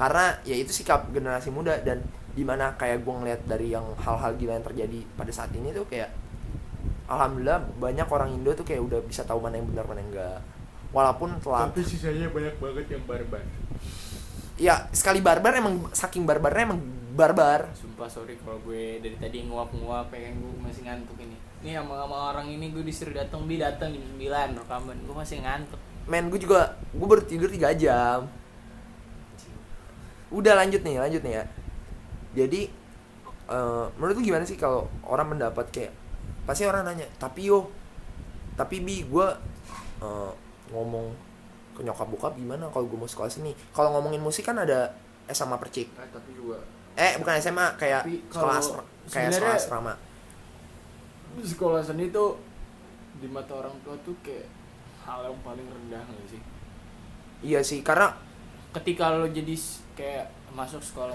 Karena 0.00 0.40
ya 0.42 0.56
itu 0.56 0.72
sikap 0.72 1.12
generasi 1.12 1.52
muda 1.52 1.76
dan 1.84 2.00
di 2.34 2.42
mana 2.42 2.74
kayak 2.74 3.06
gue 3.06 3.14
ngeliat 3.14 3.40
dari 3.46 3.70
yang 3.70 3.84
hal-hal 4.00 4.34
gila 4.34 4.58
yang 4.58 4.66
terjadi 4.66 5.00
pada 5.14 5.30
saat 5.30 5.54
ini 5.54 5.70
tuh 5.70 5.86
kayak 5.86 6.10
alhamdulillah 7.04 7.60
banyak 7.76 8.08
orang 8.08 8.30
Indo 8.32 8.52
tuh 8.56 8.64
kayak 8.64 8.82
udah 8.84 9.00
bisa 9.04 9.22
tahu 9.24 9.44
mana 9.44 9.60
yang 9.60 9.68
benar 9.68 9.84
mana 9.84 10.00
yang 10.00 10.10
enggak. 10.12 10.38
Walaupun 10.94 11.42
telat. 11.42 11.74
sisanya 11.82 12.30
banyak 12.30 12.54
banget 12.62 12.86
yang 12.94 13.02
barbar. 13.04 13.42
ya 14.54 14.86
sekali 14.94 15.18
barbar 15.18 15.58
emang 15.58 15.90
saking 15.90 16.22
barbarnya 16.22 16.70
emang 16.70 16.78
barbar 17.18 17.74
Sumpah 17.74 18.06
sorry 18.06 18.38
kalau 18.38 18.62
gue 18.62 19.02
dari 19.02 19.18
tadi 19.18 19.50
nguap-nguap 19.50 20.14
pengen 20.14 20.38
gue 20.38 20.52
masih 20.62 20.86
ngantuk 20.86 21.18
ini. 21.18 21.34
Ini 21.66 21.82
sama, 21.82 21.98
sama 22.06 22.16
orang 22.30 22.46
ini 22.46 22.70
gue 22.70 22.86
disuruh 22.86 23.10
datang 23.10 23.50
bi 23.50 23.58
datang 23.58 23.90
jam 23.90 24.04
9 24.14 24.62
rekaman. 24.62 24.96
Gue 25.02 25.16
masih 25.16 25.42
ngantuk. 25.42 25.80
men 26.04 26.28
gue 26.28 26.36
juga 26.36 26.76
gue 26.92 27.06
baru 27.08 27.24
tidur 27.24 27.48
3 27.48 27.74
jam 27.80 28.28
udah 30.34 30.52
lanjut 30.58 30.82
nih 30.82 30.98
lanjut 30.98 31.22
nih 31.22 31.34
ya 31.38 31.44
jadi 32.34 32.60
eh, 33.48 33.84
menurut 33.96 34.14
lu 34.18 34.22
gimana 34.26 34.42
sih 34.42 34.58
kalau 34.58 34.90
orang 35.06 35.38
mendapat 35.38 35.70
kayak 35.70 35.92
pasti 36.44 36.62
orang 36.64 36.84
nanya 36.84 37.08
tapi 37.16 37.48
yo 37.48 37.68
tapi 38.54 38.80
bi 38.80 39.02
gue 39.02 39.26
eh, 40.00 40.32
ngomong 40.70 41.06
ke 41.74 41.82
nyokap 41.82 42.06
bokap 42.06 42.32
gimana 42.38 42.70
kalau 42.70 42.86
gue 42.86 42.94
mau 42.94 43.10
sekolah 43.10 43.26
sini? 43.26 43.50
Kalau 43.74 43.90
ngomongin 43.98 44.22
musik 44.22 44.46
kan 44.46 44.54
ada 44.54 44.94
SMA 45.26 45.58
percik. 45.58 45.90
Nah, 45.98 46.06
tapi 46.06 46.30
juga 46.32 46.62
eh 46.94 47.18
bukan 47.18 47.34
SMA 47.42 47.74
kayak 47.74 48.06
Tapi 48.06 48.14
sekolah 48.30 48.54
asra- 48.54 48.88
kayak 49.10 49.30
sekolah 49.34 49.56
asrama. 49.58 49.94
Sekolah 51.42 51.82
seni 51.82 52.14
tuh 52.14 52.38
di 53.18 53.26
mata 53.26 53.58
orang 53.58 53.74
tua 53.82 53.98
tuh 54.06 54.14
kayak 54.22 54.46
hal 55.02 55.26
yang 55.26 55.38
paling 55.42 55.66
rendah 55.66 56.02
gak 56.02 56.28
sih? 56.30 56.40
iya 57.44 57.60
sih 57.60 57.84
karena 57.84 58.08
Ketika 58.72 59.14
lo 59.14 59.28
jadi 59.28 59.54
kayak 59.94 60.26
masuk 60.50 60.80
sekolah 60.80 61.14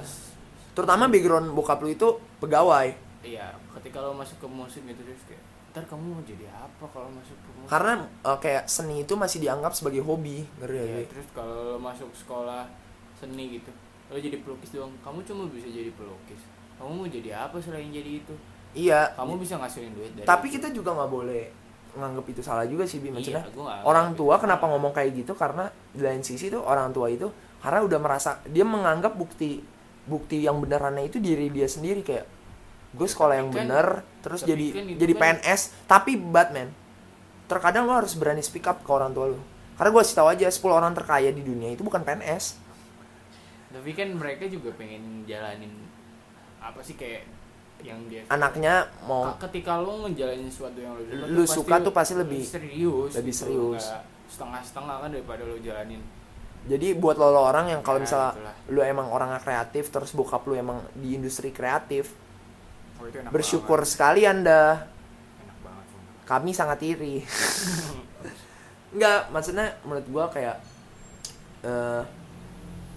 terutama 0.72 1.10
background 1.10 1.52
bokap 1.52 1.82
lu 1.82 1.92
itu 1.92 2.08
pegawai 2.40 2.94
Iya, 3.20 3.52
ketika 3.76 4.00
lo 4.00 4.14
masuk 4.14 4.40
ke 4.40 4.48
musik 4.48 4.82
gitu 4.84 5.02
terus 5.02 5.24
kayak 5.26 5.44
ntar 5.70 5.86
kamu 5.86 6.02
mau 6.10 6.24
jadi 6.24 6.50
apa 6.50 6.86
kalau 6.90 7.12
masuk 7.12 7.36
ke 7.36 7.50
musik? 7.54 7.70
karena 7.70 7.94
eh, 8.02 8.38
kayak 8.40 8.64
seni 8.66 9.04
itu 9.04 9.14
masih 9.14 9.38
dianggap 9.40 9.70
sebagai 9.70 10.02
hobi 10.02 10.42
ngerti 10.58 10.76
Iya, 10.76 10.88
sih? 10.98 11.06
terus 11.12 11.28
kalau 11.30 11.56
lo 11.68 11.78
masuk 11.78 12.10
sekolah 12.12 12.66
seni 13.14 13.54
gitu, 13.54 13.70
lo 14.08 14.18
jadi 14.18 14.40
pelukis 14.40 14.72
doang. 14.72 14.90
Kamu 15.00 15.20
cuma 15.22 15.46
bisa 15.52 15.68
jadi 15.68 15.92
pelukis. 15.92 16.42
Kamu 16.76 16.92
mau 16.96 17.06
jadi 17.06 17.30
apa 17.38 17.60
selain 17.60 17.92
jadi 17.92 18.24
itu? 18.24 18.34
iya 18.72 19.12
Kamu 19.14 19.36
bisa 19.36 19.58
ngasilin 19.58 19.92
duit 19.92 20.14
dari 20.14 20.24
tapi 20.24 20.46
itu. 20.48 20.56
kita 20.56 20.70
juga 20.70 20.94
nggak 20.94 21.10
boleh 21.10 21.44
nganggap 21.92 22.26
itu 22.30 22.38
salah 22.40 22.70
juga 22.70 22.86
sih 22.86 23.02
Bi 23.02 23.10
maksudnya 23.10 23.42
Iya, 23.42 23.82
orang 23.82 24.14
tua 24.14 24.38
itu 24.38 24.46
kenapa 24.46 24.62
salah. 24.62 24.72
ngomong 24.78 24.94
kayak 24.94 25.12
gitu 25.18 25.34
karena 25.34 25.66
di 25.90 26.02
lain 26.02 26.22
sisi 26.22 26.48
tuh 26.48 26.62
orang 26.62 26.94
tua 26.94 27.10
itu 27.10 27.26
karena 27.60 27.82
udah 27.82 27.98
merasa 27.98 28.38
dia 28.46 28.62
menganggap 28.62 29.18
bukti 29.18 29.58
bukti 30.06 30.46
yang 30.46 30.62
benerannya 30.62 31.02
itu 31.04 31.18
diri 31.18 31.50
dia 31.50 31.66
sendiri 31.66 32.06
kayak 32.06 32.30
gue 32.92 33.08
sekolah 33.08 33.36
yang 33.36 33.48
Tapi 33.48 33.56
kan- 33.56 33.68
bener 33.68 33.88
terus 34.20 34.42
jadi 34.42 34.66
kan 34.72 34.86
jadi 34.96 35.14
kan- 35.14 35.22
PNS 35.38 35.62
tapi 35.86 36.12
Batman 36.16 36.70
terkadang 37.46 37.84
lo 37.84 37.94
harus 37.96 38.14
berani 38.14 38.40
speak 38.40 38.66
up 38.66 38.80
ke 38.80 38.90
orang 38.90 39.10
tua 39.10 39.26
lo. 39.28 39.40
Karena 39.74 39.90
gue 39.90 40.02
kasih 40.02 40.18
tahu 40.18 40.28
aja 40.28 40.46
10 40.46 40.60
orang 40.76 40.92
terkaya 40.92 41.30
di 41.30 41.40
dunia 41.40 41.72
itu 41.72 41.82
bukan 41.82 42.04
PNS 42.04 42.60
Tapi 43.70 43.92
kan 43.92 44.10
mereka 44.12 44.44
juga 44.46 44.74
pengen 44.74 45.24
jalanin 45.24 45.72
apa 46.60 46.78
sih 46.80 46.94
kayak 46.94 47.24
yang 47.80 47.96
dia 48.06 48.28
anaknya 48.28 48.92
mau 49.02 49.32
Ka- 49.32 49.48
ketika 49.48 49.78
lo 49.78 50.04
ngejalanin 50.04 50.46
sesuatu 50.46 50.76
yang 50.76 50.92
lo 50.92 51.02
suka, 51.02 51.26
Lu 51.30 51.44
suka 51.48 51.76
tuh 51.80 51.94
pasti 51.94 52.14
lebih- 52.14 52.44
serius 52.44 53.16
lebih 53.16 53.32
gitu, 53.32 53.40
serius. 53.40 53.86
setengah-setengah 54.28 54.96
kan 55.00 55.10
daripada 55.10 55.42
lo 55.42 55.56
jalanin. 55.58 56.02
Jadi 56.62 56.92
buat 56.94 57.16
lo, 57.16 57.32
lo 57.32 57.40
orang 57.42 57.70
yang 57.70 57.80
kalau 57.80 57.98
Ya, 57.98 58.04
misalnya 58.04 58.32
itulah. 58.36 58.56
lu 58.68 58.82
emang 58.84 59.08
orangnya 59.08 59.40
kreatif 59.40 59.88
terus 59.88 60.12
bokap 60.12 60.44
lu 60.44 60.54
emang 60.54 60.84
di 60.94 61.16
industri 61.16 61.50
kreatif 61.50 62.12
oh, 63.00 63.06
itu 63.08 63.18
enak 63.24 63.32
bersyukur 63.32 63.80
banget. 63.82 63.92
sekali 63.92 64.22
anda. 64.28 64.92
Enak 65.44 65.58
banget 65.64 65.86
kami 66.28 66.52
sangat 66.52 66.80
iri. 66.84 67.24
Enggak, 68.96 69.32
maksudnya 69.34 69.74
menurut 69.88 70.08
gua 70.12 70.26
kayak 70.30 70.58
eh 71.64 72.04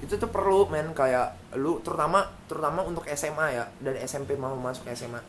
itu 0.02 0.18
tuh 0.18 0.30
perlu 0.30 0.66
men. 0.68 0.90
Kayak 0.92 1.38
lu 1.56 1.78
terutama 1.80 2.26
terutama 2.50 2.82
untuk 2.82 3.06
SMA 3.14 3.46
ya. 3.54 3.64
Dan 3.78 3.96
SMP 4.02 4.34
mau 4.34 4.54
masuk 4.58 4.86
SMA 4.92 5.22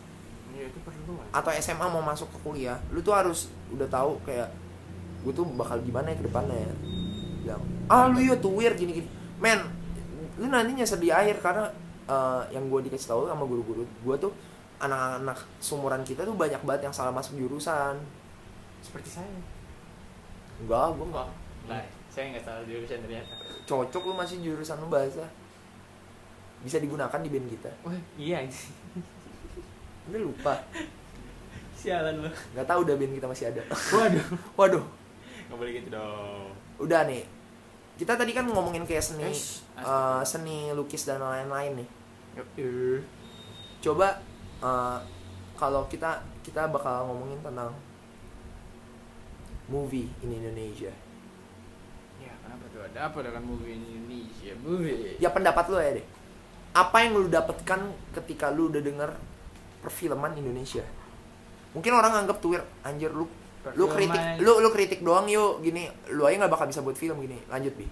iya 0.53 0.69
itu 0.69 0.79
perlu 0.85 1.17
kan 1.17 1.25
atau 1.41 1.49
SMA 1.57 1.85
mau 1.89 2.03
masuk 2.05 2.29
ke 2.29 2.37
kuliah. 2.45 2.77
Lu 2.93 3.01
tuh 3.01 3.17
harus 3.17 3.49
udah 3.73 3.89
tahu 3.89 4.21
kayak 4.21 4.53
gue 5.25 5.33
tuh 5.33 5.47
bakal 5.57 5.81
gimana 5.81 6.13
ya 6.13 6.17
ke 6.21 6.25
depannya 6.29 6.57
ya. 6.57 6.73
Bilang 7.43 7.61
ah 7.89 8.05
lu 8.07 8.21
ya 8.21 8.35
tuh 8.37 8.53
weird 8.53 8.77
gini 8.77 9.01
gini 9.01 9.09
men 9.43 9.59
lu 10.39 10.47
nanti 10.47 10.71
nyasar 10.73 10.97
di 10.97 11.11
akhir 11.11 11.43
karena 11.43 11.67
eh, 12.07 12.41
yang 12.55 12.71
gue 12.71 12.79
dikasih 12.89 13.07
tahu 13.11 13.21
sama 13.27 13.43
guru-guru 13.43 13.83
gue 13.83 14.15
tuh 14.17 14.31
anak-anak 14.83 15.39
sumuran 15.63 16.03
kita 16.03 16.27
tuh 16.27 16.35
banyak 16.35 16.59
banget 16.67 16.91
yang 16.91 16.95
salah 16.95 17.15
masuk 17.15 17.39
jurusan. 17.39 17.95
Seperti 18.83 19.09
saya. 19.19 19.39
Enggak 20.59 20.99
gue 20.99 21.07
enggak. 21.07 21.29
Lah 21.71 21.83
saya 22.11 22.35
nggak 22.35 22.43
salah 22.43 22.63
jurusan 22.67 22.99
ternyata. 22.99 23.33
Cocok 23.63 24.03
lu 24.11 24.13
masih 24.19 24.37
jurusan 24.43 24.75
lu 24.83 24.91
bahasa. 24.91 25.23
Bisa 26.63 26.83
digunakan 26.83 27.19
di 27.19 27.29
band 27.31 27.47
kita. 27.47 27.71
Wah 27.87 27.95
iya. 28.19 28.43
Udah 30.11 30.19
lupa. 30.19 30.53
Sialan 31.79 32.27
lo 32.27 32.29
nggak 32.55 32.67
tahu 32.67 32.79
udah 32.83 32.95
band 32.99 33.13
kita 33.15 33.27
masih 33.31 33.45
ada. 33.55 33.63
Waduh. 33.71 34.25
Waduh. 34.59 34.85
Nggak 35.47 35.57
boleh 35.57 35.71
gitu 35.79 35.89
dong. 35.95 36.51
Udah 36.83 37.07
nih. 37.07 37.23
Kita 37.93 38.19
tadi 38.19 38.33
kan 38.33 38.49
ngomongin 38.49 38.89
kayak 38.89 39.05
seni 39.05 39.29
Eish, 39.29 39.61
eh, 39.77 40.21
seni 40.25 40.73
lukis 40.73 41.05
dan 41.05 41.21
lain-lain 41.21 41.85
nih. 41.85 41.89
Yup. 42.33 42.49
coba 43.83 44.17
eh, 44.59 44.97
kalau 45.55 45.87
kita 45.87 46.19
kita 46.41 46.67
bakal 46.67 47.07
ngomongin 47.07 47.39
tentang 47.39 47.71
movie 49.65 50.11
in 50.21 50.29
Indonesia. 50.33 50.91
Ya 52.19 52.33
kenapa 52.39 52.63
tuh? 52.69 52.81
Ada 52.83 52.99
apa 53.09 53.19
dengan 53.23 53.43
movie 53.43 53.73
Indonesia? 53.73 54.53
Movie. 54.59 55.17
Ya 55.17 55.29
pendapat 55.31 55.65
lu 55.69 55.79
ya 55.79 55.93
deh 55.97 56.07
apa 56.73 57.05
yang 57.05 57.13
lu 57.13 57.29
dapatkan 57.29 57.79
ketika 58.17 58.49
lu 58.49 58.73
udah 58.73 58.81
denger 58.81 59.13
perfilman 59.79 60.33
Indonesia? 60.33 60.81
Mungkin 61.77 61.93
orang 61.93 62.25
anggap 62.25 62.41
tuh 62.41 62.57
"Wir, 62.57 62.65
anjir 62.81 63.13
lu 63.13 63.29
lu 63.77 63.85
Perfilman- 63.87 63.93
kritik 63.93 64.21
lu 64.41 64.53
lu 64.59 64.69
kritik 64.73 64.99
doang 64.99 65.29
yuk 65.29 65.61
gini. 65.61 65.87
Lu 66.11 66.25
aja 66.25 66.35
nggak 66.35 66.51
bakal 66.51 66.65
bisa 66.67 66.81
buat 66.81 66.97
film 66.97 67.21
gini. 67.21 67.39
Lanjut 67.47 67.77
bi. 67.77 67.85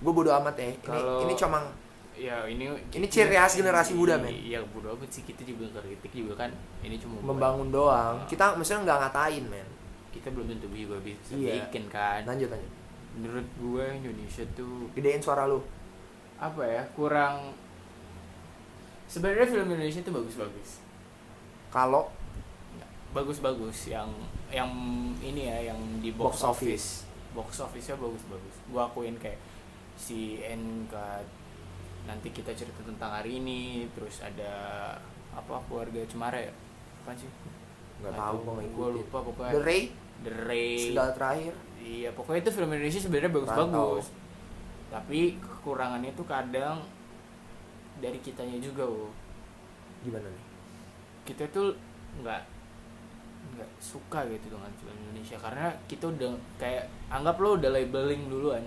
Gue 0.00 0.12
bodo 0.14 0.30
amat 0.32 0.56
ya. 0.56 0.70
Ini 0.72 0.78
Kalau- 0.80 1.20
ini 1.26 1.34
cuma 1.36 1.60
ya 2.20 2.44
ini 2.44 2.68
Ini 2.92 3.06
ciri 3.08 3.32
khas 3.32 3.56
generasi 3.56 3.96
muda, 3.96 4.14
men. 4.14 4.28
iya 4.28 4.60
bodo 4.60 4.92
amat 4.92 5.08
sih 5.08 5.24
kita 5.24 5.40
juga 5.40 5.72
kritik 5.74 6.12
juga 6.12 6.36
kan 6.36 6.52
ini 6.80 6.94
cuma 6.94 7.16
buat- 7.16 7.32
membangun 7.32 7.68
doang. 7.70 8.16
Kita 8.26 8.52
maksudnya 8.52 8.84
nggak 8.84 8.98
ngatain 9.02 9.44
men. 9.46 9.68
Kita 10.10 10.28
belum 10.28 10.46
tentu 10.46 10.68
juga 10.68 11.00
bisa 11.00 11.32
Iya. 11.32 11.64
bikin 11.64 11.88
kan. 11.88 12.20
Lanjut 12.22 12.46
lanjut. 12.46 12.72
Menurut 13.10 13.46
gue 13.56 13.84
Indonesia 13.96 14.44
tuh 14.52 14.92
gedein 14.92 15.18
suara 15.18 15.48
lu. 15.48 15.64
Apa 16.36 16.60
ya 16.62 16.82
kurang 16.92 17.56
sebenarnya 19.06 19.46
film 19.46 19.66
Indonesia 19.66 20.00
tuh 20.00 20.14
bagus-bagus. 20.14 20.70
Kalau? 21.70 22.12
Bagus-bagus 23.10 23.88
yang 23.88 24.06
yang 24.48 24.70
ini 25.18 25.46
ya 25.46 25.72
yang 25.72 25.80
di 25.98 26.12
Box 26.12 26.42
box, 26.42 26.46
office. 26.46 26.86
box 27.30 27.58
office-nya 27.60 27.96
bagus-bagus. 27.96 28.54
Gua 28.66 28.86
akuin 28.86 29.16
kayak 29.16 29.38
si 29.96 30.38
NK 30.40 30.94
nanti 32.10 32.34
kita 32.34 32.50
cerita 32.58 32.82
tentang 32.82 33.14
hari 33.14 33.38
ini 33.38 33.86
terus 33.94 34.18
ada 34.18 34.52
apa 35.30 35.62
keluarga 35.70 36.02
Cemara 36.10 36.42
ya? 36.42 36.50
Apa 37.06 37.14
sih? 37.14 37.30
Nggak 38.02 38.18
tahu 38.18 38.36
gue 38.42 38.66
gue 38.66 38.88
lupa 38.98 39.18
pokoknya. 39.22 39.52
The 39.54 39.62
Ray? 39.62 39.82
The 40.26 40.32
Ray. 40.50 40.74
Segala 40.90 41.10
terakhir. 41.14 41.54
Iya 41.78 42.10
pokoknya 42.12 42.40
itu 42.42 42.50
film 42.50 42.70
Indonesia 42.74 43.00
sebenarnya 43.00 43.30
bagus-bagus. 43.30 44.06
Tapi 44.90 45.38
kekurangannya 45.38 46.10
tuh 46.18 46.26
kadang 46.26 46.82
dari 48.02 48.18
kitanya 48.18 48.58
juga 48.58 48.82
wo. 48.90 49.06
gimana 50.02 50.26
nih? 50.26 50.44
Kita 51.30 51.44
tuh 51.54 51.76
nggak 52.24 52.42
nggak 53.54 53.70
suka 53.78 54.26
gitu 54.26 54.50
dengan 54.50 54.72
film 54.82 54.96
Indonesia. 55.06 55.38
Karena 55.38 55.70
kita 55.86 56.10
udah 56.10 56.32
kayak 56.58 56.90
anggap 57.06 57.38
lo 57.38 57.54
udah 57.54 57.70
labeling 57.70 58.26
duluan. 58.26 58.64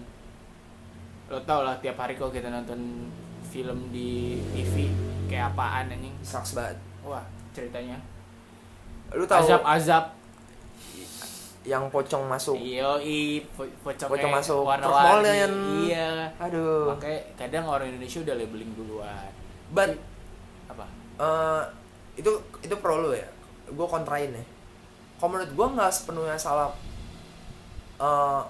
Lo 1.28 1.44
tau 1.44 1.68
lah 1.68 1.76
tiap 1.84 2.00
hari 2.00 2.16
kalau 2.16 2.32
kita 2.32 2.48
nonton 2.48 3.12
film 3.54 3.94
di 3.94 4.42
TV 4.50 4.90
kayak 5.30 5.54
apaan 5.54 5.86
anjing? 5.88 6.16
Sucks 6.20 6.58
banget. 6.58 6.78
Wah 7.06 7.22
ceritanya. 7.54 8.02
Lu 9.14 9.24
tahu 9.24 9.46
azab 9.46 9.62
azab. 9.64 10.06
Yang 11.64 11.84
pocong 11.90 12.28
masuk. 12.28 12.58
Iyo 12.60 13.00
i 13.00 13.40
po- 13.48 13.70
pocong, 13.86 14.10
Pocong 14.12 14.32
masuk. 14.34 14.68
warna-warni. 14.68 15.08
Permolen. 15.24 15.54
iya. 15.88 16.28
Aduh. 16.36 16.92
Makanya 16.92 17.20
kadang 17.40 17.64
orang 17.64 17.88
Indonesia 17.88 18.20
udah 18.20 18.36
labeling 18.36 18.72
duluan. 18.76 19.32
But 19.72 19.96
apa? 20.68 20.84
Eh, 21.16 21.62
itu 22.20 22.28
itu 22.60 22.76
pro 22.82 23.00
lu 23.00 23.16
ya? 23.16 23.24
Gue 23.72 23.88
kontrain 23.88 24.28
ya. 24.28 24.44
Kalau 25.16 25.30
menurut 25.32 25.52
gue 25.56 25.68
nggak 25.72 25.88
sepenuhnya 25.88 26.36
salah 26.36 26.68
eh, 27.96 28.42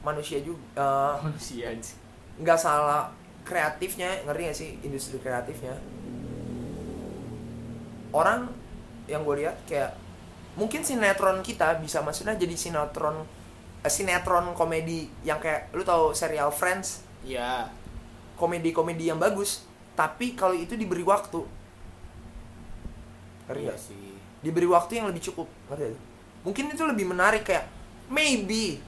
manusia 0.00 0.40
juga 0.40 0.64
eh, 0.72 1.14
manusia 1.20 1.68
nggak 2.32 2.56
salah 2.56 3.12
kreatifnya 3.42 4.22
ngerti 4.24 4.42
gak 4.48 4.58
sih 4.58 4.70
industri 4.82 5.18
kreatifnya? 5.18 5.74
Orang 8.12 8.52
yang 9.08 9.24
gue 9.24 9.44
lihat 9.44 9.56
kayak 9.64 9.96
mungkin 10.54 10.84
sinetron 10.84 11.40
kita 11.40 11.80
bisa 11.80 12.04
maksudnya 12.04 12.36
jadi 12.36 12.52
sinetron 12.54 13.24
eh, 13.80 13.92
sinetron 13.92 14.52
komedi 14.52 15.08
yang 15.24 15.40
kayak 15.40 15.72
lu 15.72 15.82
tahu 15.82 16.12
serial 16.12 16.52
Friends? 16.52 17.02
Ya 17.22 17.70
komedi-komedi 18.36 19.06
yang 19.12 19.20
bagus 19.22 19.64
tapi 19.94 20.34
kalau 20.34 20.56
itu 20.56 20.74
diberi 20.74 21.04
waktu. 21.04 21.44
Ngerti 23.46 23.60
Iya 23.60 23.68
nggak? 23.68 23.78
sih. 23.78 24.12
diberi 24.42 24.66
waktu 24.66 24.98
yang 24.98 25.06
lebih 25.06 25.22
cukup 25.30 25.46
ngerti 25.70 25.94
mungkin 26.42 26.74
itu 26.74 26.82
lebih 26.82 27.06
menarik 27.06 27.46
kayak 27.46 27.70
maybe 28.10 28.82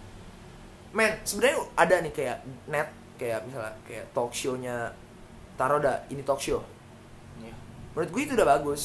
men 0.90 1.14
sebenarnya 1.22 1.62
ada 1.78 1.94
nih 2.02 2.10
kayak 2.10 2.38
net 2.66 2.88
kayak 3.14 3.44
misalnya 3.44 3.72
kayak 3.82 4.04
talk 4.10 4.30
show-nya 4.30 4.90
taruh 5.54 5.78
dah 5.78 5.96
ini 6.08 6.22
talk 6.22 6.38
show. 6.38 6.60
Iya. 7.36 7.54
menurut 7.92 8.10
gue 8.10 8.22
itu 8.22 8.32
udah 8.34 8.48
bagus. 8.50 8.82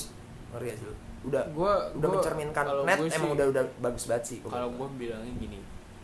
Ngerti 0.49 0.65
gak 0.65 0.77
sih 0.77 0.85
lu? 0.85 0.95
udah 1.19 1.43
Gua 1.51 1.73
udah 1.91 1.99
gua- 1.99 2.11
mencerminkan 2.15 2.63
net 2.87 2.95
gua 2.95 3.11
emang 3.11 3.11
sih- 3.27 3.35
udah 3.35 3.45
udah 3.49 3.63
bagus 3.77 4.03
banget 4.07 4.23
sih 4.25 4.37
kalau 4.41 4.71
gue 4.71 4.87
bilangnya 4.95 5.33
gini 5.35 5.59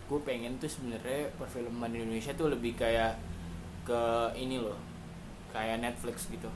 gue 0.05 0.19
pengen 0.21 0.59
tuh 0.59 0.67
sebenarnya 0.67 1.31
perfilman 1.33 1.87
di 1.87 1.97
Indonesia 1.97 2.35
tuh 2.35 2.51
lebih 2.51 2.75
kayak 2.75 3.15
ke 3.81 4.01
ini 4.35 4.59
loh 4.59 4.75
kayak 5.49 5.79
Netflix 5.79 6.27
gitu. 6.27 6.51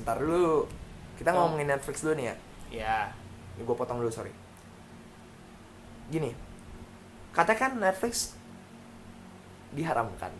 Ntar 0.00 0.16
dulu 0.16 0.70
kita 1.16 1.28
Oh. 1.30 1.44
ngomongin 1.44 1.66
Netflix 1.68 2.00
dulu 2.00 2.14
nih 2.14 2.26
ya. 2.26 2.34
Ya 2.70 2.96
Ini 3.52 3.66
gue 3.66 3.74
potong 3.74 3.98
dulu 3.98 4.08
sorry. 4.08 4.30
Gini 6.08 6.30
katakan 7.30 7.74
Netflix 7.76 8.38
diharamkan. 9.72 10.32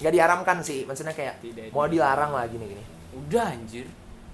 Nggak 0.00 0.12
diharamkan 0.12 0.56
sih 0.64 0.88
maksudnya 0.88 1.12
kayak 1.12 1.36
Tidak 1.38 1.70
mau 1.70 1.84
dilarang. 1.84 1.90
dilarang 1.92 2.30
lah 2.32 2.44
gini 2.48 2.64
gini 2.66 2.84
udah 3.10 3.44
anjir. 3.52 3.86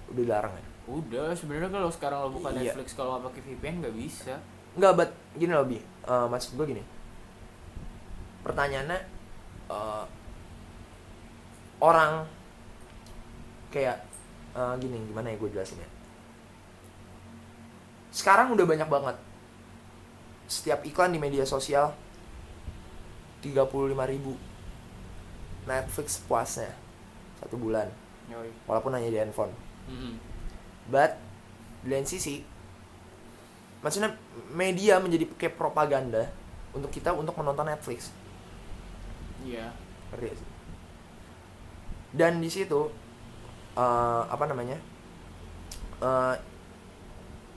Udah 0.07 0.23
dilarang 0.23 0.55
ya? 0.55 0.65
Udah 0.87 1.29
sebenarnya 1.35 1.71
kalau 1.73 1.91
sekarang 1.91 2.19
lo 2.23 2.31
buka 2.31 2.55
Iya. 2.55 2.71
Netflix 2.71 2.95
kalau 2.95 3.19
nggak 3.19 3.25
pakai 3.27 3.41
VPN 3.43 3.75
nggak 3.83 3.97
bisa. 3.97 4.35
Nggak 4.77 4.93
but 4.95 5.11
gini 5.35 5.51
loh 5.51 5.67
bi. 5.67 5.79
Eh, 5.83 6.27
maksud 6.31 6.55
gue 6.55 6.67
gini. 6.69 6.83
Pertanyaannya 8.41 8.99
eh, 9.67 10.05
orang 11.83 12.13
kayak 13.69 13.99
eh, 14.55 14.75
gini 14.79 14.97
gimana 15.11 15.33
ya 15.33 15.37
gue 15.37 15.51
jelasin 15.51 15.83
ya? 15.83 15.91
Sekarang 18.15 18.55
udah 18.55 18.65
banyak 18.65 18.87
banget 18.87 19.17
setiap 20.47 20.87
iklan 20.87 21.11
di 21.11 21.19
media 21.19 21.43
sosial 21.43 21.91
35.000 23.45 24.13
ribu 24.13 24.33
Netflix 25.67 26.23
puasnya 26.25 26.71
satu 27.43 27.59
bulan 27.59 27.91
Yoi. 28.31 28.49
walaupun 28.65 28.95
hanya 28.97 29.11
di 29.13 29.19
handphone 29.19 29.53
Mm-mm. 29.87 30.19
But 30.87 31.19
di 31.83 31.95
lain 31.95 32.07
sisi, 32.07 32.43
maksudnya 33.83 34.15
media 34.55 34.99
menjadi 34.99 35.27
kayak 35.35 35.59
propaganda 35.59 36.31
untuk 36.75 36.91
kita 36.91 37.15
untuk 37.15 37.35
menonton 37.39 37.67
Netflix. 37.67 38.11
iya 39.47 39.71
sih? 40.35 40.49
Dan 42.15 42.39
di 42.43 42.51
situ 42.51 42.91
eh, 43.79 44.23
apa 44.27 44.45
namanya? 44.47 44.79
Eh 46.03 46.35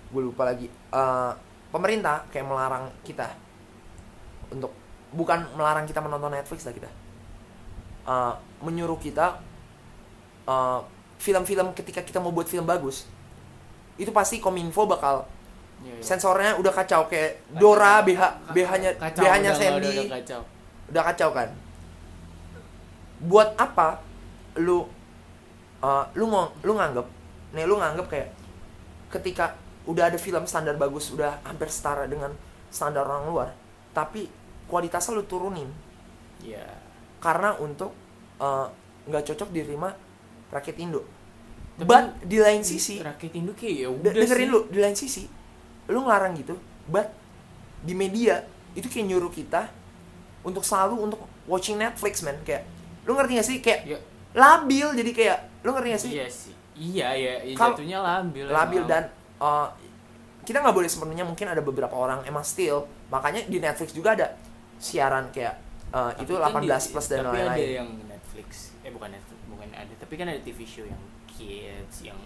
gue 0.10 0.22
lupa 0.26 0.50
lagi. 0.50 0.66
Eh, 0.70 1.32
pemerintah 1.70 2.26
kayak 2.34 2.50
melarang 2.50 2.90
kita 3.06 3.30
untuk 4.50 4.74
bukan 5.14 5.45
melarang 5.57 5.86
kita 5.89 5.99
menonton 6.01 6.34
Netflix 6.34 6.66
lah 6.66 6.74
kita. 6.74 6.89
Eh, 8.10 8.34
menyuruh 8.66 8.97
kita 8.97 9.38
eh, 10.49 10.80
film-film 11.20 11.76
ketika 11.78 12.01
kita 12.01 12.18
mau 12.18 12.32
buat 12.32 12.47
film 12.47 12.66
bagus 12.66 13.05
itu 13.99 14.10
pasti 14.16 14.39
kominfo 14.39 14.88
bakal 14.88 15.28
Iya, 15.80 15.95
iya. 15.95 16.03
sensornya 16.03 16.51
udah 16.60 16.74
kacau 16.76 17.07
kayak 17.07 17.39
Kacau. 17.39 17.60
Dora 17.60 18.03
BH 18.03 18.22
BH-nya 18.51 18.91
kacau, 18.99 19.24
BH-nya 19.24 19.51
udah, 19.55 19.60
Sandy 19.60 19.88
udah, 19.88 20.03
udah 20.03 20.12
kacau 20.20 20.41
udah 20.89 21.03
kacau 21.07 21.30
kan 21.32 21.49
buat 23.20 23.49
apa 23.55 24.03
lu 24.60 24.84
uh, 25.80 26.03
lu 26.20 26.26
mau 26.28 26.51
lu 26.68 26.76
nganggep 26.76 27.07
nih 27.55 27.64
lu 27.64 27.80
nganggep 27.80 28.07
kayak 28.12 28.30
ketika 29.07 29.55
udah 29.88 30.12
ada 30.12 30.20
film 30.20 30.43
standar 30.43 30.76
bagus 30.76 31.16
udah 31.16 31.39
hampir 31.47 31.72
setara 31.72 32.03
dengan 32.12 32.36
standar 32.68 33.07
orang 33.07 33.24
luar 33.32 33.49
tapi 33.95 34.28
kualitasnya 34.70 35.17
lu 35.17 35.26
turunin. 35.26 35.67
Iya. 36.45 36.63
Karena 37.20 37.57
untuk 37.57 37.91
uh, 38.39 38.70
nggak 39.09 39.34
cocok 39.34 39.49
diterima 39.49 39.89
rakyat 40.53 40.78
Indo. 40.80 41.01
Tapi 41.80 41.88
but 41.88 42.05
di 42.24 42.38
lain 42.38 42.61
sisi 42.61 43.01
rakyat 43.01 43.34
Indo 43.34 43.51
kayak 43.57 43.76
ya 43.76 43.89
udah 43.89 44.11
dengerin 44.13 44.47
sih. 44.47 44.53
lu 44.53 44.59
di 44.70 44.80
lain 44.80 44.97
sisi 44.97 45.24
lu 45.89 46.05
ngelarang 46.05 46.38
gitu 46.38 46.53
but 46.86 47.09
di 47.82 47.97
media 47.97 48.45
itu 48.78 48.86
kayak 48.86 49.09
nyuruh 49.09 49.32
kita 49.34 49.72
untuk 50.45 50.61
selalu 50.61 51.09
untuk 51.09 51.20
watching 51.49 51.82
Netflix 51.82 52.22
man. 52.22 52.38
Kayak 52.45 52.67
lu 53.03 53.17
ngerti 53.17 53.32
gak 53.39 53.47
sih? 53.47 53.57
Kayak 53.59 53.80
Ya, 53.89 53.97
labil 54.38 54.88
jadi 54.93 55.11
kayak 55.11 55.38
lu 55.65 55.74
ngerti 55.74 55.89
gak 55.91 56.03
sih? 56.03 56.11
Iya 56.13 56.28
sih. 56.30 56.53
Iya 56.80 57.07
ya, 57.11 57.34
ya 57.43 57.53
jatuhnya 57.59 57.99
labil 57.99 58.47
labil 58.47 58.82
emang. 58.88 58.91
dan 58.91 59.03
uh, 59.43 59.67
kita 60.47 60.63
nggak 60.63 60.76
boleh 60.76 60.88
sepenuhnya 60.88 61.28
mungkin 61.28 61.51
ada 61.51 61.59
beberapa 61.59 61.91
orang 61.91 62.24
emang 62.24 62.41
still 62.47 62.88
makanya 63.11 63.43
di 63.45 63.59
Netflix 63.59 63.91
juga 63.91 64.15
ada 64.15 64.32
siaran 64.80 65.28
kayak 65.30 65.60
uh, 65.90 66.10
Tapi 66.10 66.24
itu 66.24 66.34
kan 66.34 66.52
18 66.56 66.64
di- 66.64 66.90
plus 66.90 67.06
dan 67.06 67.18
tapi 67.20 67.28
ada 67.28 67.32
lain-lain 67.46 67.70
yang 67.76 67.90
Netflix 68.08 68.50
eh 68.80 68.90
bukan 68.90 69.10
Netflix 69.12 69.40
bukan 69.46 69.68
ada 69.70 69.94
tapi 69.94 70.14
kan 70.16 70.26
ada 70.26 70.40
TV 70.40 70.60
show 70.64 70.84
yang 70.84 71.02
kids 71.28 71.98
yang 72.02 72.20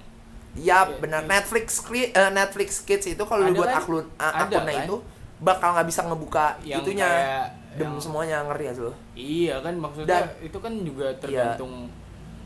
Ya 0.53 0.85
Ya, 0.85 1.01
benar 1.01 1.25
ya. 1.25 1.29
Netflix 1.31 1.81
eh, 1.91 2.29
Netflix 2.31 2.69
Kids 2.79 3.09
itu 3.09 3.23
kalau 3.23 3.41
lu 3.43 3.57
buat 3.57 3.67
kan? 3.67 3.81
akun 3.81 4.05
akunnya 4.15 4.61
kan? 4.61 4.85
itu 4.85 4.95
bakal 5.39 5.73
nggak 5.73 5.87
bisa 5.89 6.01
ngebuka 6.03 6.45
yang 6.61 6.79
itunya 6.79 7.09
kayak 7.09 7.45
dem 7.73 7.89
yang- 7.89 7.97
semuanya 7.97 8.37
ngerti 8.45 8.63
gak 8.63 8.75
sih 8.75 8.83
lu? 8.83 8.93
iya 9.17 9.55
kan 9.59 9.73
maksudnya 9.73 10.07
Dan- 10.07 10.29
Iya. 10.29 10.45
itu 10.45 10.57
kan 10.59 10.73
juga 10.79 11.07
tergantung 11.17 11.73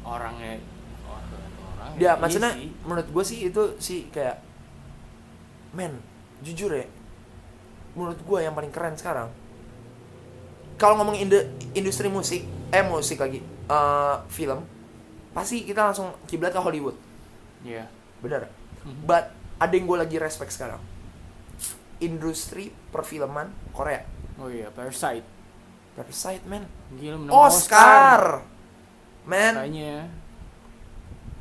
orangnya 0.01 0.55
orang 1.03 1.27
orang 1.69 1.89
Ya 1.99 2.11
maksudnya 2.15 2.51
menurut 2.81 3.07
gue 3.11 3.23
sih 3.27 3.39
itu 3.43 3.63
sih 3.77 4.07
kayak 4.07 4.39
men 5.73 5.99
jujur 6.39 6.71
ya 6.71 6.87
menurut 7.91 8.17
gue 8.17 8.39
yang 8.39 8.55
paling 8.55 8.71
keren 8.71 8.95
sekarang 8.95 9.27
kalau 10.77 10.95
ngomong 10.95 11.17
industri 11.73 12.07
musik 12.07 12.41
eh 12.69 12.81
musik 12.81 13.17
lagi 13.17 13.41
eh, 13.43 14.15
film 14.29 14.61
pasti 15.33 15.61
kita 15.61 15.85
langsung 15.85 16.09
kiblat 16.25 16.49
ke 16.49 16.57
Hollywood. 16.57 16.97
Iya. 17.61 17.85
Bener 18.17 18.49
Mhm. 18.81 19.03
but 19.03 19.29
ada 19.57 19.73
yang 19.73 19.83
gue 19.83 19.97
lagi 19.97 20.17
respect 20.17 20.49
sekarang. 20.49 20.79
Industri 21.97 22.69
perfilman 22.87 23.49
Korea. 23.73 24.05
Oh 24.37 24.47
iya 24.47 24.69
Parasite. 24.69 25.25
Parasite 25.93 26.45
man. 26.45 26.63
Gila 26.93 27.17
menang 27.17 27.33
Oscar. 27.33 28.45
Man. 29.25 29.53
Makanya. 29.57 30.07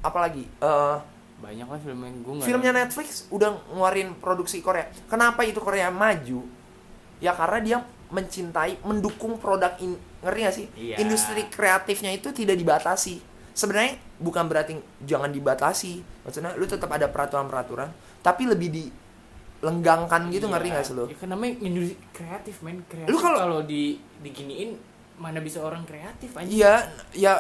Apalagi 0.01 0.49
eh 0.49 0.99
banyak 1.37 1.68
kan 1.68 1.78
film 1.78 2.01
yang 2.01 2.16
gue 2.24 2.34
filmnya 2.41 2.72
Netflix 2.72 3.28
udah 3.28 3.53
ngeluarin 3.68 4.16
produksi 4.16 4.64
Korea. 4.64 4.89
Kenapa 5.07 5.45
itu 5.45 5.61
Korea 5.61 5.93
maju? 5.93 6.41
Ya 7.20 7.37
karena 7.37 7.59
dia 7.61 7.78
mencintai, 8.09 8.78
mendukung 8.82 9.36
produk 9.36 9.74
in, 9.78 9.94
ngeri 10.20 10.40
gak 10.44 10.54
sih? 10.54 10.66
Iya. 10.72 11.00
Industri 11.00 11.46
kreatifnya 11.46 12.11
itu 12.11 12.30
tidak 12.30 12.54
dibatasi. 12.54 13.18
Sebenarnya 13.50 13.96
bukan 14.16 14.44
berarti 14.46 14.72
jangan 15.02 15.28
dibatasi. 15.28 16.04
Maksudnya 16.22 16.54
lu 16.54 16.64
tetap 16.64 16.86
ada 16.88 17.09
peraturan-peraturan, 17.09 17.88
tapi 18.20 18.46
lebih 18.46 18.68
dilenggangkan 18.70 20.28
gitu 20.30 20.46
ngeri 20.46 20.68
gak 20.70 20.84
sih 20.84 20.94
lu? 20.94 21.04
Ya, 21.07 21.16
kan 21.16 21.28
namanya 21.28 21.54
industri 21.61 21.96
kreatif 22.12 22.61
men 22.61 22.84
kreatif 22.86 23.09
Lu 23.09 23.18
kalau- 23.18 23.40
kalau 23.40 23.61
di 23.62 23.96
diginiin 24.20 24.76
mana 25.16 25.40
bisa 25.40 25.61
orang 25.61 25.82
kreatif 25.82 26.36
aja 26.36 26.44
Iya, 26.46 26.74
ya 27.12 27.32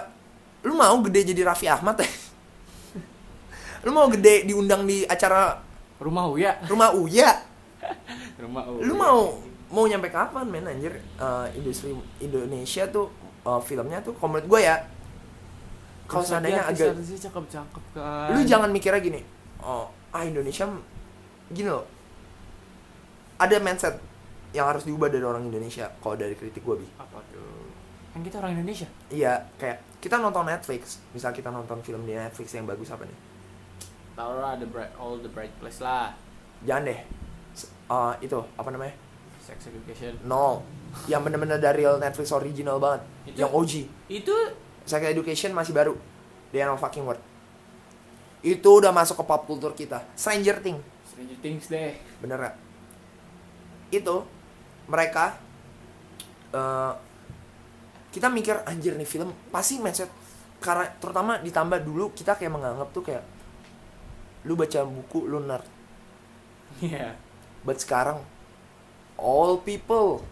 lu 0.64 0.74
mau 0.74 0.96
gede 1.00 1.30
jadi 1.30 1.44
Raffi 1.44 1.68
Ahmad 1.68 2.00
ya? 2.00 2.08
lu 3.84 3.92
mau 3.92 4.08
gede 4.08 4.42
diundang 4.42 4.82
di 4.82 5.04
acara 5.04 5.60
rumah 5.96 6.26
Uya 6.26 6.56
rumah 6.66 6.90
Uya? 6.90 7.30
rumah 8.42 8.64
Uya 8.66 8.82
lu 8.82 8.94
mau 8.96 9.20
mau 9.70 9.84
nyampe 9.86 10.08
kapan 10.10 10.46
men? 10.46 10.66
Anjir 10.66 10.94
Eh, 11.16 11.46
industri 11.58 11.90
Indonesia 12.22 12.86
tuh 12.86 13.10
eh, 13.46 13.60
filmnya 13.64 13.98
tuh 14.04 14.14
kalau 14.14 14.36
menurut 14.36 14.46
gue 14.46 14.60
ya 14.62 14.76
kalau 16.06 16.22
seandainya 16.22 16.62
agak 16.62 16.94
artisnya 16.94 17.18
cakep-cakep 17.26 17.84
kan. 17.98 18.30
Lu 18.30 18.40
jangan 18.46 18.70
mikirnya 18.70 19.02
gini 19.02 19.20
oh 19.64 19.90
ah 20.14 20.22
Indonesia 20.22 20.70
gini 21.50 21.68
loh. 21.70 21.86
Ada 23.36 23.60
mindset 23.60 24.00
yang 24.54 24.70
harus 24.70 24.86
diubah 24.88 25.12
dari 25.12 25.26
orang 25.26 25.50
Indonesia 25.50 25.90
kalau 25.98 26.16
dari 26.16 26.32
kritik 26.38 26.62
gue 26.62 26.86
bi. 26.86 26.88
Apa 26.96 27.20
tuh? 27.32 27.68
Kan 28.14 28.20
kita 28.22 28.38
orang 28.40 28.56
Indonesia. 28.60 28.86
Iya 29.10 29.50
kayak 29.58 29.82
kita 29.98 30.22
nonton 30.22 30.46
Netflix. 30.46 31.02
Misal 31.10 31.34
kita 31.34 31.50
nonton 31.50 31.82
film 31.82 32.06
di 32.06 32.14
Netflix 32.14 32.54
yang 32.54 32.64
bagus 32.70 32.88
apa 32.94 33.02
nih? 33.02 33.18
Tau 34.16 34.32
lah 34.40 34.56
the 34.56 34.68
bright 34.68 34.94
all 34.96 35.18
the 35.18 35.28
bright 35.28 35.52
place 35.58 35.82
lah. 35.82 36.14
Jangan 36.64 36.88
deh. 36.88 37.00
Eh, 37.86 38.14
itu 38.22 38.38
apa 38.56 38.68
namanya 38.70 39.05
sex 39.46 39.70
education. 39.70 40.18
No. 40.26 40.66
Yang 41.06 41.30
bener-bener 41.30 41.58
dari 41.62 41.86
Netflix 41.86 42.34
original 42.34 42.82
banget. 42.82 43.02
Itu- 43.30 43.38
yang 43.38 43.50
OG 43.54 43.72
itu 44.10 44.34
Sex 44.86 45.02
Education 45.02 45.50
masih 45.54 45.74
baru. 45.74 45.94
The 46.54 46.62
End 46.62 46.70
of 46.70 46.78
Fucking 46.78 47.02
World 47.02 47.18
Itu 48.42 48.78
udah 48.78 48.94
masuk 48.94 49.18
ke 49.18 49.24
pop 49.26 49.42
culture 49.46 49.74
kita. 49.74 50.02
Stranger 50.14 50.62
Things. 50.62 50.82
Stranger 51.10 51.38
Things 51.42 51.66
deh. 51.66 51.98
Bener 52.22 52.38
gak? 52.38 52.54
Itu 53.90 54.26
Mereka 54.86 55.24
eh, 56.54 56.92
kita 58.14 58.30
mikir 58.30 58.62
anjir 58.64 58.94
nih 58.94 59.04
film 59.04 59.34
pasti 59.50 59.76
mindset 59.82 60.08
karena 60.56 60.88
terutama 60.96 61.36
ditambah 61.42 61.84
dulu 61.84 62.14
kita 62.16 62.32
kayak 62.38 62.48
menganggap 62.48 62.88
tuh 62.94 63.04
kayak 63.04 63.20
lu 64.46 64.54
baca 64.56 64.80
buku 64.86 65.26
lu 65.26 65.42
nerd. 65.42 65.66
Iya. 66.80 67.16
but 67.66 67.76
sekarang 67.82 68.20
all 69.18 69.60
people. 69.60 70.22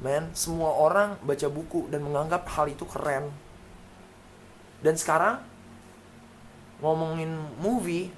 Man 0.00 0.32
semua 0.32 0.72
orang 0.72 1.20
baca 1.20 1.44
buku 1.52 1.92
dan 1.92 2.00
menganggap 2.00 2.48
hal 2.48 2.72
itu 2.72 2.88
keren. 2.88 3.28
Dan 4.80 4.96
sekarang 4.96 5.44
ngomongin 6.80 7.28
movie 7.60 8.08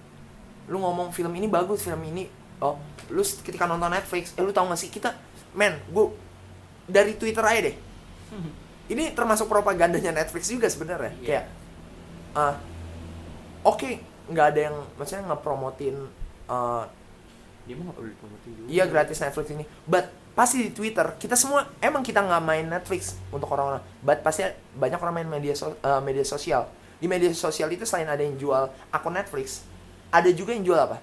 lu 0.71 0.79
ngomong 0.79 1.11
film 1.11 1.35
ini 1.35 1.51
bagus 1.51 1.83
film 1.83 1.99
ini 2.07 2.31
oh 2.63 2.79
lu 3.11 3.19
ketika 3.27 3.67
nonton 3.67 3.91
Netflix 3.91 4.31
eh 4.39 4.43
lu 4.47 4.55
tau 4.55 4.71
gak 4.71 4.79
sih 4.79 4.87
kita 4.87 5.11
man 5.59 5.75
gue 5.91 6.07
dari 6.87 7.19
Twitter 7.19 7.43
aja 7.43 7.61
deh. 7.67 7.77
Ini 8.93 9.15
termasuk 9.15 9.47
propagandanya 9.47 10.11
Netflix 10.13 10.51
juga 10.51 10.67
sebenarnya 10.67 11.15
Iya. 11.19 11.27
kayak 11.27 11.45
ah 12.33 12.55
oke 13.63 13.91
nggak 14.29 14.47
ada 14.53 14.61
yang 14.69 14.77
maksudnya 14.99 15.25
ngepromotin 15.33 15.97
uh, 16.51 16.85
Dia 17.63 17.75
mah 17.79 17.91
nggak 17.91 17.97
perlu 17.97 18.11
dipromotin 18.11 18.51
juga. 18.59 18.67
iya 18.69 18.85
gratis 18.91 19.19
Netflix 19.23 19.47
ini. 19.55 19.65
But 19.87 20.11
pasti 20.33 20.57
di 20.67 20.71
Twitter 20.75 21.07
kita 21.21 21.37
semua 21.39 21.69
emang 21.79 22.03
kita 22.03 22.21
nggak 22.25 22.43
main 22.43 22.67
Netflix 22.67 23.15
untuk 23.31 23.47
orang-orang. 23.51 23.83
But 24.03 24.21
pasti 24.27 24.43
banyak 24.75 24.99
orang 24.99 25.15
main 25.23 25.29
media 25.31 25.55
so- 25.55 25.79
uh, 25.83 26.03
media 26.03 26.27
sosial. 26.27 26.67
Di 26.99 27.07
media 27.11 27.31
sosial 27.35 27.71
itu 27.75 27.83
selain 27.83 28.07
ada 28.07 28.23
yang 28.23 28.39
jual 28.39 28.71
akun 28.95 29.15
Netflix 29.15 29.67
ada 30.13 30.29
juga 30.29 30.53
yang 30.53 30.63
jual 30.63 30.77
apa? 30.77 31.01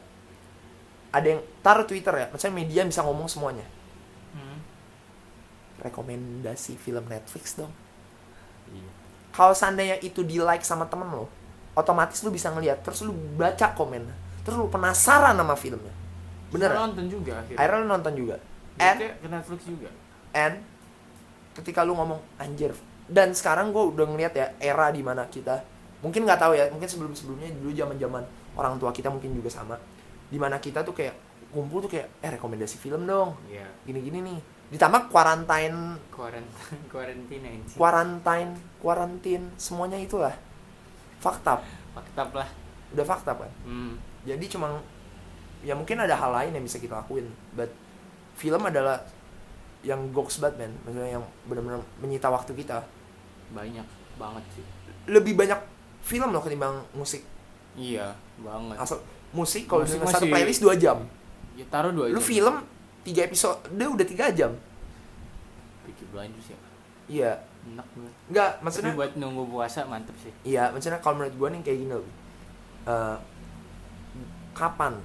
Ada 1.10 1.28
yang 1.34 1.42
taruh 1.66 1.84
Twitter 1.90 2.14
ya 2.14 2.26
maksudnya 2.30 2.54
media 2.54 2.82
bisa 2.86 3.02
ngomong 3.02 3.26
semuanya. 3.26 3.66
Hmm. 4.30 4.62
rekomendasi 5.80 6.78
film 6.78 7.02
Netflix 7.10 7.58
dong. 7.58 7.72
Iya. 8.70 8.90
kalau 9.34 9.54
seandainya 9.58 9.98
itu 10.06 10.22
di 10.22 10.38
like 10.38 10.62
sama 10.62 10.86
temen 10.86 11.10
lo 11.10 11.26
otomatis 11.74 12.22
lu 12.22 12.30
bisa 12.30 12.54
ngeliat 12.54 12.86
terus 12.86 13.02
lu 13.02 13.14
baca 13.34 13.74
komen 13.74 14.06
terus 14.46 14.58
lu 14.60 14.70
penasaran 14.70 15.34
sama 15.34 15.58
filmnya 15.58 15.90
bener 16.50 16.70
nggak? 16.70 16.80
nonton 16.80 17.06
juga 17.08 17.34
akhirnya. 17.38 17.58
akhirnya 17.58 17.78
lu 17.78 17.88
nonton 17.88 18.14
juga 18.16 18.36
and 18.78 19.00
ke 19.00 19.28
Netflix 19.28 19.60
juga. 19.64 19.90
and 20.32 20.56
ketika 21.54 21.82
lu 21.82 21.94
ngomong 21.94 22.20
anjir 22.38 22.72
dan 23.06 23.32
sekarang 23.32 23.70
gue 23.70 23.84
udah 23.84 24.06
ngeliat 24.06 24.34
ya 24.34 24.48
era 24.58 24.90
di 24.90 25.02
mana 25.02 25.26
kita 25.26 25.62
mungkin 26.00 26.24
nggak 26.24 26.40
tahu 26.40 26.54
ya 26.54 26.70
mungkin 26.70 26.88
sebelum 26.88 27.12
sebelumnya 27.12 27.52
dulu 27.54 27.72
zaman 27.72 27.98
zaman 27.98 28.24
orang 28.56 28.78
tua 28.78 28.90
kita 28.90 29.08
mungkin 29.08 29.34
juga 29.34 29.50
sama 29.50 29.76
di 30.26 30.38
mana 30.38 30.58
kita 30.58 30.80
tuh 30.80 30.94
kayak 30.94 31.16
kumpul 31.50 31.82
tuh 31.82 31.90
kayak 31.90 32.08
eh 32.20 32.32
rekomendasi 32.32 32.78
film 32.78 33.04
dong 33.04 33.34
Iya. 33.46 33.66
gini 33.84 34.00
gini 34.00 34.20
nih 34.22 34.40
ditambah 34.70 35.10
quarantine 35.10 35.98
Quarantine, 36.16 36.82
quarantine 36.88 37.62
quarantine 37.74 38.52
quarantine 38.80 39.46
semuanya 39.56 39.98
itulah 39.98 40.32
fakta 41.18 41.60
Fakta 41.92 42.24
lah. 42.32 42.50
udah 42.90 43.04
fakta 43.04 43.32
kan 43.34 43.52
Hmm. 43.66 43.98
jadi 44.24 44.46
cuma 44.48 44.78
ya 45.62 45.74
mungkin 45.74 45.98
ada 45.98 46.14
hal 46.14 46.32
lain 46.34 46.52
yang 46.54 46.64
bisa 46.64 46.78
kita 46.78 46.98
lakuin 46.98 47.28
but 47.52 47.68
film 48.34 48.62
adalah 48.62 49.04
yang 49.82 50.10
goks 50.10 50.40
banget 50.40 50.56
man 50.62 50.74
maksudnya 50.82 51.12
yang 51.14 51.26
benar-benar 51.44 51.80
menyita 51.98 52.28
waktu 52.28 52.52
kita 52.54 52.84
Banyak 53.50 53.88
banget 54.16 54.44
sih. 54.52 54.64
lebih 55.06 55.34
banyak 55.34 55.58
film 56.02 56.30
loh 56.30 56.40
ketimbang 56.40 56.80
musik 56.92 57.24
Iya, 57.74 58.12
banget. 58.38 58.76
asal 58.78 59.00
musik 59.30 59.64
kalau 59.66 59.84
Musik 59.84 59.96
dengan 59.96 60.08
satu 60.10 60.20
masih- 60.22 60.32
playlist 60.32 60.62
dua 60.62 60.76
jam 60.76 60.98
Ya 61.54 61.66
taruh 61.66 61.92
dua 61.92 62.08
lu 62.08 62.18
jam. 62.18 62.26
film 62.26 62.56
tiga 63.02 63.22
episode 63.24 63.60
dia 63.70 63.88
udah 63.88 64.06
tiga 64.06 64.26
jam 64.30 64.52
Peaky 65.82 66.06
Blinders 66.08 66.48
ya. 66.48 66.58
iya 67.08 67.32
Enak 67.66 67.88
banget. 67.90 68.14
nggak 68.30 68.50
Tapi 68.50 68.64
maksudnya 68.64 68.94
buat 68.94 69.12
nunggu 69.16 69.44
puasa 69.50 69.84
mantep 69.84 70.16
sih. 70.18 70.32
iya 70.46 70.70
maksudnya 70.70 70.98
kalau 70.98 71.20
menurut 71.20 71.36
gue 71.36 71.48
nih 71.50 71.62
kayak 71.62 71.80
gini 71.80 71.94
loh 71.94 72.08
Eh, 72.82 73.18
kapan 74.52 74.96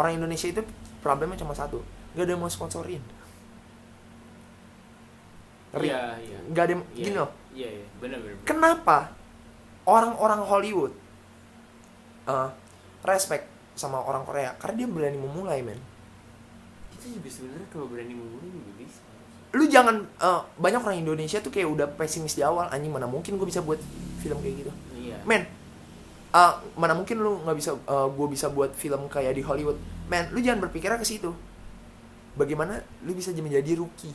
orang 0.00 0.16
Indonesia 0.16 0.48
itu 0.48 0.64
problemnya 0.98 1.36
cuma 1.36 1.52
satu 1.52 1.84
nggak 2.10 2.24
ada 2.24 2.32
yang 2.32 2.40
mau 2.40 2.48
sponsorin? 2.48 3.02
Iya, 5.70 6.18
iya. 6.18 6.38
nggak 6.50 6.62
ada 6.64 6.72
yang 6.72 6.82
Iya. 6.88 6.96
gini 6.98 7.16
loh 7.16 7.30
Iya, 7.50 7.68
iya. 7.70 7.86
Bener, 8.00 8.18
bener. 8.18 8.34
bener. 8.34 8.44
kenapa 8.44 8.98
orang-orang 9.84 10.40
Hollywood 10.42 10.92
eh, 12.26 12.48
respect 13.02 13.46
sama 13.74 13.96
orang 13.98 14.24
Korea 14.24 14.58
karena 14.58 14.74
dia 14.76 14.88
berani 14.88 15.16
memulai 15.16 15.62
men 15.62 15.78
Itu 16.92 17.16
juga 17.16 17.30
sebenarnya 17.30 17.68
kalau 17.70 17.86
berani 17.86 18.12
memulai 18.12 18.50
juga 18.50 18.70
bisa. 18.76 19.00
lu 19.52 19.64
jangan 19.66 19.96
eh, 20.02 20.40
banyak 20.56 20.80
orang 20.80 20.98
Indonesia 20.98 21.38
tuh 21.38 21.50
kayak 21.50 21.68
udah 21.70 21.86
pesimis 21.94 22.34
di 22.34 22.42
awal 22.42 22.66
anjing 22.66 22.90
mana 22.90 23.06
mungkin 23.06 23.38
gue 23.38 23.46
bisa 23.46 23.62
buat 23.62 23.78
film 24.18 24.42
kayak 24.42 24.66
gitu 24.66 24.72
Iya. 24.96 25.22
men 25.22 25.46
eh, 26.32 26.52
mana 26.74 26.92
mungkin 26.92 27.16
lu 27.16 27.40
nggak 27.40 27.56
bisa 27.56 27.70
gue 28.08 28.26
bisa 28.28 28.46
buat 28.48 28.70
film 28.72 29.06
kayak 29.06 29.32
di 29.32 29.42
Hollywood 29.42 29.78
men 30.06 30.30
lu 30.30 30.38
jangan 30.38 30.62
berpikirnya 30.62 30.96
ke 30.96 31.04
situ 31.04 31.30
bagaimana 32.32 32.78
lu 33.00 33.12
bisa 33.12 33.34
menjadi 33.34 33.74
rookie 33.76 34.14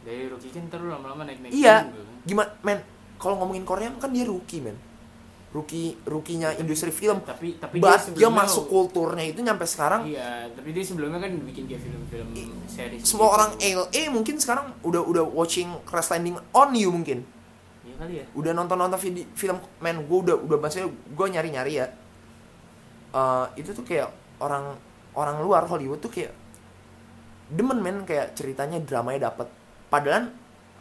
Dari 0.00 0.28
rookie 0.28 0.50
kan 0.50 0.68
terus 0.68 0.84
lama-lama 0.86 1.24
naik-naik 1.24 1.50
iya 1.50 1.82
juga 1.82 1.96
kan. 1.98 2.16
gimana 2.22 2.50
men 2.60 2.78
kalau 3.16 3.34
ngomongin 3.36 3.64
Korea 3.64 3.88
kan 3.94 4.10
dia 4.10 4.22
rookie 4.22 4.60
men 4.60 4.76
rookie 5.50 5.94
rukinya 6.02 6.50
industri 6.52 6.90
film 6.90 7.22
Tapi 7.22 7.56
tapi 7.56 7.78
dia 7.78 7.94
sebelumnya- 7.96 8.42
masuk 8.42 8.64
kulturnya 8.66 9.24
itu 9.24 9.38
nyampe 9.38 9.62
sekarang 9.64 10.02
Iya, 10.04 10.50
tapi 10.50 10.70
dia 10.70 10.82
sebelumnya 10.82 11.16
kan 11.16 11.30
bikin 11.40 11.64
kayak 11.64 11.78
film-film 11.80 12.28
series. 12.66 13.00
semua 13.00 13.22
gitu. 13.24 13.34
orang 13.34 13.50
LA 13.56 14.02
mungkin 14.10 14.34
sekarang 14.36 14.74
udah 14.82 15.00
udah 15.00 15.24
watching 15.24 15.70
Crash 15.82 16.10
Landing 16.10 16.36
on 16.50 16.74
You 16.74 16.90
mungkin 16.90 17.22
Iya 17.94 18.00
kali 18.00 18.14
ya. 18.16 18.24
udah 18.34 18.52
nonton 18.52 18.74
nonton 18.74 18.98
video 18.98 19.22
film 19.32 19.54
men 19.78 20.02
gue 20.02 20.18
udah 20.20 20.34
udah 20.36 20.58
maksudnya 20.58 20.86
gue 20.90 21.26
nyari 21.30 21.50
nyari 21.50 21.74
ya 21.76 21.86
Eh, 23.14 23.46
itu 23.54 23.70
tuh 23.70 23.86
kayak 23.86 24.10
orang 24.36 24.74
orang 25.14 25.38
luar 25.38 25.62
Hollywood 25.64 26.02
tuh 26.02 26.10
kayak 26.10 26.34
demen 27.46 27.78
men 27.78 28.02
kayak 28.02 28.34
ceritanya 28.34 28.82
dramanya 28.82 29.30
dapet 29.30 29.46
padahal 29.86 30.34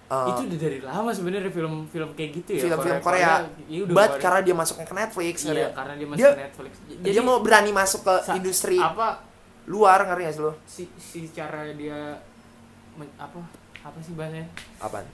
eh, 0.09 0.28
itu 0.28 0.41
udah 0.49 0.57
dari 0.59 0.80
lama 0.82 1.14
sebenarnya 1.14 1.53
film-film 1.53 2.09
kayak 2.11 2.32
gitu 2.34 2.49
ya. 2.51 2.61
film-film 2.66 2.97
Korea, 2.99 3.45
iya 3.70 3.86
but 3.86 4.18
Korea. 4.18 4.18
karena 4.18 4.39
dia 4.41 4.55
masuknya 4.57 4.88
ke 4.89 4.95
Netflix 4.95 5.36
iya, 5.39 5.51
nggak? 5.53 5.72
karena 5.78 5.93
dia 5.93 6.07
masuk 6.07 6.18
Dia- 6.20 6.34
ke 6.34 6.41
Netflix. 6.41 6.74
dia 7.05 7.22
mau 7.22 7.38
berani 7.38 7.70
masuk 7.72 8.01
ke 8.01 8.16
industri 8.34 8.78
apa 8.82 9.22
luar 9.64 9.99
ngerti 10.03 10.22
gak 10.26 10.34
sih 10.34 10.41
lo 10.41 10.53
si 10.66 10.84
si 10.97 11.30
cara 11.30 11.70
dia 11.72 12.18
men- 12.95 13.14
apa 13.16 13.38
apa 13.80 13.97
sih 14.01 14.18
bahasanya? 14.18 14.49
apaan 14.82 15.05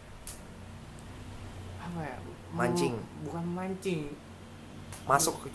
Apa 1.80 2.00
ya? 2.04 2.18
Mancing. 2.52 2.96
Bukan 3.24 3.44
mancing. 3.56 4.02
masuk 5.08 5.48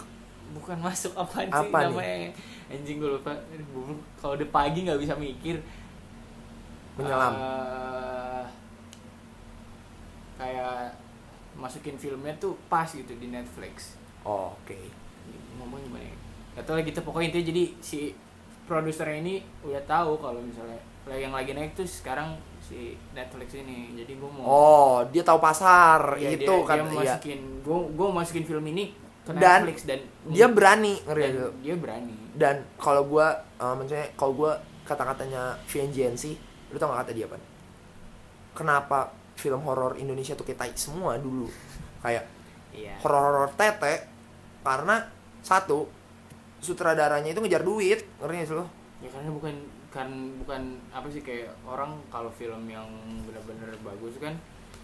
Bukan 0.54 0.78
masuk 0.78 1.12
apa 1.14 1.46
sih 1.46 1.50
Apa 1.50 1.78
nih? 1.84 1.94
namanya? 1.94 2.30
Anjing 2.70 2.96
gue 2.98 3.10
lupa. 3.10 3.32
Kalau 4.18 4.34
udah 4.34 4.48
pagi 4.50 4.86
nggak 4.86 5.00
bisa 5.00 5.14
mikir. 5.14 5.58
menyelam 6.94 7.34
Eh, 7.34 8.44
kayak 10.38 10.94
masukin 11.58 11.98
filmnya 11.98 12.30
tuh 12.38 12.54
pas 12.70 12.86
gitu 12.86 13.18
di 13.18 13.34
Netflix 13.34 13.98
oh, 14.22 14.54
oke 14.54 14.78
ngomong 15.58 15.82
gimana 15.82 16.06
ya 16.06 16.16
Gak 16.54 16.70
tau 16.70 16.78
lah 16.78 16.86
gitu 16.86 17.02
pokoknya 17.02 17.34
intinya 17.34 17.46
jadi 17.50 17.64
si 17.82 18.14
produsernya 18.64 19.18
ini 19.20 19.34
udah 19.64 19.82
tahu 19.84 20.16
kalau 20.20 20.40
misalnya 20.40 20.80
yang 21.12 21.36
lagi 21.36 21.52
naik 21.52 21.76
tuh 21.76 21.84
sekarang 21.84 22.40
si 22.64 22.96
Netflix 23.12 23.52
ini. 23.60 23.92
Jadi 23.92 24.16
gue 24.16 24.30
mau 24.30 24.44
oh 24.44 24.94
dia 25.12 25.20
tahu 25.20 25.36
pasar. 25.36 26.16
Iya, 26.16 26.40
itu 26.40 26.48
dia, 26.48 26.64
kan 26.64 26.78
dia 26.80 26.88
iya. 26.88 26.98
masukin 27.16 27.40
gue 27.60 27.78
gue 27.92 28.08
masukin 28.08 28.44
film 28.48 28.64
ini 28.72 29.04
ke 29.24 29.32
Dan 29.32 29.64
Netflix 29.64 29.78
dan 29.88 30.00
dia 30.28 30.46
berani 30.52 31.00
ngerti 31.00 31.20
dan 31.24 31.34
dia 31.64 31.74
berani. 31.80 32.16
Dan 32.36 32.56
kalau 32.76 33.08
gua 33.08 33.32
uh, 33.56 33.72
maksudnya 33.72 34.12
kalau 34.20 34.32
gua 34.36 34.52
kata-katanya 34.84 35.56
VNGNC 35.64 36.24
lu 36.68 36.76
tau 36.76 36.92
gak 36.92 37.08
kata 37.08 37.12
dia 37.16 37.24
apa? 37.24 37.40
Kenapa 38.52 39.16
film 39.40 39.64
horor 39.64 39.96
Indonesia 39.96 40.36
tuh 40.36 40.44
tai 40.52 40.76
semua 40.76 41.16
dulu? 41.16 41.48
Kayak 42.04 42.28
iya. 42.76 43.00
horor-horor 43.00 43.56
tete 43.56 44.04
karena 44.60 45.08
satu 45.40 45.88
sutradaranya 46.64 47.28
itu 47.28 47.38
ngejar 47.38 47.60
duit 47.60 48.00
ngerti 48.18 48.34
gak 48.34 48.48
sih 48.48 48.56
lo? 48.56 48.66
Ya 48.98 49.08
karena 49.12 49.30
bukan 49.30 49.54
kan 49.92 50.08
bukan 50.40 50.62
apa 50.90 51.06
sih 51.06 51.20
kayak 51.20 51.52
orang 51.62 51.94
kalau 52.08 52.32
film 52.32 52.64
yang 52.66 52.88
benar-benar 53.22 53.70
bagus 53.84 54.16
kan 54.18 54.32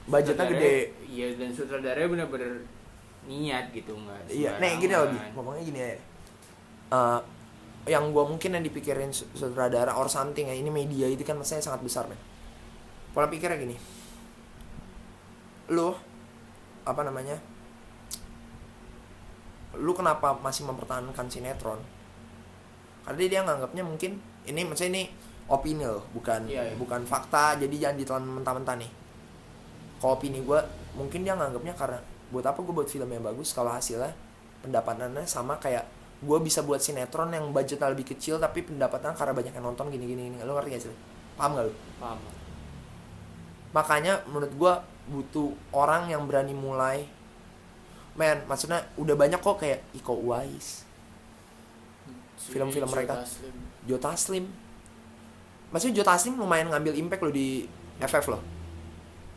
budgetnya 0.06 0.46
gede. 0.46 0.92
iya 1.02 1.34
dan 1.34 1.50
sutradaranya 1.50 2.06
benar-benar 2.06 2.62
niat 3.22 3.68
gitu 3.70 3.92
nggak 3.92 4.30
iya 4.30 4.54
nih 4.56 4.78
gini 4.78 4.94
sembarangan. 4.94 5.30
ngomongnya 5.34 5.64
gini 5.64 5.80
ya 5.80 5.90
Eh, 6.90 7.20
yang 7.86 8.10
gua 8.10 8.26
mungkin 8.26 8.50
yang 8.50 8.60
dipikirin 8.60 9.08
su- 9.08 9.30
sutradara 9.30 9.94
or 9.94 10.04
something 10.04 10.42
ya 10.42 10.52
ini 10.52 10.66
media 10.68 11.06
itu 11.06 11.22
kan 11.22 11.38
maksudnya 11.38 11.62
sangat 11.62 11.80
besar 11.80 12.04
men 12.04 12.18
pola 13.10 13.26
pikirnya 13.26 13.56
gini. 13.56 13.78
Lu 15.70 15.94
apa 16.82 17.00
namanya 17.00 17.38
lu 19.78 19.92
kenapa 19.94 20.34
masih 20.40 20.66
mempertahankan 20.66 21.26
sinetron? 21.30 21.78
Karena 23.06 23.26
dia 23.26 23.40
nganggapnya 23.46 23.82
mungkin 23.86 24.18
ini 24.46 24.60
maksudnya 24.66 24.90
ini 24.98 25.04
opini 25.50 25.82
loh 25.82 26.06
bukan 26.14 26.46
Iya, 26.46 26.72
iya. 26.72 26.74
bukan 26.78 27.02
fakta. 27.06 27.58
Jadi 27.58 27.74
jangan 27.78 27.96
ditelan 27.98 28.24
mentah-mentah 28.26 28.76
nih. 28.78 28.90
Kalau 30.00 30.16
opini 30.16 30.42
gue 30.42 30.60
mungkin 30.96 31.22
dia 31.22 31.36
nganggapnya 31.36 31.74
karena 31.76 31.98
buat 32.30 32.46
apa 32.46 32.58
gue 32.62 32.74
buat 32.74 32.88
film 32.88 33.10
yang 33.10 33.22
bagus 33.26 33.50
kalau 33.50 33.74
hasilnya 33.74 34.14
pendapatannya 34.62 35.26
sama 35.26 35.58
kayak 35.58 35.82
gue 36.20 36.38
bisa 36.44 36.60
buat 36.62 36.78
sinetron 36.78 37.32
yang 37.32 37.48
budgetnya 37.50 37.90
lebih 37.90 38.12
kecil 38.14 38.36
tapi 38.36 38.62
pendapatan 38.62 39.16
karena 39.16 39.32
banyak 39.32 39.52
yang 39.56 39.64
nonton 39.64 39.88
gini 39.88 40.04
gini, 40.04 40.22
gini. 40.30 40.36
lo 40.44 40.54
ngerti 40.56 40.68
gak 40.76 40.82
sih? 40.84 40.94
Paham 41.34 41.56
gak 41.56 41.64
lo 41.68 41.72
paham. 41.96 42.18
Makanya 43.72 44.20
menurut 44.28 44.52
gue 44.52 44.72
butuh 45.10 45.50
orang 45.74 46.12
yang 46.12 46.28
berani 46.28 46.54
mulai 46.54 47.08
men 48.18 48.42
maksudnya 48.50 48.82
udah 48.98 49.14
banyak 49.14 49.38
kok 49.38 49.56
kayak 49.60 49.80
Iko 49.94 50.14
Uwais. 50.18 50.84
Film-film 52.40 52.88
Si 52.88 52.94
mereka. 52.94 53.14
Taslim. 53.22 53.54
Joe 53.86 54.00
Taslim 54.00 54.44
maksudnya 55.70 56.02
Joe 56.02 56.06
Taslim 56.06 56.34
lumayan 56.36 56.68
ngambil 56.70 56.98
impact 56.98 57.22
lo 57.22 57.30
di 57.30 57.64
FF 58.02 58.26
loh. 58.30 58.42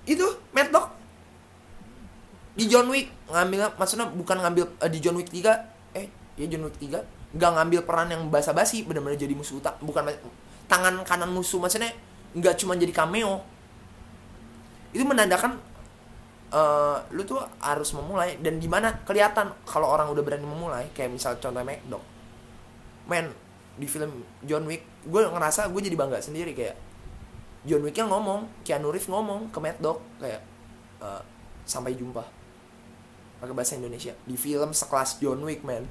Itu 0.04 0.26
Mad 0.52 0.70
Dog. 0.74 0.88
Di 2.54 2.70
John 2.70 2.90
Wick 2.90 3.10
ngambil 3.30 3.78
maksudnya 3.78 4.10
bukan 4.14 4.38
ngambil 4.42 4.64
eh, 4.82 4.90
di 4.90 5.00
John 5.02 5.18
Wick 5.18 5.30
3 5.30 5.98
eh 5.98 6.08
ya 6.38 6.46
John 6.50 6.70
Wick 6.70 6.78
3 6.78 7.34
nggak 7.34 7.52
ngambil 7.58 7.80
peran 7.82 8.14
yang 8.14 8.30
basa-basi 8.30 8.86
benar-benar 8.86 9.18
jadi 9.18 9.34
musuh 9.34 9.58
utak 9.58 9.82
bukan 9.82 10.06
tangan 10.70 11.02
kanan 11.02 11.34
musuh 11.34 11.58
maksudnya 11.58 11.90
nggak 12.38 12.62
cuma 12.62 12.78
jadi 12.78 12.94
cameo. 12.94 13.42
Itu 14.94 15.02
menandakan 15.06 15.58
eh, 16.54 16.98
lu 17.12 17.26
tuh 17.26 17.42
harus 17.60 17.90
memulai 17.98 18.38
dan 18.40 18.62
gimana 18.62 19.02
kelihatan 19.04 19.50
kalau 19.66 19.90
orang 19.90 20.08
udah 20.14 20.22
berani 20.22 20.46
memulai 20.46 20.86
kayak 20.94 21.10
misal 21.10 21.34
contoh 21.42 21.66
Mad 21.66 21.82
Dog 21.90 22.04
men 23.10 23.34
di 23.74 23.90
film 23.90 24.22
John 24.46 24.70
Wick 24.70 24.86
gue 25.10 25.22
ngerasa 25.26 25.74
gue 25.74 25.82
jadi 25.82 25.98
bangga 25.98 26.22
sendiri 26.22 26.54
kayak 26.54 26.78
John 27.64 27.82
Wick 27.82 27.96
yang 27.96 28.12
ngomong 28.12 28.48
Keanu 28.62 28.92
Reeves 28.92 29.08
ngomong 29.08 29.50
ke 29.50 29.60
Mad 29.60 29.80
Dog 29.80 30.04
kayak 30.20 30.42
eh, 31.02 31.22
sampai 31.64 31.96
jumpa. 31.96 32.24
Pakai 33.40 33.56
bahasa 33.56 33.76
Indonesia. 33.76 34.16
Di 34.24 34.36
film 34.40 34.72
sekelas 34.72 35.20
John 35.20 35.44
Wick 35.44 35.64
man. 35.64 35.88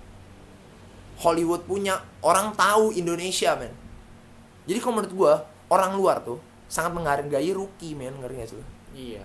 Hollywood 1.21 1.69
punya 1.69 2.01
orang 2.25 2.57
tahu 2.57 2.93
Indonesia 2.97 3.57
man. 3.57 3.73
Jadi 4.65 4.79
kalau 4.81 5.01
menurut 5.01 5.13
gue 5.13 5.33
orang 5.73 5.93
luar 5.97 6.25
tuh 6.25 6.41
sangat 6.69 6.93
menghargai 6.97 7.53
rookie 7.53 7.97
man. 7.97 8.17
Ngerti 8.21 8.37
gak 8.37 8.49
sih? 8.49 8.65
Iya. 8.93 9.25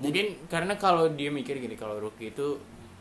Mungkin 0.00 0.26
karena 0.48 0.74
kalau 0.74 1.04
dia 1.12 1.28
mikir 1.28 1.56
gini 1.56 1.76
kalau 1.76 2.00
rookie 2.00 2.32
itu 2.32 2.56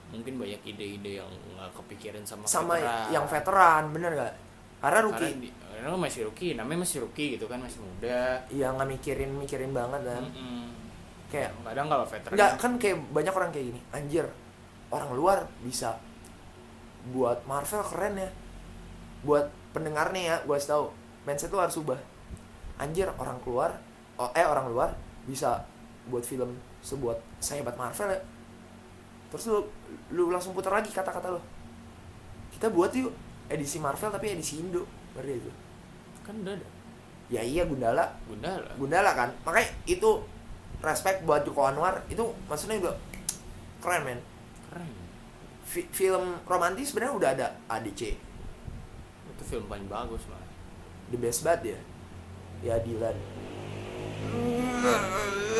mungkin 0.10 0.36
banyak 0.36 0.60
ide-ide 0.66 1.22
yang 1.22 1.30
nggak 1.56 1.70
kepikiran 1.76 2.26
sama 2.26 2.44
sama 2.44 2.76
veteran. 2.76 3.08
yang 3.14 3.26
veteran 3.26 3.84
bener 3.94 4.12
gak 4.18 4.34
karena 4.80 4.82
Karena, 4.82 5.00
rookie 5.06 5.32
di- 5.38 5.54
karena 5.70 5.96
masih 5.96 6.22
rookie, 6.26 6.52
namanya 6.56 6.80
masih 6.82 6.98
rookie 7.04 7.28
gitu 7.38 7.46
kan 7.46 7.60
masih 7.62 7.80
muda. 7.80 8.42
ya 8.50 8.68
nggak 8.74 8.90
mikirin 8.90 9.32
mikirin 9.32 9.70
banget 9.70 10.02
kan 10.02 10.24
Mm-mm. 10.26 10.66
kayak 11.30 11.52
kadang 11.62 11.88
kalau 11.88 12.06
veteran 12.10 12.34
Enggak, 12.36 12.52
kan 12.58 12.72
kayak 12.76 12.98
banyak 13.14 13.32
orang 13.32 13.50
kayak 13.54 13.66
gini. 13.70 13.82
Anjir, 13.92 14.26
orang 14.90 15.12
luar 15.14 15.38
bisa 15.62 16.02
buat 17.10 17.40
Marvel 17.46 17.84
keren 17.86 18.16
ya. 18.18 18.30
Buat 19.22 19.46
pendengarnya 19.72 20.22
ya, 20.22 20.36
gue 20.42 20.58
tahu. 20.58 20.90
Mindset 21.24 21.52
lu 21.52 21.60
harus 21.60 21.76
ubah. 21.76 22.00
Anjir, 22.76 23.12
orang 23.14 23.38
keluar, 23.40 23.78
oh, 24.16 24.32
eh 24.34 24.44
orang 24.44 24.68
luar 24.68 24.90
bisa 25.24 25.64
buat 26.08 26.24
film 26.24 26.56
sebuat 26.82 27.18
sehebat 27.40 27.76
Marvel 27.76 28.10
ya. 28.10 28.20
Terus 29.30 29.46
lu, 29.48 29.60
lu 30.10 30.24
langsung 30.30 30.54
putar 30.54 30.74
lagi 30.74 30.90
kata-kata 30.90 31.30
lu. 31.30 31.42
Kita 32.50 32.68
buat 32.70 32.90
yuk 32.92 33.14
edisi 33.48 33.78
Marvel 33.78 34.10
tapi 34.10 34.34
edisi 34.34 34.60
Indo. 34.60 34.86
Ngerti 35.16 35.34
itu? 35.36 35.52
kan 36.22 36.38
udah 36.46 36.54
ada 36.54 36.68
Ya 37.30 37.42
iya 37.42 37.66
Gundala, 37.66 38.06
Gundala. 38.26 38.70
Gundala 38.78 39.12
kan 39.18 39.30
makanya 39.42 39.70
itu 39.86 40.22
respect 40.82 41.26
buat 41.26 41.42
Joko 41.42 41.66
Anwar 41.66 42.06
itu 42.06 42.22
maksudnya 42.46 42.78
udah 42.78 42.94
keren 43.82 44.06
men 44.06 44.20
Keren. 44.70 44.90
Fi- 45.66 45.90
film 45.90 46.38
romantis 46.46 46.94
sebenarnya 46.94 47.14
udah 47.18 47.30
ada 47.34 47.48
ADC 47.66 48.02
Itu 49.30 49.44
film 49.44 49.66
paling 49.66 49.90
bagus 49.90 50.22
mah. 50.30 50.38
the 51.10 51.18
best 51.18 51.42
bad 51.42 51.66
ya 51.66 51.78
ya 52.62 52.78
Dylan 52.78 53.18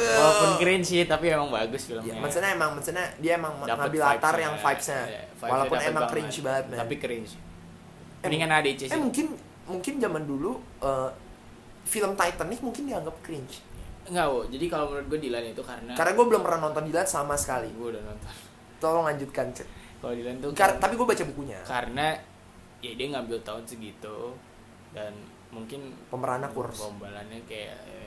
Walaupun 0.10 0.50
cringe 0.58 0.86
sih 0.86 1.04
tapi 1.04 1.30
emang 1.30 1.50
bagus 1.50 1.86
filmnya. 1.86 2.08
ya, 2.08 2.16
maksudnya 2.18 2.50
emang 2.52 2.76
maksudnya 2.76 3.06
dia 3.18 3.36
emang 3.36 3.54
Dapet 3.58 3.78
ngambil 3.80 4.02
latar 4.02 4.36
yang 4.36 4.56
vibesnya 4.56 5.02
Iya, 5.02 5.22
vibes-nya 5.30 5.50
walaupun 5.50 5.78
emang 5.82 6.04
cringe 6.08 6.38
banget 6.42 6.64
men 6.68 6.78
Tapi 6.78 6.96
cringe. 6.98 7.32
Eh, 7.32 7.40
Mendingan 8.22 8.52
ADC 8.54 8.80
sih. 8.82 8.90
eh 8.90 9.00
mungkin 9.00 9.26
mungkin 9.66 9.94
zaman 9.98 10.24
dulu 10.24 10.52
eh, 10.80 11.10
film 11.86 12.12
Titanic 12.14 12.60
mungkin 12.60 12.84
dianggap 12.86 13.16
cringe 13.22 13.56
Enggak, 14.02 14.26
Wo. 14.26 14.42
Jadi 14.44 14.66
kalau 14.66 14.90
menurut 14.90 15.08
gue 15.08 15.20
Dylan 15.22 15.46
itu 15.48 15.62
karena 15.62 15.94
karena 15.94 16.12
gue 16.12 16.26
belum 16.26 16.42
pernah 16.42 16.60
nonton 16.66 16.84
Dylan 16.84 17.06
sama 17.06 17.36
sekali 17.36 17.70
gue 17.70 17.88
udah 17.90 18.04
nonton. 18.04 18.32
tolong 18.80 19.04
lanjutkan 19.06 19.52
Cek. 19.52 19.68
Kalau 20.00 20.14
Dylan 20.14 20.36
tuh 20.40 20.50
Kar- 20.52 20.78
tapi 20.78 20.94
gue 20.96 21.06
baca 21.06 21.24
bukunya 21.26 21.60
karena 21.64 22.16
ya 22.80 22.92
dia 22.92 23.08
ngambil 23.10 23.38
tahun 23.40 23.64
segitu 23.64 24.34
dan 24.90 25.12
mungkin 25.50 25.80
pemerannya 26.08 26.48
kurs 26.50 26.80
gombalannya 26.80 27.44
kayak 27.44 27.76
eh, 27.86 27.99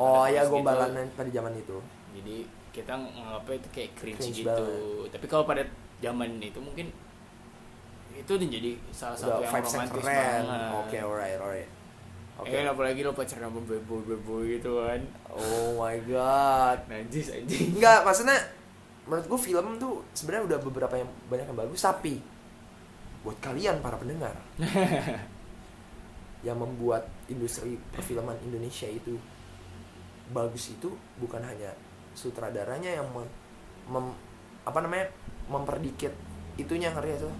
oh 0.00 0.24
pada 0.24 0.32
ya 0.32 0.40
tahun 0.40 0.48
segitu. 0.48 0.54
gombalannya 0.56 1.02
pada 1.12 1.30
zaman 1.30 1.52
itu 1.54 1.78
Jadi 2.10 2.36
kita 2.70 2.92
nganggapnya 2.94 3.54
itu 3.60 3.68
kayak 3.70 3.90
cringe, 3.98 4.18
Cringe 4.18 4.40
gitu. 4.40 4.68
Tapi 5.10 5.26
kalau 5.26 5.44
pada 5.44 5.62
zaman 6.00 6.40
itu 6.40 6.58
mungkin 6.58 6.86
itu 8.10 8.32
jadi 8.36 8.70
salah 8.90 9.16
satu 9.16 9.38
udah 9.38 9.46
yang 9.46 9.52
vibes 9.54 9.70
yang 9.70 9.86
romantis 9.86 10.08
banget. 10.10 10.44
oke 10.72 10.96
alright 10.98 11.38
alright 11.38 11.68
oke 12.36 12.48
Eh, 12.50 12.64
apalagi 12.64 13.00
lo 13.00 13.12
pacaran 13.12 13.48
sama 13.48 13.60
bebo 13.62 14.00
bebo 14.02 14.34
gitu 14.44 14.80
kan. 14.80 15.00
oh 15.30 15.76
my 15.76 15.96
god 16.04 16.78
Najis 16.86 17.30
anjing. 17.32 17.76
Enggak, 17.76 18.02
maksudnya 18.02 18.36
menurut 19.06 19.26
gue 19.26 19.40
film 19.40 19.66
tuh 19.76 19.94
sebenarnya 20.12 20.44
udah 20.54 20.58
beberapa 20.62 20.94
yang 20.96 21.10
banyak 21.26 21.46
yang 21.48 21.58
bagus 21.58 21.80
tapi 21.82 22.22
buat 23.20 23.36
kalian 23.38 23.80
para 23.80 23.96
pendengar 23.96 24.32
yang 26.46 26.56
membuat 26.56 27.04
industri 27.28 27.76
perfilman 27.92 28.36
Indonesia 28.40 28.88
itu 28.88 29.16
bagus 30.30 30.74
itu 30.74 30.94
bukan 31.18 31.42
hanya 31.42 31.74
sutradaranya 32.14 33.02
yang 33.02 33.06
mem, 33.10 33.26
mem- 33.90 34.18
apa 34.62 34.78
namanya 34.82 35.10
memperdikit 35.50 36.14
itunya 36.58 36.90
ngerti 36.94 37.26
lo? 37.26 37.34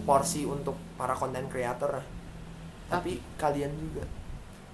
porsi 0.00 0.48
untuk 0.48 0.74
para 0.96 1.12
konten 1.12 1.46
creator 1.52 2.00
tapi 2.88 3.20
kalian 3.36 3.70
juga 3.76 4.02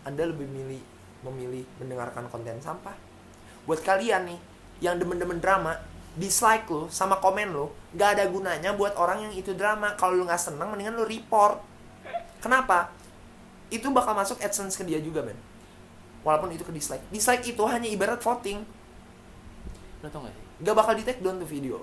anda 0.07 0.23
lebih 0.23 0.47
milih 0.47 0.81
memilih 1.27 1.67
mendengarkan 1.83 2.31
konten 2.31 2.63
sampah. 2.63 2.95
Buat 3.67 3.83
kalian 3.83 4.31
nih 4.31 4.41
yang 4.79 5.03
demen-demen 5.03 5.43
drama 5.43 5.75
dislike 6.15 6.71
lo 6.71 6.87
sama 6.89 7.19
komen 7.19 7.53
lo 7.53 7.75
gak 7.93 8.17
ada 8.17 8.25
gunanya 8.31 8.73
buat 8.73 8.95
orang 8.95 9.29
yang 9.29 9.35
itu 9.35 9.53
drama. 9.53 9.99
Kalau 9.99 10.17
lu 10.17 10.25
nggak 10.25 10.39
seneng 10.39 10.71
mendingan 10.71 10.95
lu 10.95 11.05
report. 11.05 11.59
Kenapa? 12.39 12.95
Itu 13.69 13.91
bakal 13.91 14.15
masuk 14.15 14.39
adsense 14.39 14.79
ke 14.79 14.87
dia 14.87 15.03
juga 15.03 15.27
men 15.27 15.37
walaupun 16.27 16.51
itu 16.51 16.67
ke 16.67 16.75
dislike 16.75 17.05
dislike 17.09 17.47
itu 17.47 17.63
hanya 17.63 17.87
ibarat 17.87 18.19
voting 18.19 18.67
Lo 20.03 20.11
tau 20.11 20.27
gak 20.27 20.35
sih? 20.35 20.45
gak 20.61 20.75
bakal 20.75 20.93
di 20.93 21.07
take 21.07 21.23
down 21.23 21.39
tuh 21.39 21.47
video 21.47 21.79